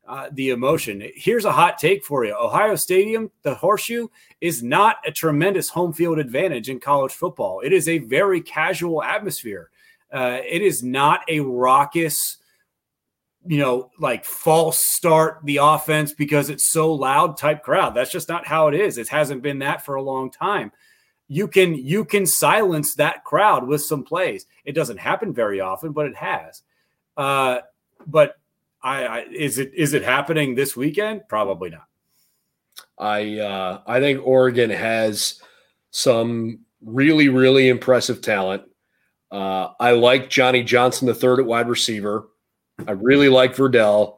uh, 0.08 0.30
the 0.34 0.50
emotion. 0.50 1.04
Here's 1.16 1.46
a 1.46 1.52
hot 1.52 1.78
take 1.78 2.04
for 2.04 2.26
you 2.26 2.36
Ohio 2.36 2.76
Stadium, 2.76 3.32
the 3.44 3.56
horseshoe, 3.56 4.08
is 4.42 4.64
not 4.64 4.98
a 5.06 5.12
tremendous 5.12 5.70
home 5.70 5.94
field 5.94 6.20
advantage 6.20 6.70
in 6.70 6.80
college 6.80 7.14
football. 7.14 7.62
It 7.62 7.74
is 7.74 7.88
a 7.88 8.00
very 8.00 8.42
casual 8.42 9.02
atmosphere. 9.04 9.70
Uh, 10.12 10.40
it 10.46 10.62
is 10.62 10.84
not 10.84 11.22
a 11.28 11.40
raucous, 11.40 12.38
you 13.48 13.58
know, 13.58 13.92
like 14.00 14.26
false 14.26 14.80
start 14.80 15.40
the 15.44 15.58
offense 15.58 16.14
because 16.14 16.50
it's 16.50 16.70
so 16.70 16.94
loud 16.94 17.38
type 17.38 17.64
crowd. 17.64 17.96
That's 17.96 18.12
just 18.12 18.30
not 18.30 18.46
how 18.46 18.68
it 18.68 18.76
is. 18.76 18.98
It 18.98 19.08
hasn't 19.08 19.42
been 19.42 19.60
that 19.60 19.84
for 19.86 19.96
a 19.96 20.04
long 20.04 20.30
time. 20.30 20.72
You 21.34 21.48
can 21.48 21.74
you 21.74 22.06
can 22.06 22.28
silence 22.28 22.94
that 22.94 23.24
crowd 23.24 23.68
with 23.68 23.84
some 23.84 24.04
plays. 24.04 24.46
It 24.66 24.74
doesn't 24.74 24.98
happen 24.98 25.34
very 25.34 25.60
often, 25.60 25.92
but 25.92 26.06
it 26.06 26.16
has. 26.16 26.62
Uh, 27.18 27.60
but 28.06 28.36
I, 28.84 29.06
I 29.06 29.20
is 29.32 29.58
it 29.58 29.74
is 29.74 29.96
it 29.96 30.04
happening 30.04 30.54
this 30.54 30.78
weekend? 30.78 31.28
Probably 31.28 31.72
not. 31.72 31.88
I 33.00 33.40
uh, 33.40 33.82
I 33.88 34.00
think 34.00 34.22
Oregon 34.24 34.70
has 34.70 35.42
some 35.90 36.60
really 36.86 37.30
really 37.30 37.68
impressive 37.68 38.22
talent. 38.22 38.64
Uh, 39.32 39.70
I 39.80 39.94
like 39.94 40.30
Johnny 40.30 40.62
Johnson 40.62 41.08
the 41.08 41.16
third 41.16 41.40
at 41.40 41.48
wide 41.48 41.68
receiver. 41.68 42.30
I 42.88 42.92
really 42.92 43.30
like 43.30 43.56
Verdell. 43.56 44.18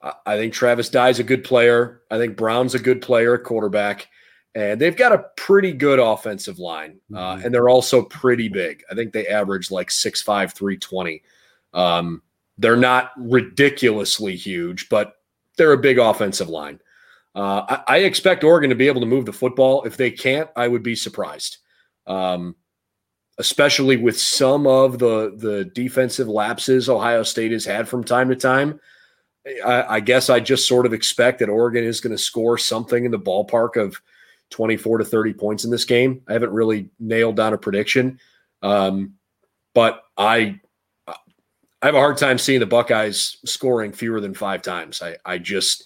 I, 0.00 0.12
I 0.24 0.36
think 0.38 0.54
Travis 0.54 0.88
Dye's 0.88 1.18
a 1.18 1.24
good 1.24 1.44
player. 1.44 2.00
I 2.10 2.16
think 2.16 2.34
Brown's 2.34 2.74
a 2.74 2.78
good 2.78 3.02
player 3.02 3.34
at 3.34 3.44
quarterback. 3.44 4.08
And 4.56 4.80
they've 4.80 4.96
got 4.96 5.12
a 5.12 5.26
pretty 5.36 5.72
good 5.74 5.98
offensive 5.98 6.58
line. 6.58 6.98
Uh, 7.14 7.34
mm-hmm. 7.36 7.44
and 7.44 7.54
they're 7.54 7.68
also 7.68 8.02
pretty 8.02 8.48
big. 8.48 8.82
I 8.90 8.94
think 8.94 9.12
they 9.12 9.26
average 9.26 9.70
like 9.70 9.90
6'5, 9.90 10.24
320. 10.54 11.22
Um, 11.74 12.22
they're 12.56 12.74
not 12.74 13.10
ridiculously 13.18 14.34
huge, 14.34 14.88
but 14.88 15.16
they're 15.58 15.74
a 15.74 15.78
big 15.78 15.98
offensive 15.98 16.48
line. 16.48 16.80
Uh, 17.34 17.66
I, 17.86 17.96
I, 17.96 17.98
expect 17.98 18.44
Oregon 18.44 18.70
to 18.70 18.76
be 18.76 18.86
able 18.86 19.02
to 19.02 19.06
move 19.06 19.26
the 19.26 19.32
football. 19.32 19.82
If 19.82 19.98
they 19.98 20.10
can't, 20.10 20.48
I 20.56 20.68
would 20.68 20.82
be 20.82 20.96
surprised, 20.96 21.58
um, 22.06 22.56
especially 23.36 23.98
with 23.98 24.18
some 24.18 24.66
of 24.66 24.98
the 24.98 25.34
the 25.36 25.66
defensive 25.74 26.28
lapses 26.28 26.88
Ohio 26.88 27.22
State 27.22 27.52
has 27.52 27.66
had 27.66 27.88
from 27.88 28.04
time 28.04 28.30
to 28.30 28.36
time. 28.36 28.80
I, 29.62 29.96
I 29.96 30.00
guess 30.00 30.30
I 30.30 30.40
just 30.40 30.66
sort 30.66 30.86
of 30.86 30.94
expect 30.94 31.40
that 31.40 31.50
Oregon 31.50 31.84
is 31.84 32.00
going 32.00 32.16
to 32.16 32.22
score 32.22 32.56
something 32.56 33.04
in 33.04 33.10
the 33.10 33.18
ballpark 33.18 33.76
of 33.76 34.00
24 34.50 34.98
to 34.98 35.04
30 35.04 35.34
points 35.34 35.64
in 35.64 35.70
this 35.70 35.84
game. 35.84 36.22
I 36.28 36.32
haven't 36.32 36.52
really 36.52 36.90
nailed 36.98 37.36
down 37.36 37.52
a 37.52 37.58
prediction, 37.58 38.18
um, 38.62 39.14
but 39.74 40.02
I 40.16 40.60
I 41.82 41.86
have 41.86 41.94
a 41.94 42.00
hard 42.00 42.16
time 42.16 42.38
seeing 42.38 42.60
the 42.60 42.66
Buckeyes 42.66 43.36
scoring 43.44 43.92
fewer 43.92 44.20
than 44.20 44.34
five 44.34 44.62
times. 44.62 45.02
I, 45.02 45.16
I 45.24 45.38
just 45.38 45.84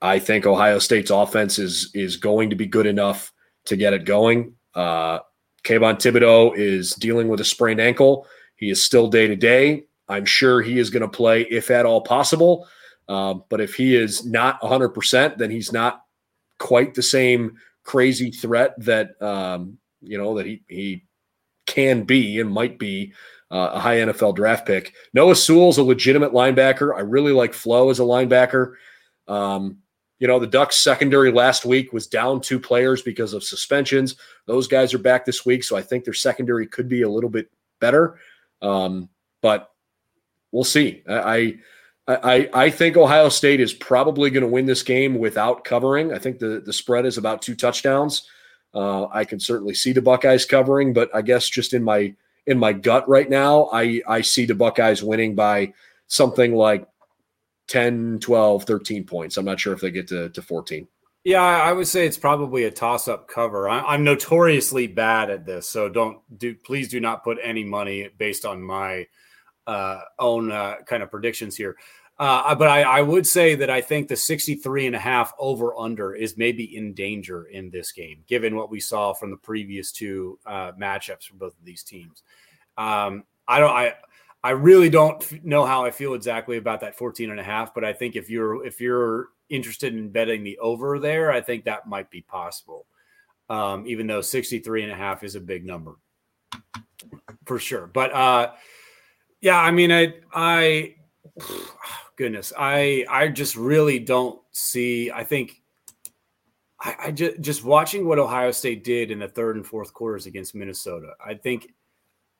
I 0.00 0.18
think 0.18 0.46
Ohio 0.46 0.78
State's 0.78 1.10
offense 1.10 1.58
is 1.58 1.90
is 1.94 2.16
going 2.16 2.50
to 2.50 2.56
be 2.56 2.66
good 2.66 2.86
enough 2.86 3.32
to 3.66 3.76
get 3.76 3.92
it 3.92 4.04
going. 4.04 4.54
Uh, 4.74 5.20
Kayvon 5.64 5.96
Thibodeaux 5.96 6.56
is 6.56 6.94
dealing 6.94 7.28
with 7.28 7.40
a 7.40 7.44
sprained 7.44 7.80
ankle. 7.80 8.26
He 8.56 8.70
is 8.70 8.82
still 8.82 9.08
day 9.08 9.26
to 9.28 9.36
day. 9.36 9.84
I'm 10.08 10.24
sure 10.24 10.60
he 10.60 10.78
is 10.78 10.90
going 10.90 11.02
to 11.02 11.08
play 11.08 11.42
if 11.42 11.70
at 11.70 11.86
all 11.86 12.00
possible. 12.00 12.66
Um, 13.08 13.44
but 13.48 13.60
if 13.60 13.74
he 13.74 13.96
is 13.96 14.24
not 14.24 14.60
100%, 14.60 15.38
then 15.38 15.50
he's 15.50 15.72
not 15.72 16.04
quite 16.62 16.94
the 16.94 17.02
same 17.02 17.56
crazy 17.82 18.30
threat 18.30 18.74
that 18.78 19.20
um, 19.20 19.78
you 20.00 20.16
know 20.16 20.36
that 20.36 20.46
he 20.46 20.62
he 20.68 21.04
can 21.66 22.04
be 22.04 22.38
and 22.38 22.50
might 22.50 22.78
be 22.78 23.12
uh, 23.50 23.70
a 23.74 23.80
high 23.80 23.96
NFL 23.96 24.36
draft 24.36 24.64
pick. 24.64 24.94
Noah 25.12 25.34
Sewell's 25.34 25.78
a 25.78 25.82
legitimate 25.82 26.32
linebacker. 26.32 26.94
I 26.96 27.00
really 27.00 27.32
like 27.32 27.52
Flowe 27.52 27.90
as 27.90 27.98
a 27.98 28.04
linebacker. 28.04 28.74
Um, 29.26 29.78
you 30.20 30.28
know, 30.28 30.38
the 30.38 30.46
Ducks 30.46 30.76
secondary 30.76 31.32
last 31.32 31.64
week 31.64 31.92
was 31.92 32.06
down 32.06 32.40
two 32.40 32.60
players 32.60 33.02
because 33.02 33.32
of 33.32 33.42
suspensions. 33.42 34.14
Those 34.46 34.68
guys 34.68 34.94
are 34.94 34.98
back 34.98 35.24
this 35.24 35.44
week, 35.44 35.64
so 35.64 35.76
I 35.76 35.82
think 35.82 36.04
their 36.04 36.14
secondary 36.14 36.68
could 36.68 36.88
be 36.88 37.02
a 37.02 37.10
little 37.10 37.30
bit 37.30 37.50
better. 37.80 38.18
Um, 38.60 39.08
but 39.40 39.72
we'll 40.52 40.62
see. 40.62 41.02
I, 41.08 41.14
I 41.18 41.54
I 42.08 42.48
I 42.52 42.70
think 42.70 42.96
Ohio 42.96 43.28
State 43.28 43.60
is 43.60 43.72
probably 43.72 44.30
going 44.30 44.42
to 44.42 44.48
win 44.48 44.66
this 44.66 44.82
game 44.82 45.18
without 45.18 45.64
covering. 45.64 46.12
I 46.12 46.18
think 46.18 46.38
the 46.38 46.60
the 46.64 46.72
spread 46.72 47.06
is 47.06 47.18
about 47.18 47.42
two 47.42 47.54
touchdowns. 47.54 48.28
Uh, 48.74 49.06
I 49.12 49.24
can 49.24 49.38
certainly 49.38 49.74
see 49.74 49.92
the 49.92 50.02
Buckeyes 50.02 50.46
covering, 50.46 50.92
but 50.92 51.14
I 51.14 51.22
guess 51.22 51.48
just 51.48 51.74
in 51.74 51.82
my 51.82 52.14
in 52.46 52.58
my 52.58 52.72
gut 52.72 53.08
right 53.08 53.28
now, 53.28 53.68
I, 53.72 54.02
I 54.08 54.20
see 54.22 54.46
the 54.46 54.54
Buckeyes 54.54 55.02
winning 55.02 55.34
by 55.34 55.72
something 56.08 56.54
like 56.54 56.86
10, 57.68 58.18
12, 58.20 58.64
13 58.64 59.04
points. 59.04 59.36
I'm 59.36 59.44
not 59.44 59.60
sure 59.60 59.72
if 59.72 59.80
they 59.80 59.90
get 59.90 60.08
to, 60.08 60.28
to 60.30 60.42
14. 60.42 60.88
Yeah, 61.24 61.42
I 61.42 61.72
would 61.72 61.86
say 61.86 62.04
it's 62.04 62.18
probably 62.18 62.64
a 62.64 62.70
toss 62.70 63.06
up 63.06 63.28
cover. 63.28 63.68
I, 63.68 63.94
am 63.94 64.02
notoriously 64.02 64.88
bad 64.88 65.30
at 65.30 65.46
this. 65.46 65.68
So 65.68 65.88
don't 65.88 66.18
do, 66.36 66.54
please 66.54 66.88
do 66.88 66.98
not 66.98 67.22
put 67.22 67.38
any 67.40 67.62
money 67.62 68.10
based 68.18 68.44
on 68.44 68.60
my 68.60 69.06
uh, 69.66 70.00
own 70.18 70.50
uh, 70.50 70.76
kind 70.86 71.02
of 71.02 71.10
predictions 71.10 71.56
here. 71.56 71.76
Uh, 72.18 72.54
but 72.54 72.68
I, 72.68 72.82
I, 72.82 73.02
would 73.02 73.26
say 73.26 73.54
that 73.54 73.70
I 73.70 73.80
think 73.80 74.06
the 74.06 74.16
63 74.16 74.86
and 74.86 74.94
a 74.94 74.98
half 74.98 75.32
over 75.38 75.76
under 75.76 76.14
is 76.14 76.36
maybe 76.36 76.76
in 76.76 76.92
danger 76.92 77.46
in 77.46 77.70
this 77.70 77.90
game, 77.90 78.22
given 78.28 78.54
what 78.54 78.70
we 78.70 78.80
saw 78.80 79.12
from 79.12 79.30
the 79.30 79.36
previous 79.36 79.90
two 79.90 80.38
uh, 80.46 80.72
matchups 80.72 81.24
for 81.24 81.34
both 81.34 81.58
of 81.58 81.64
these 81.64 81.82
teams. 81.82 82.22
Um, 82.76 83.24
I 83.48 83.58
don't, 83.58 83.70
I, 83.70 83.94
I 84.44 84.50
really 84.50 84.90
don't 84.90 85.44
know 85.44 85.64
how 85.64 85.84
I 85.84 85.90
feel 85.90 86.14
exactly 86.14 86.58
about 86.58 86.80
that 86.80 86.96
14 86.96 87.30
and 87.30 87.40
a 87.40 87.44
half, 87.44 87.74
but 87.74 87.84
I 87.84 87.92
think 87.92 88.14
if 88.14 88.28
you're, 88.28 88.64
if 88.64 88.80
you're 88.80 89.30
interested 89.48 89.94
in 89.94 90.10
betting 90.10 90.44
the 90.44 90.58
over 90.58 90.98
there, 90.98 91.32
I 91.32 91.40
think 91.40 91.64
that 91.64 91.88
might 91.88 92.10
be 92.10 92.20
possible. 92.20 92.86
Um, 93.48 93.84
even 93.86 94.06
though 94.06 94.20
63 94.20 94.84
and 94.84 94.92
a 94.92 94.96
half 94.96 95.24
is 95.24 95.34
a 95.34 95.40
big 95.40 95.64
number 95.64 95.96
for 97.46 97.58
sure. 97.58 97.86
But, 97.86 98.12
uh, 98.12 98.52
yeah, 99.42 99.58
I 99.58 99.72
mean, 99.72 99.92
I, 99.92 100.14
I, 100.32 100.94
goodness, 102.16 102.52
I 102.58 103.04
I 103.10 103.28
just 103.28 103.56
really 103.56 103.98
don't 103.98 104.40
see. 104.52 105.10
I 105.10 105.24
think 105.24 105.60
I, 106.80 106.96
I 106.98 107.10
just 107.10 107.40
just 107.40 107.64
watching 107.64 108.06
what 108.06 108.18
Ohio 108.18 108.52
State 108.52 108.84
did 108.84 109.10
in 109.10 109.18
the 109.18 109.28
third 109.28 109.56
and 109.56 109.66
fourth 109.66 109.92
quarters 109.92 110.26
against 110.26 110.54
Minnesota. 110.54 111.12
I 111.24 111.34
think 111.34 111.74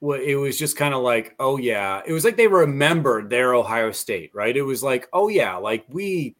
it 0.00 0.36
was 0.36 0.58
just 0.58 0.76
kind 0.76 0.94
of 0.94 1.02
like, 1.02 1.34
oh 1.38 1.58
yeah, 1.58 2.02
it 2.06 2.12
was 2.12 2.24
like 2.24 2.36
they 2.36 2.48
remembered 2.48 3.28
they're 3.28 3.54
Ohio 3.54 3.92
State, 3.92 4.30
right? 4.34 4.56
It 4.56 4.62
was 4.62 4.82
like, 4.82 5.08
oh 5.12 5.28
yeah, 5.28 5.56
like 5.56 5.84
we 5.88 6.36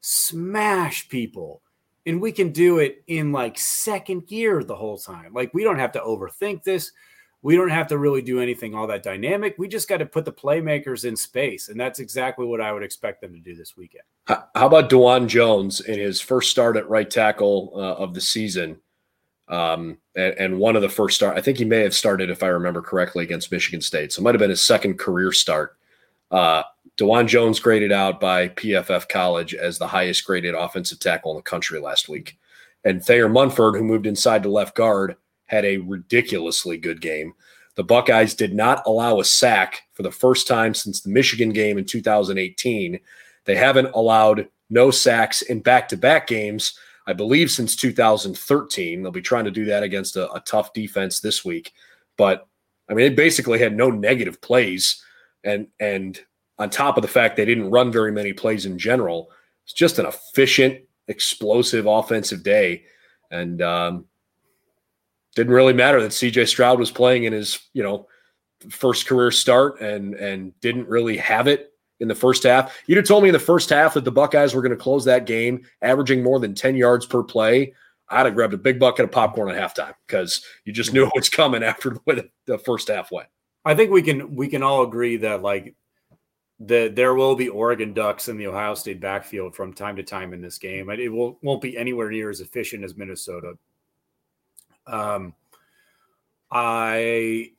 smash 0.00 1.08
people 1.08 1.62
and 2.06 2.20
we 2.20 2.32
can 2.32 2.52
do 2.52 2.78
it 2.78 3.02
in 3.06 3.32
like 3.32 3.58
second 3.58 4.26
gear 4.26 4.62
the 4.62 4.76
whole 4.76 4.98
time. 4.98 5.32
Like 5.34 5.52
we 5.52 5.64
don't 5.64 5.78
have 5.78 5.92
to 5.92 6.00
overthink 6.00 6.62
this 6.62 6.92
we 7.42 7.56
don't 7.56 7.70
have 7.70 7.86
to 7.88 7.98
really 7.98 8.22
do 8.22 8.40
anything 8.40 8.74
all 8.74 8.86
that 8.88 9.02
dynamic. 9.02 9.54
We 9.58 9.68
just 9.68 9.88
got 9.88 9.98
to 9.98 10.06
put 10.06 10.24
the 10.24 10.32
playmakers 10.32 11.04
in 11.04 11.16
space. 11.16 11.68
And 11.68 11.78
that's 11.78 12.00
exactly 12.00 12.46
what 12.46 12.60
I 12.60 12.72
would 12.72 12.82
expect 12.82 13.20
them 13.20 13.32
to 13.32 13.38
do 13.38 13.54
this 13.54 13.76
weekend. 13.76 14.02
How 14.26 14.46
about 14.54 14.90
Dawand 14.90 15.28
Jones 15.28 15.80
in 15.80 15.98
his 15.98 16.20
first 16.20 16.50
start 16.50 16.76
at 16.76 16.88
right 16.88 17.08
tackle 17.08 17.72
uh, 17.74 17.94
of 17.94 18.14
the 18.14 18.20
season? 18.20 18.78
Um, 19.46 19.98
and, 20.14 20.34
and, 20.34 20.58
one 20.58 20.76
of 20.76 20.82
the 20.82 20.90
first 20.90 21.16
start, 21.16 21.38
I 21.38 21.40
think 21.40 21.56
he 21.56 21.64
may 21.64 21.80
have 21.80 21.94
started, 21.94 22.28
if 22.28 22.42
I 22.42 22.48
remember 22.48 22.82
correctly, 22.82 23.24
against 23.24 23.50
Michigan 23.50 23.80
State. 23.80 24.12
So 24.12 24.20
it 24.20 24.24
might 24.24 24.34
have 24.34 24.40
been 24.40 24.50
his 24.50 24.60
second 24.60 24.98
career 24.98 25.32
start. 25.32 25.78
Uh, 26.30 26.64
Dawand 26.98 27.28
Jones 27.28 27.58
graded 27.58 27.90
out 27.90 28.20
by 28.20 28.48
PFF 28.48 29.08
College 29.08 29.54
as 29.54 29.78
the 29.78 29.86
highest 29.86 30.26
graded 30.26 30.54
offensive 30.54 30.98
tackle 30.98 31.30
in 31.30 31.38
the 31.38 31.42
country 31.42 31.80
last 31.80 32.10
week. 32.10 32.38
And 32.84 33.02
Thayer 33.02 33.28
Munford, 33.28 33.76
who 33.76 33.84
moved 33.84 34.06
inside 34.06 34.42
to 34.42 34.50
left 34.50 34.76
guard, 34.76 35.16
had 35.48 35.64
a 35.64 35.78
ridiculously 35.78 36.78
good 36.78 37.00
game. 37.00 37.34
The 37.74 37.84
Buckeyes 37.84 38.34
did 38.34 38.54
not 38.54 38.82
allow 38.86 39.20
a 39.20 39.24
sack 39.24 39.82
for 39.92 40.02
the 40.02 40.10
first 40.10 40.46
time 40.46 40.74
since 40.74 41.00
the 41.00 41.10
Michigan 41.10 41.50
game 41.50 41.78
in 41.78 41.84
2018. 41.84 42.98
They 43.44 43.56
haven't 43.56 43.90
allowed 43.94 44.48
no 44.70 44.90
sacks 44.90 45.42
in 45.42 45.60
back 45.60 45.88
to 45.88 45.96
back 45.96 46.26
games, 46.26 46.78
I 47.06 47.12
believe, 47.12 47.50
since 47.50 47.76
2013. 47.76 49.02
They'll 49.02 49.12
be 49.12 49.22
trying 49.22 49.44
to 49.44 49.50
do 49.50 49.64
that 49.66 49.82
against 49.82 50.16
a, 50.16 50.30
a, 50.32 50.40
tough 50.40 50.72
defense 50.72 51.20
this 51.20 51.44
week. 51.44 51.72
But 52.16 52.46
I 52.90 52.94
mean, 52.94 53.08
they 53.08 53.14
basically 53.14 53.58
had 53.58 53.76
no 53.76 53.90
negative 53.90 54.40
plays. 54.42 55.02
And, 55.44 55.68
and 55.80 56.20
on 56.58 56.70
top 56.70 56.98
of 56.98 57.02
the 57.02 57.08
fact 57.08 57.36
they 57.36 57.44
didn't 57.44 57.70
run 57.70 57.92
very 57.92 58.12
many 58.12 58.32
plays 58.32 58.66
in 58.66 58.78
general, 58.78 59.30
it's 59.64 59.72
just 59.72 59.98
an 59.98 60.06
efficient, 60.06 60.80
explosive 61.06 61.86
offensive 61.86 62.42
day. 62.42 62.84
And 63.30 63.62
um, 63.62 64.06
didn't 65.38 65.54
really 65.54 65.72
matter 65.72 66.02
that 66.02 66.10
CJ 66.10 66.48
Stroud 66.48 66.80
was 66.80 66.90
playing 66.90 67.22
in 67.22 67.32
his, 67.32 67.60
you 67.72 67.84
know, 67.84 68.08
first 68.70 69.06
career 69.06 69.30
start 69.30 69.80
and 69.80 70.14
and 70.14 70.58
didn't 70.60 70.88
really 70.88 71.16
have 71.16 71.46
it 71.46 71.72
in 72.00 72.08
the 72.08 72.14
first 72.14 72.42
half. 72.42 72.76
You'd 72.88 72.96
have 72.96 73.06
told 73.06 73.22
me 73.22 73.28
in 73.28 73.32
the 73.32 73.38
first 73.38 73.70
half 73.70 73.94
that 73.94 74.04
the 74.04 74.10
Buckeyes 74.10 74.52
were 74.52 74.62
going 74.62 74.76
to 74.76 74.76
close 74.76 75.04
that 75.04 75.26
game, 75.26 75.64
averaging 75.80 76.24
more 76.24 76.40
than 76.40 76.56
10 76.56 76.74
yards 76.74 77.06
per 77.06 77.22
play. 77.22 77.72
I'd 78.08 78.26
have 78.26 78.34
grabbed 78.34 78.54
a 78.54 78.58
big 78.58 78.80
bucket 78.80 79.04
of 79.04 79.12
popcorn 79.12 79.54
at 79.54 79.76
halftime 79.76 79.94
because 80.08 80.44
you 80.64 80.72
just 80.72 80.92
knew 80.92 81.08
was 81.14 81.28
coming 81.28 81.62
after 81.62 81.90
the 81.90 82.00
way 82.04 82.28
the 82.46 82.58
first 82.58 82.88
half 82.88 83.12
went. 83.12 83.28
I 83.64 83.76
think 83.76 83.92
we 83.92 84.02
can 84.02 84.34
we 84.34 84.48
can 84.48 84.64
all 84.64 84.82
agree 84.82 85.18
that 85.18 85.42
like 85.42 85.76
the 86.58 86.90
there 86.92 87.14
will 87.14 87.36
be 87.36 87.48
Oregon 87.48 87.94
Ducks 87.94 88.28
in 88.28 88.38
the 88.38 88.48
Ohio 88.48 88.74
State 88.74 89.00
backfield 89.00 89.54
from 89.54 89.72
time 89.72 89.94
to 89.96 90.02
time 90.02 90.32
in 90.32 90.40
this 90.40 90.58
game. 90.58 90.90
It 90.90 91.12
will 91.12 91.38
won't 91.42 91.62
be 91.62 91.78
anywhere 91.78 92.10
near 92.10 92.28
as 92.28 92.40
efficient 92.40 92.82
as 92.82 92.96
Minnesota. 92.96 93.56
Um, 94.88 95.34
I, 96.50 97.50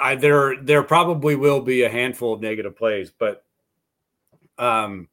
I 0.00 0.14
there 0.16 0.62
there 0.62 0.82
probably 0.82 1.36
will 1.36 1.60
be 1.60 1.82
a 1.82 1.88
handful 1.88 2.34
of 2.34 2.40
negative 2.40 2.76
plays, 2.76 3.10
but 3.10 3.44
um, 4.58 5.08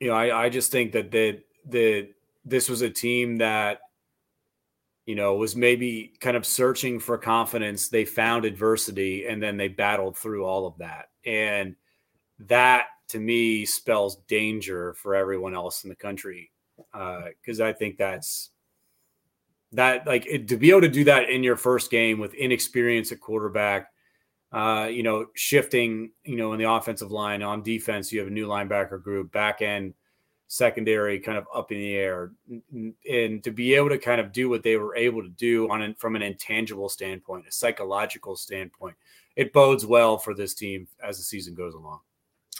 you 0.00 0.08
know, 0.08 0.14
I, 0.14 0.44
I 0.44 0.48
just 0.48 0.72
think 0.72 0.92
that 0.92 1.10
that 1.10 1.40
that 1.68 2.08
this 2.44 2.68
was 2.68 2.82
a 2.82 2.90
team 2.90 3.38
that 3.38 3.80
you 5.08 5.14
know, 5.14 5.36
was 5.36 5.56
maybe 5.56 6.12
kind 6.20 6.36
of 6.36 6.44
searching 6.44 7.00
for 7.00 7.16
confidence. 7.16 7.88
They 7.88 8.04
found 8.04 8.44
adversity 8.44 9.24
and 9.24 9.42
then 9.42 9.56
they 9.56 9.68
battled 9.68 10.18
through 10.18 10.44
all 10.44 10.66
of 10.66 10.76
that. 10.80 11.06
And 11.24 11.76
that 12.40 12.88
to 13.08 13.18
me 13.18 13.64
spells 13.64 14.16
danger 14.28 14.92
for 14.92 15.14
everyone 15.14 15.54
else 15.54 15.82
in 15.82 15.88
the 15.88 15.96
country. 15.96 16.50
Because 16.76 17.58
uh, 17.58 17.64
I 17.64 17.72
think 17.72 17.96
that's 17.96 18.50
that, 19.72 20.06
like, 20.06 20.26
it, 20.26 20.48
to 20.48 20.56
be 20.56 20.70
able 20.70 20.82
to 20.82 20.88
do 20.88 21.04
that 21.04 21.28
in 21.28 21.42
your 21.42 21.56
first 21.56 21.90
game 21.90 22.18
with 22.18 22.34
inexperience 22.34 23.12
at 23.12 23.20
quarterback, 23.20 23.90
uh, 24.52 24.88
you 24.90 25.02
know, 25.02 25.26
shifting, 25.34 26.10
you 26.24 26.36
know, 26.36 26.52
in 26.52 26.58
the 26.58 26.70
offensive 26.70 27.10
line 27.10 27.42
on 27.42 27.62
defense, 27.62 28.12
you 28.12 28.18
have 28.18 28.28
a 28.28 28.32
new 28.32 28.46
linebacker 28.46 29.02
group, 29.02 29.30
back 29.32 29.60
end 29.60 29.94
secondary 30.48 31.20
kind 31.20 31.36
of 31.36 31.46
up 31.54 31.70
in 31.70 31.78
the 31.78 31.94
air 31.94 32.32
and 33.10 33.44
to 33.44 33.50
be 33.50 33.74
able 33.74 33.90
to 33.90 33.98
kind 33.98 34.18
of 34.18 34.32
do 34.32 34.48
what 34.48 34.62
they 34.62 34.76
were 34.76 34.96
able 34.96 35.22
to 35.22 35.28
do 35.28 35.70
on 35.70 35.94
from 35.98 36.16
an 36.16 36.22
intangible 36.22 36.88
standpoint 36.88 37.46
a 37.46 37.52
psychological 37.52 38.34
standpoint 38.34 38.96
it 39.36 39.52
bodes 39.52 39.84
well 39.84 40.16
for 40.16 40.34
this 40.34 40.54
team 40.54 40.88
as 41.04 41.18
the 41.18 41.22
season 41.22 41.54
goes 41.54 41.74
along 41.74 42.00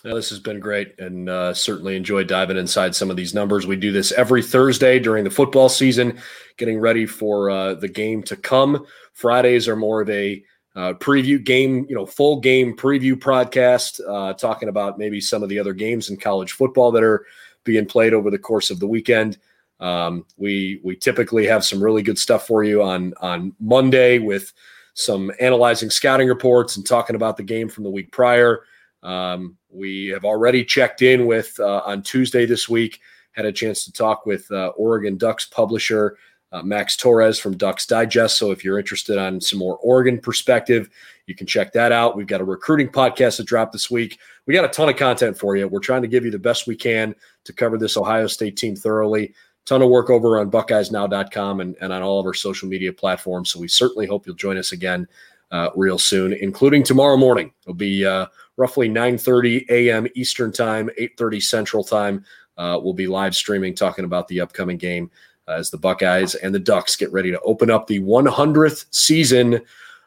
yeah, 0.05 0.15
this 0.15 0.31
has 0.31 0.39
been 0.39 0.61
great 0.61 0.99
and 1.01 1.29
uh, 1.29 1.53
certainly 1.53 1.97
enjoyed 1.97 2.29
diving 2.29 2.57
inside 2.57 2.95
some 2.95 3.11
of 3.11 3.17
these 3.17 3.35
numbers. 3.35 3.67
We 3.67 3.77
do 3.77 3.91
this 3.91 4.13
every 4.13 4.43
Thursday 4.43 4.99
during 4.99 5.25
the 5.25 5.31
football 5.31 5.69
season, 5.69 6.21
getting 6.57 6.79
ready 6.79 7.05
for 7.05 7.51
uh, 7.51 7.75
the 7.75 7.89
game 7.89 8.23
to 8.25 8.37
come. 8.37 8.87
Fridays 9.13 9.67
are 9.67 9.77
more 9.77 10.01
of 10.01 10.09
a 10.09 10.43
uh, 10.77 10.93
preview 10.95 11.43
game, 11.43 11.85
you 11.89 11.97
know, 11.97 12.07
full 12.07 12.39
game 12.39 12.77
preview 12.77 13.15
podcast, 13.15 14.01
uh, 14.09 14.33
talking 14.35 14.69
about 14.69 14.99
maybe 14.99 15.21
some 15.21 15.43
of 15.43 15.49
the 15.49 15.59
other 15.59 15.73
games 15.73 16.11
in 16.11 16.17
college 16.17 16.53
football 16.53 16.93
that 16.93 17.03
are 17.03 17.27
being 17.65 17.85
played 17.85 18.15
over 18.15 18.31
the 18.31 18.39
course 18.39 18.71
of 18.71 18.79
the 18.79 18.87
weekend. 18.87 19.39
Um, 19.81 20.25
we 20.37 20.81
we 20.85 20.95
typically 20.95 21.47
have 21.47 21.65
some 21.65 21.83
really 21.83 22.03
good 22.03 22.19
stuff 22.19 22.47
for 22.47 22.63
you 22.63 22.83
on 22.83 23.15
on 23.21 23.53
Monday 23.59 24.21
with 24.21 24.53
some 24.95 25.33
analyzing 25.41 25.91
scouting 25.91 26.29
reports 26.29 26.77
and 26.77 26.87
talking 26.87 27.17
about 27.17 27.37
the 27.37 27.43
game 27.43 27.69
from 27.69 27.83
the 27.83 27.91
week 27.91 28.13
prior. 28.13 28.63
Um, 29.03 29.58
we 29.71 30.09
have 30.09 30.25
already 30.25 30.65
checked 30.65 31.03
in 31.03 31.27
with 31.27 31.59
uh, 31.61 31.83
on 31.85 32.03
Tuesday 32.03 32.47
this 32.47 32.69
week. 32.69 33.01
Had 33.33 33.45
a 33.45 33.53
chance 33.53 33.85
to 33.85 33.93
talk 33.93 34.27
with 34.27 34.51
uh, 34.51 34.69
Oregon 34.77 35.17
Ducks 35.17 35.45
publisher 35.47 36.17
uh, 36.53 36.63
Max 36.63 36.97
Torres 36.97 37.39
from 37.39 37.57
Ducks 37.57 37.87
Digest. 37.87 38.39
So 38.39 38.51
if 38.51 38.65
you're 38.65 38.79
interested 38.79 39.19
on 39.19 39.41
some 39.41 39.59
more 39.59 39.77
Oregon 39.79 40.19
perspective, 40.19 40.89
you 41.27 41.35
can 41.35 41.47
check 41.47 41.73
that 41.75 41.93
out. 41.93 42.17
We've 42.17 42.27
got 42.27 42.41
a 42.41 42.45
recruiting 42.45 42.89
podcast 42.89 43.37
that 43.37 43.47
dropped 43.47 43.73
this 43.73 43.91
week. 43.91 44.19
We 44.47 44.55
got 44.55 44.65
a 44.65 44.69
ton 44.69 44.89
of 44.89 44.97
content 44.97 45.39
for 45.39 45.57
you. 45.57 45.69
We're 45.69 45.81
trying 45.81 46.03
to 46.03 46.09
give 46.09 46.25
you 46.25 46.31
the 46.31 46.39
best 46.39 46.67
we 46.67 46.77
can 46.77 47.15
to 47.45 47.53
cover 47.53 47.77
this 47.77 47.97
Ohio 47.97 48.27
State 48.27 48.57
team 48.57 48.75
thoroughly. 48.75 49.35
Ton 49.67 49.83
of 49.83 49.91
work 49.91 50.09
over 50.09 50.41
on 50.41 50.51
BuckeyesNow.com 50.51 51.61
and, 51.61 51.77
and 51.83 51.93
on 51.93 52.01
all 52.01 52.19
of 52.19 52.25
our 52.25 52.33
social 52.33 52.69
media 52.69 52.93
platforms. 52.93 53.51
So 53.51 53.61
we 53.61 53.69
certainly 53.69 54.07
hope 54.07 54.27
you'll 54.27 54.37
join 54.37 54.57
us 54.57 54.73
again 54.73 55.07
uh, 55.51 55.69
real 55.77 55.99
soon, 55.99 56.33
including 56.33 56.83
tomorrow 56.83 57.19
morning. 57.19 57.53
It'll 57.63 57.75
be 57.75 58.07
uh, 58.07 58.27
roughly 58.59 58.91
9:30 58.91 59.71
a.m. 59.71 60.07
Eastern 60.15 60.53
Time, 60.53 60.91
8:30 60.99 61.41
Central 61.43 61.83
Time. 61.83 62.25
Uh, 62.59 62.79
we'll 62.83 62.93
be 62.93 63.07
live 63.07 63.35
streaming, 63.35 63.75
talking 63.75 64.05
about 64.05 64.29
the 64.29 64.41
upcoming 64.41 64.77
game 64.77 65.11
as 65.47 65.71
the 65.71 65.79
Buckeyes 65.79 66.35
and 66.35 66.55
the 66.55 66.59
Ducks 66.59 66.97
get 66.97 67.11
ready 67.11 67.31
to 67.31 67.41
open 67.41 67.71
up 67.71 67.87
the 67.87 68.01
100th 68.01 68.85
season 68.91 69.63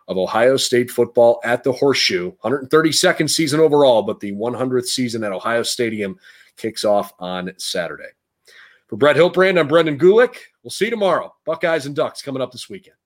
of 0.07 0.17
Ohio 0.17 0.57
State 0.57 0.91
football 0.91 1.39
at 1.43 1.63
the 1.63 1.71
Horseshoe. 1.71 2.33
132nd 2.43 3.29
season 3.29 3.59
overall, 3.59 4.03
but 4.03 4.19
the 4.19 4.33
100th 4.33 4.85
season 4.85 5.23
at 5.23 5.31
Ohio 5.31 5.63
Stadium 5.63 6.19
kicks 6.57 6.83
off 6.83 7.13
on 7.19 7.51
Saturday. 7.57 8.09
For 8.87 8.97
Brett 8.97 9.15
Hiltbrand, 9.15 9.57
I'm 9.57 9.69
Brendan 9.69 9.97
Gulick. 9.97 10.35
We'll 10.63 10.71
see 10.71 10.85
you 10.85 10.91
tomorrow. 10.91 11.33
Buckeyes 11.45 11.85
and 11.85 11.95
Ducks 11.95 12.21
coming 12.21 12.41
up 12.41 12.51
this 12.51 12.69
weekend. 12.69 12.97